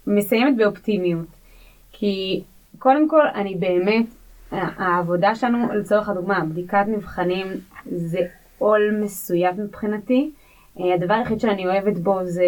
מסיימת 0.08 0.58
באופטימיות. 0.58 1.28
כי 1.92 2.44
קודם 2.80 3.10
כל, 3.10 3.28
אני 3.36 3.56
באמת, 3.56 4.06
העבודה 4.52 5.36
שלנו, 5.36 5.74
לצורך 5.74 6.10
הדוגמה, 6.10 6.39
בדיקת 6.46 6.86
מבחנים 6.88 7.48
זה 7.86 8.20
עול 8.58 8.98
מסויג 9.02 9.56
מבחינתי. 9.58 10.32
אה, 10.80 10.94
הדבר 10.94 11.13
היחיד 11.13 11.39
שאני 11.39 11.66
אוהבת 11.66 11.98
בו 11.98 12.24
זה... 12.24 12.46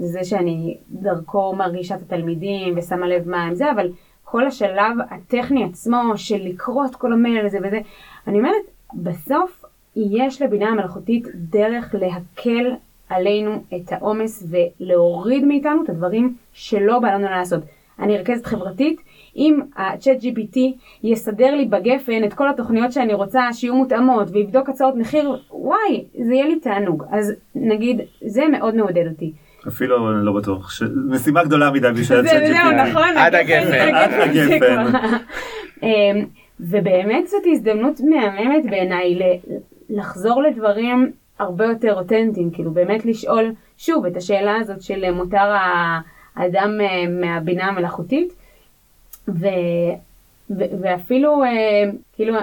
זה 0.00 0.24
שאני 0.24 0.76
דרכו 0.90 1.54
מרגישה 1.56 1.94
את 1.94 2.02
התלמידים 2.02 2.78
ושמה 2.78 3.08
לב 3.08 3.28
מה 3.28 3.44
הם 3.44 3.54
זה, 3.54 3.70
אבל 3.70 3.90
כל 4.30 4.46
השלב 4.46 4.96
הטכני 5.10 5.64
עצמו 5.64 6.12
של 6.16 6.38
לקרוא 6.42 6.86
את 6.86 6.96
כל 6.96 7.12
המייל 7.12 7.46
הזה 7.46 7.58
וזה, 7.62 7.80
אני 8.26 8.38
אומרת, 8.38 8.62
בסוף 8.94 9.64
יש 9.96 10.42
לבינה 10.42 10.68
המלאכותית 10.68 11.26
דרך 11.34 11.94
להקל 11.98 12.72
עלינו 13.08 13.62
את 13.76 13.92
העומס 13.92 14.46
ולהוריד 14.50 15.44
מאיתנו 15.44 15.84
את 15.84 15.88
הדברים 15.88 16.34
שלא 16.52 16.98
בא 16.98 17.14
לנו 17.14 17.24
לעשות. 17.24 17.62
אני 17.98 18.18
רכזת 18.18 18.46
חברתית, 18.46 19.00
אם 19.36 19.60
ה-chat 19.76 20.22
GPT 20.22 20.58
יסדר 21.02 21.54
לי 21.54 21.64
בגפן 21.64 22.24
את 22.24 22.34
כל 22.34 22.48
התוכניות 22.50 22.92
שאני 22.92 23.14
רוצה 23.14 23.42
שיהיו 23.52 23.74
מותאמות 23.74 24.28
ויבדוק 24.32 24.68
הצעות 24.68 24.94
מחיר, 24.94 25.42
וואי, 25.50 26.04
זה 26.26 26.34
יהיה 26.34 26.46
לי 26.46 26.60
תענוג. 26.60 27.04
אז 27.10 27.32
נגיד, 27.54 28.00
זה 28.20 28.48
מאוד 28.48 28.74
מעודד 28.74 29.06
אותי. 29.06 29.32
אפילו 29.68 30.10
אני 30.10 30.26
לא 30.26 30.32
בטוח, 30.32 30.70
משימה 31.08 31.44
גדולה 31.44 31.70
מדי 31.70 31.88
בשביל 31.94 32.18
הצ'אט 32.18 32.42
GPT. 32.42 32.46
זהו, 32.46 32.86
נכון, 32.86 33.16
עד 33.16 33.34
הגפן. 33.34 33.94
עד 33.94 34.10
הגפן. 34.12 34.98
אמ, 35.82 36.24
ובאמת 36.60 37.28
זאת 37.28 37.42
הזדמנות 37.52 38.00
מהממת 38.00 38.70
בעיניי 38.70 39.18
לחזור 39.90 40.42
לדברים 40.42 41.12
הרבה 41.38 41.64
יותר 41.64 41.94
אותנטיים, 41.94 42.50
כאילו 42.50 42.70
באמת 42.70 43.06
לשאול 43.06 43.52
שוב 43.78 44.06
את 44.06 44.16
השאלה 44.16 44.56
הזאת 44.56 44.82
של 44.82 45.10
מותר 45.10 45.54
האדם 46.36 46.80
אה, 46.80 47.04
מהבינה 47.08 47.64
המלאכותית, 47.64 48.32
ו, 49.28 49.46
ו, 50.50 50.62
ואפילו 50.80 51.42
אה, 51.42 51.90
כאילו 52.12 52.34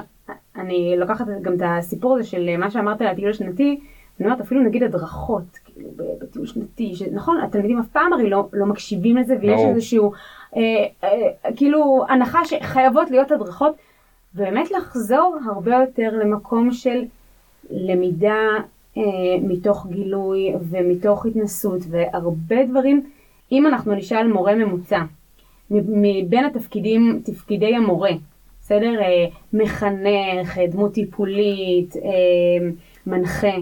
אני 0.56 0.96
לוקחת 0.98 1.26
גם 1.42 1.54
את 1.54 1.62
הסיפור 1.66 2.16
הזה 2.16 2.28
של 2.30 2.58
מה 2.58 2.72
שאמרת 2.72 3.02
על 3.02 3.08
הטיול 3.08 3.30
השנתי, 3.30 3.80
אני 4.20 4.28
אומרת 4.28 4.42
אפילו 4.42 4.64
נגיד 4.64 4.84
הדרכות, 4.84 5.60
כאילו 5.66 5.90
בטיול 6.20 6.46
שנתי, 6.46 6.96
שנכון, 6.96 7.42
התלמידים 7.42 7.80
אף 7.80 7.88
פעם 7.88 8.14
הרי 8.14 8.30
לא, 8.30 8.48
לא 8.54 8.66
מקשיבים 8.66 9.18
לזה 9.18 9.36
ויש 9.42 9.62
no. 9.62 9.68
איזשהו, 9.68 10.12
אה, 10.56 10.62
אה, 11.04 11.52
כאילו 11.56 12.06
הנחה 12.10 12.46
שחייבות 12.46 13.12
להיות 13.12 13.32
הדרכות, 13.32 13.76
ובאמת 14.36 14.72
לחזור 14.72 15.38
הרבה 15.46 15.72
יותר 15.76 16.10
למקום 16.20 16.72
של 16.72 17.06
למידה 17.72 18.48
אה, 18.98 19.04
מתוך 19.42 19.88
גילוי 19.90 20.54
ומתוך 20.70 21.26
התנסות 21.26 21.82
והרבה 21.90 22.66
דברים, 22.66 23.10
אם 23.52 23.68
אנחנו 23.68 23.96
נשאל 23.96 24.28
מורה 24.28 24.56
ממוצע, 24.56 25.02
מבין 25.72 26.46
התפקידים, 26.46 27.22
תפקידי 27.26 27.76
המורה, 27.76 28.12
בסדר? 28.62 29.02
אה, 29.02 29.26
מחנך, 29.54 30.58
דמות 30.72 30.94
טיפולית, 30.94 31.96
אה, 31.96 32.70
מנחה. 33.08 33.56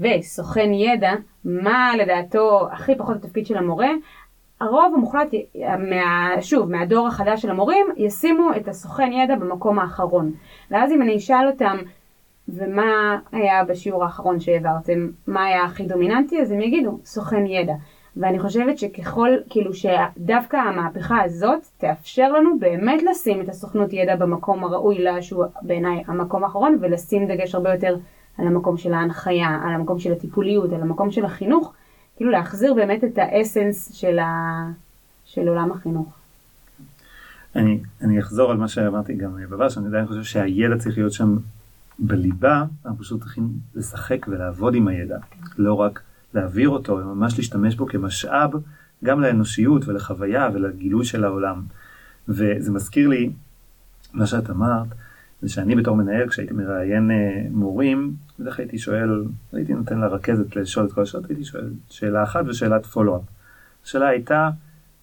וסוכן 0.00 0.72
ידע, 0.72 1.12
מה 1.44 1.92
לדעתו 1.98 2.68
הכי 2.72 2.94
פחות 2.94 3.16
התפקיד 3.16 3.46
של 3.46 3.56
המורה, 3.56 3.90
הרוב 4.60 4.94
המוחלט, 4.94 5.28
מה, 5.90 6.30
שוב, 6.40 6.70
מהדור 6.70 7.06
החדש 7.06 7.42
של 7.42 7.50
המורים, 7.50 7.86
ישימו 7.96 8.50
את 8.56 8.68
הסוכן 8.68 9.12
ידע 9.12 9.36
במקום 9.36 9.78
האחרון. 9.78 10.32
ואז 10.70 10.92
אם 10.92 11.02
אני 11.02 11.16
אשאל 11.16 11.46
אותם, 11.46 11.76
ומה 12.48 13.18
היה 13.32 13.64
בשיעור 13.64 14.04
האחרון 14.04 14.40
שהעברתם, 14.40 15.08
מה 15.26 15.44
היה 15.44 15.64
הכי 15.64 15.84
דומיננטי, 15.84 16.40
אז 16.40 16.50
הם 16.50 16.60
יגידו, 16.60 16.98
סוכן 17.04 17.46
ידע. 17.46 17.74
ואני 18.16 18.38
חושבת 18.38 18.78
שככל, 18.78 19.30
כאילו 19.50 19.70
שדווקא 19.74 20.56
המהפכה 20.56 21.22
הזאת 21.22 21.66
תאפשר 21.78 22.32
לנו 22.32 22.58
באמת 22.58 23.02
לשים 23.02 23.40
את 23.40 23.48
הסוכנות 23.48 23.92
ידע 23.92 24.16
במקום 24.16 24.64
הראוי 24.64 24.98
לה, 24.98 25.22
שהוא 25.22 25.44
בעיניי 25.62 26.02
המקום 26.06 26.44
האחרון, 26.44 26.78
ולשים 26.80 27.26
דגש 27.26 27.54
הרבה 27.54 27.72
יותר 27.72 27.96
על 28.38 28.46
המקום 28.46 28.76
של 28.76 28.94
ההנחיה, 28.94 29.60
על 29.64 29.72
המקום 29.72 29.98
של 29.98 30.12
הטיפוליות, 30.12 30.72
על 30.72 30.80
המקום 30.80 31.10
של 31.10 31.24
החינוך, 31.24 31.72
כאילו 32.16 32.30
להחזיר 32.30 32.74
באמת 32.74 33.04
את 33.04 33.18
האסנס 33.18 33.92
של, 33.92 34.18
ה... 34.18 34.64
של 35.24 35.48
עולם 35.48 35.72
החינוך. 35.72 36.14
אני, 37.56 37.80
אני 38.00 38.20
אחזור 38.20 38.50
על 38.50 38.56
מה 38.56 38.68
שאמרתי 38.68 39.14
גם 39.14 39.36
בעבר, 39.50 39.68
שאני 39.68 39.86
עדיין 39.86 40.06
חושב 40.06 40.22
שהידע 40.22 40.76
צריך 40.76 40.98
להיות 40.98 41.12
שם 41.12 41.36
בליבה, 41.98 42.64
אנחנו 42.84 42.98
פשוט 42.98 43.20
צריכים 43.20 43.48
לשחק 43.74 44.26
ולעבוד 44.28 44.74
עם 44.74 44.88
הידע, 44.88 45.18
לא 45.58 45.74
רק 45.74 46.02
להעביר 46.34 46.68
אותו, 46.68 46.98
אלא 46.98 47.06
ממש 47.06 47.38
להשתמש 47.38 47.74
בו 47.74 47.86
כמשאב 47.86 48.50
גם 49.04 49.20
לאנושיות 49.20 49.88
ולחוויה 49.88 50.48
ולגילוי 50.54 51.04
של 51.04 51.24
העולם. 51.24 51.62
וזה 52.28 52.72
מזכיר 52.72 53.08
לי 53.08 53.32
מה 54.12 54.26
שאת 54.26 54.50
אמרת, 54.50 54.86
זה 55.42 55.48
שאני 55.48 55.76
בתור 55.76 55.96
מנהל, 55.96 56.28
כשהייתי 56.28 56.54
מראיין 56.54 57.10
אה, 57.10 57.42
מורים, 57.50 58.14
בדרך 58.38 58.58
הייתי 58.58 58.78
שואל, 58.78 59.24
הייתי 59.52 59.74
נותן 59.74 59.98
לרכזת 59.98 60.56
לשאול 60.56 60.86
את 60.86 60.92
כל 60.92 61.02
השאלות, 61.02 61.30
הייתי 61.30 61.44
שואל 61.44 61.70
שאלה 61.90 62.22
אחת 62.22 62.44
ושאלת 62.46 62.86
פולו-אפ. 62.86 63.22
השאלה 63.84 64.06
הייתה, 64.06 64.50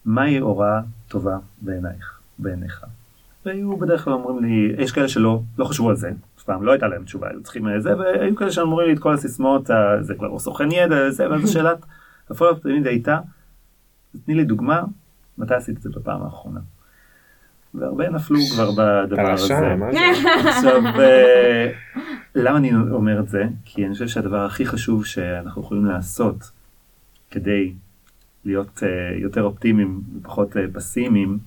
מהי 0.05 0.37
הוראה 0.37 0.81
טובה 1.07 1.37
בעינייך, 1.61 2.19
בעיניך? 2.39 2.85
והיו 3.45 3.77
בדרך 3.77 4.03
כלל 4.03 4.13
אומרים 4.13 4.43
לי, 4.43 4.75
יש 4.83 4.91
כאלה 4.91 5.07
שלא 5.07 5.41
לא 5.57 5.65
חשבו 5.65 5.89
על 5.89 5.95
זה, 5.95 6.11
אף 6.37 6.43
פעם 6.43 6.63
לא 6.63 6.71
הייתה 6.71 6.87
להם 6.87 7.03
תשובה, 7.03 7.29
היו 7.29 7.43
צריכים 7.43 7.79
זה, 7.79 7.97
והיו 7.97 8.35
כאלה 8.35 8.51
שאומרים 8.51 8.87
לי 8.87 8.93
את 8.93 8.99
כל 8.99 9.13
הסיסמאות, 9.13 9.69
זה 10.01 10.15
כבר 10.15 10.39
סוכן 10.39 10.71
ידע, 10.71 11.09
זה, 11.09 11.29
ואז 11.29 11.43
השאלת 11.49 11.85
הפולו-אפ 12.29 12.59
תמיד 12.59 12.87
הייתה, 12.87 13.19
תני 14.25 14.35
לי 14.35 14.45
דוגמה, 14.45 14.83
מתי 15.37 15.53
עשית 15.53 15.77
את 15.77 15.81
זה 15.81 15.89
בפעם 15.95 16.23
האחרונה? 16.23 16.59
והרבה 17.73 18.09
נפלו 18.09 18.39
כבר 18.53 18.71
בדבר 18.71 19.31
הזה. 19.31 19.55
עכשיו, 20.49 20.81
אה, 20.99 21.71
למה 22.35 22.57
אני 22.57 22.75
אומר 22.75 23.19
את 23.19 23.29
זה? 23.29 23.43
כי 23.65 23.85
אני 23.85 23.93
חושב 23.93 24.07
שהדבר 24.07 24.45
הכי 24.45 24.65
חשוב 24.65 25.05
שאנחנו 25.05 25.61
יכולים 25.61 25.85
לעשות 25.85 26.51
כדי 27.31 27.73
להיות 28.45 28.83
uh, 28.83 29.21
יותר 29.21 29.43
אופטימיים 29.43 30.01
ופחות 30.17 30.55
uh, 30.55 30.59
פסימיים, 30.73 31.39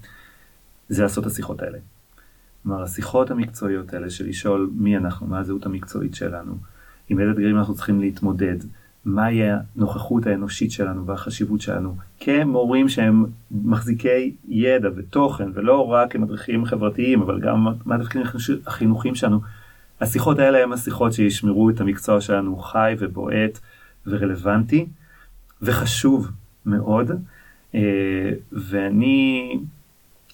זה 0.89 1.03
לעשות 1.03 1.27
את 1.27 1.31
השיחות 1.31 1.63
האלה. 1.63 1.79
כלומר, 2.63 2.83
השיחות 2.83 3.31
המקצועיות 3.31 3.95
האלה 3.95 4.11
של 4.11 4.29
לשאול 4.29 4.71
מי 4.75 4.97
אנחנו, 4.97 5.27
מה 5.27 5.39
הזהות 5.39 5.67
המקצועית 5.67 6.15
שלנו, 6.15 6.55
עם 7.09 7.21
איזה 7.21 7.33
דברים 7.33 7.59
אנחנו 7.59 7.75
צריכים 7.75 8.01
להתמודד, 8.01 8.57
מהי 9.05 9.41
הנוכחות 9.77 10.27
האנושית 10.27 10.71
שלנו 10.71 11.07
והחשיבות 11.07 11.61
שלנו 11.61 11.97
כמורים 12.21 12.89
שהם 12.89 13.27
מחזיקי 13.51 14.35
ידע 14.49 14.89
ותוכן 14.97 15.49
ולא 15.55 15.89
רק 15.89 16.13
כמדריכים 16.13 16.65
חברתיים 16.65 17.23
אבל 17.23 17.41
גם 17.41 17.67
מה 17.85 17.95
התפקידים 17.95 18.27
החינוכיים 18.67 19.15
שלנו. 19.15 19.41
השיחות 20.01 20.39
האלה 20.39 20.63
הם 20.63 20.73
השיחות 20.73 21.13
שישמרו 21.13 21.71
את 21.71 21.81
המקצוע 21.81 22.21
שלנו 22.21 22.57
חי 22.57 22.95
ובועט 22.99 23.59
ורלוונטי 24.07 24.87
וחשוב 25.63 26.31
מאוד 26.67 27.11
אה, 27.75 28.31
ואני 28.53 29.59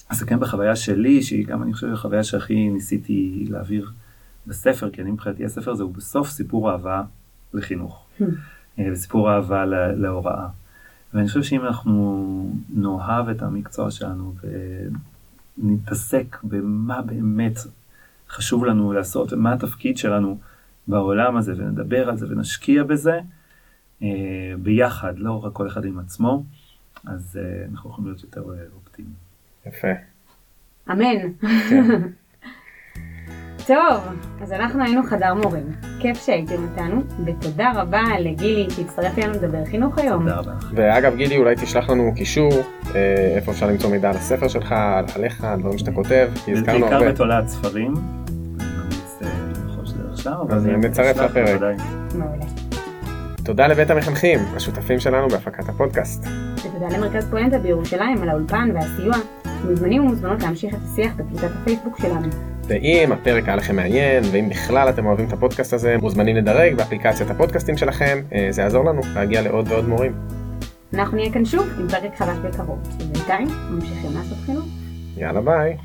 אסכם 0.08 0.40
בחוויה 0.40 0.76
שלי 0.76 1.22
שהיא 1.22 1.46
גם 1.46 1.62
אני 1.62 1.72
חושב 1.72 1.92
החוויה 1.92 2.24
שהכי 2.24 2.70
ניסיתי 2.70 3.46
להעביר 3.50 3.90
בספר 4.46 4.90
כי 4.90 5.02
אני 5.02 5.10
מבחינתי 5.10 5.44
הספר 5.44 5.70
הזה 5.70 5.82
הוא 5.82 5.94
בסוף 5.94 6.28
סיפור 6.28 6.70
אהבה 6.70 7.02
לחינוך. 7.54 8.06
Hmm. 8.78 8.82
וסיפור 8.92 9.32
אהבה 9.34 9.64
להוראה. 9.96 10.46
ואני 11.14 11.28
חושב 11.28 11.42
שאם 11.42 11.64
אנחנו 11.64 12.52
נאהב 12.70 13.28
את 13.28 13.42
המקצוע 13.42 13.90
שלנו 13.90 14.34
ונתעסק 15.58 16.36
במה 16.42 17.02
באמת 17.02 17.58
חשוב 18.28 18.64
לנו 18.64 18.92
לעשות 18.92 19.32
ומה 19.32 19.52
התפקיד 19.52 19.98
שלנו 19.98 20.38
בעולם 20.88 21.36
הזה 21.36 21.52
ונדבר 21.56 22.08
על 22.08 22.16
זה 22.16 22.26
ונשקיע 22.30 22.84
בזה 22.84 23.20
אה, 24.02 24.08
ביחד, 24.62 25.18
לא 25.18 25.44
רק 25.44 25.52
כל 25.52 25.66
אחד 25.66 25.84
עם 25.84 25.98
עצמו, 25.98 26.44
אז 27.06 27.38
אה, 27.42 27.64
אנחנו 27.70 27.90
יכולים 27.90 28.10
להיות 28.10 28.22
יותר 28.22 28.44
אופטימיים. 28.74 29.14
יפה. 29.66 29.88
אמן. 30.90 31.32
כן. 31.70 32.00
טוב, 33.68 34.02
אז 34.42 34.52
אנחנו 34.52 34.84
היינו 34.84 35.02
חדר 35.02 35.34
מורים. 35.34 35.64
כיף 36.00 36.24
שהייתם 36.26 36.64
איתנו, 36.70 37.02
ותודה 37.26 37.72
רבה 37.74 38.02
לגילי 38.20 38.66
שהצטרף 38.70 39.18
אלינו 39.18 39.32
לדבר 39.32 39.64
חינוך 39.64 39.98
היום. 39.98 40.22
תודה 40.22 40.36
רבה. 40.36 40.52
ואגב 40.74 41.16
גילי 41.16 41.36
אולי 41.36 41.54
תשלח 41.54 41.90
לנו 41.90 42.12
קישור 42.16 42.52
אה, 42.94 43.32
איפה 43.36 43.52
אפשר 43.52 43.66
למצוא 43.66 43.90
מידע 43.90 44.10
על 44.10 44.16
הספר 44.16 44.48
שלך, 44.48 44.74
עליך, 45.14 45.44
על 45.44 45.60
דברים 45.60 45.78
שאתה 45.78 45.92
כותב, 45.92 46.28
כי 46.44 46.52
הזכרנו 46.52 46.84
הרבה. 46.84 46.98
בעיקר 46.98 47.12
בתולעת 47.12 47.48
ספרים. 47.48 47.94
אז 50.50 50.66
נצרף 50.66 51.16
לפרק. 51.16 51.60
תודה 53.44 53.66
לבית 53.66 53.90
המחנכים, 53.90 54.38
השותפים 54.56 55.00
שלנו 55.00 55.28
בהפקת 55.28 55.68
הפודקאסט. 55.68 56.26
ותודה 56.54 56.96
למרכז 56.96 57.30
פואנטה 57.30 57.58
בירושלים 57.58 58.22
על 58.22 58.28
האולפן 58.28 58.70
והסיוע. 58.74 59.14
מוזמנים 59.64 60.04
ומוזמנות 60.04 60.42
להמשיך 60.42 60.74
את 60.74 60.80
השיח 60.92 61.12
בקבוצת 61.16 61.48
הפייסבוק 61.62 61.98
שלנו. 62.00 62.57
ואם 62.68 63.12
הפרק 63.12 63.44
היה 63.46 63.56
לכם 63.56 63.76
מעניין, 63.76 64.24
ואם 64.32 64.48
בכלל 64.48 64.88
אתם 64.88 65.06
אוהבים 65.06 65.26
את 65.28 65.32
הפודקאסט 65.32 65.72
הזה, 65.72 65.96
מוזמנים 66.02 66.36
לדרג 66.36 66.74
באפליקציית 66.74 67.30
הפודקאסטים 67.30 67.76
שלכם, 67.76 68.18
אה, 68.34 68.46
זה 68.50 68.62
יעזור 68.62 68.84
לנו 68.84 69.00
להגיע 69.14 69.42
לעוד 69.42 69.68
ועוד 69.68 69.88
מורים. 69.88 70.12
אנחנו 70.94 71.16
נהיה 71.16 71.32
כאן 71.32 71.44
שוב 71.44 71.68
עם 71.80 71.88
פרק 71.88 72.16
חדש 72.16 72.38
בקרוב, 72.38 72.78
ובינתיים 73.00 73.48
ממשיכים 73.70 74.10
לעשות 74.14 74.38
חינוך. 74.46 74.66
יאללה 75.16 75.40
ביי. 75.40 75.76